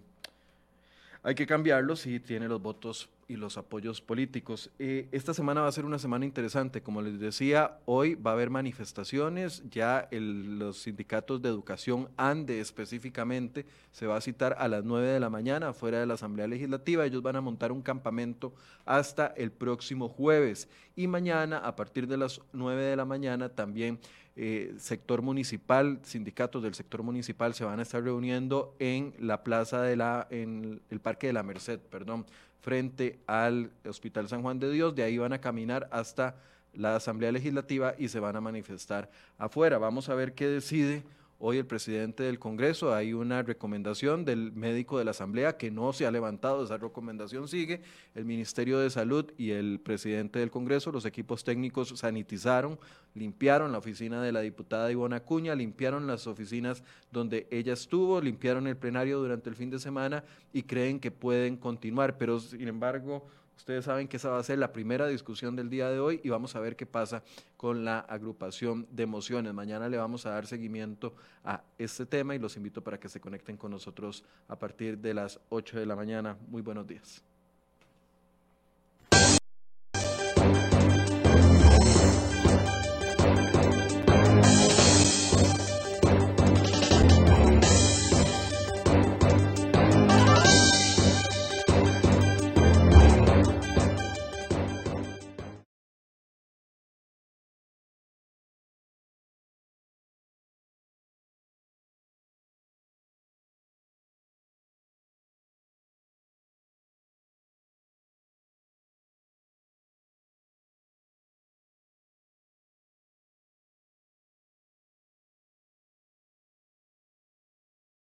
hay 1.22 1.34
que 1.34 1.46
cambiarlo 1.46 1.94
si 1.94 2.20
tiene 2.20 2.48
los 2.48 2.60
votos 2.60 3.08
y 3.32 3.36
los 3.36 3.56
apoyos 3.56 4.02
políticos. 4.02 4.70
Eh, 4.78 5.08
esta 5.10 5.32
semana 5.32 5.62
va 5.62 5.68
a 5.68 5.72
ser 5.72 5.86
una 5.86 5.98
semana 5.98 6.26
interesante, 6.26 6.82
como 6.82 7.00
les 7.00 7.18
decía, 7.18 7.78
hoy 7.86 8.14
va 8.14 8.32
a 8.32 8.34
haber 8.34 8.50
manifestaciones, 8.50 9.62
ya 9.70 10.08
los 10.10 10.82
sindicatos 10.82 11.40
de 11.40 11.48
educación 11.48 12.10
ANDE 12.18 12.60
específicamente 12.60 13.64
se 13.90 14.06
va 14.06 14.16
a 14.16 14.20
citar 14.20 14.54
a 14.58 14.68
las 14.68 14.84
9 14.84 15.06
de 15.08 15.20
la 15.20 15.30
mañana 15.30 15.72
fuera 15.72 15.98
de 15.98 16.06
la 16.06 16.14
Asamblea 16.14 16.46
Legislativa, 16.46 17.06
ellos 17.06 17.22
van 17.22 17.36
a 17.36 17.40
montar 17.40 17.72
un 17.72 17.80
campamento 17.80 18.52
hasta 18.84 19.28
el 19.28 19.50
próximo 19.50 20.10
jueves. 20.10 20.68
Y 20.94 21.06
mañana 21.06 21.58
a 21.58 21.74
partir 21.74 22.06
de 22.06 22.18
las 22.18 22.42
9 22.52 22.82
de 22.82 22.96
la 22.96 23.06
mañana 23.06 23.48
también 23.48 23.98
eh, 24.34 24.74
sector 24.78 25.20
municipal, 25.20 26.00
sindicatos 26.04 26.62
del 26.62 26.74
sector 26.74 27.02
municipal 27.02 27.52
se 27.52 27.64
van 27.64 27.80
a 27.80 27.82
estar 27.82 28.02
reuniendo 28.02 28.74
en 28.78 29.14
la 29.18 29.42
plaza 29.42 29.82
de 29.82 29.94
la, 29.96 30.26
en 30.30 30.80
el 30.88 31.00
Parque 31.00 31.26
de 31.26 31.34
la 31.34 31.42
Merced, 31.42 31.78
perdón, 31.78 32.24
frente 32.62 33.18
al 33.26 33.70
Hospital 33.86 34.28
San 34.28 34.42
Juan 34.42 34.58
de 34.58 34.70
Dios. 34.70 34.94
De 34.94 35.02
ahí 35.02 35.18
van 35.18 35.34
a 35.34 35.40
caminar 35.40 35.88
hasta 35.92 36.36
la 36.72 36.96
Asamblea 36.96 37.32
Legislativa 37.32 37.94
y 37.98 38.08
se 38.08 38.20
van 38.20 38.36
a 38.36 38.40
manifestar 38.40 39.10
afuera. 39.36 39.76
Vamos 39.78 40.08
a 40.08 40.14
ver 40.14 40.32
qué 40.32 40.46
decide 40.46 41.02
hoy 41.44 41.58
el 41.58 41.66
presidente 41.66 42.22
del 42.22 42.38
Congreso. 42.38 42.94
Hay 42.94 43.12
una 43.12 43.42
recomendación 43.42 44.24
del 44.24 44.52
médico 44.52 44.98
de 44.98 45.04
la 45.04 45.10
Asamblea 45.10 45.56
que 45.56 45.72
no 45.72 45.92
se 45.92 46.06
ha 46.06 46.10
levantado, 46.12 46.62
esa 46.62 46.76
recomendación 46.76 47.48
sigue. 47.48 47.80
El 48.14 48.24
Ministerio 48.24 48.78
de 48.78 48.90
Salud 48.90 49.32
y 49.36 49.50
el 49.50 49.80
presidente 49.80 50.38
del 50.38 50.52
Congreso, 50.52 50.92
los 50.92 51.04
equipos 51.04 51.42
técnicos 51.42 51.94
sanitizaron, 51.96 52.78
limpiaron 53.14 53.72
la 53.72 53.78
oficina 53.78 54.22
de 54.22 54.30
la 54.30 54.40
diputada 54.40 54.92
Ivona 54.92 55.16
Acuña, 55.16 55.56
limpiaron 55.56 56.06
las 56.06 56.28
oficinas 56.28 56.84
donde 57.10 57.48
ella 57.50 57.72
estuvo, 57.72 58.20
limpiaron 58.20 58.68
el 58.68 58.76
plenario 58.76 59.18
durante 59.18 59.50
el 59.50 59.56
fin 59.56 59.68
de 59.68 59.80
semana 59.80 60.22
y 60.52 60.62
creen 60.62 61.00
que 61.00 61.10
pueden 61.10 61.56
continuar, 61.56 62.18
pero 62.18 62.38
sin 62.38 62.68
embargo 62.68 63.26
Ustedes 63.62 63.84
saben 63.84 64.08
que 64.08 64.16
esa 64.16 64.28
va 64.28 64.40
a 64.40 64.42
ser 64.42 64.58
la 64.58 64.72
primera 64.72 65.06
discusión 65.06 65.54
del 65.54 65.70
día 65.70 65.88
de 65.88 66.00
hoy 66.00 66.20
y 66.24 66.30
vamos 66.30 66.56
a 66.56 66.60
ver 66.60 66.74
qué 66.74 66.84
pasa 66.84 67.22
con 67.56 67.84
la 67.84 68.00
agrupación 68.00 68.88
de 68.90 69.04
emociones. 69.04 69.54
Mañana 69.54 69.88
le 69.88 69.98
vamos 69.98 70.26
a 70.26 70.30
dar 70.30 70.48
seguimiento 70.48 71.14
a 71.44 71.62
este 71.78 72.04
tema 72.04 72.34
y 72.34 72.40
los 72.40 72.56
invito 72.56 72.82
para 72.82 72.98
que 72.98 73.08
se 73.08 73.20
conecten 73.20 73.56
con 73.56 73.70
nosotros 73.70 74.24
a 74.48 74.58
partir 74.58 74.98
de 74.98 75.14
las 75.14 75.38
8 75.50 75.78
de 75.78 75.86
la 75.86 75.94
mañana. 75.94 76.36
Muy 76.48 76.60
buenos 76.60 76.88
días. 76.88 77.22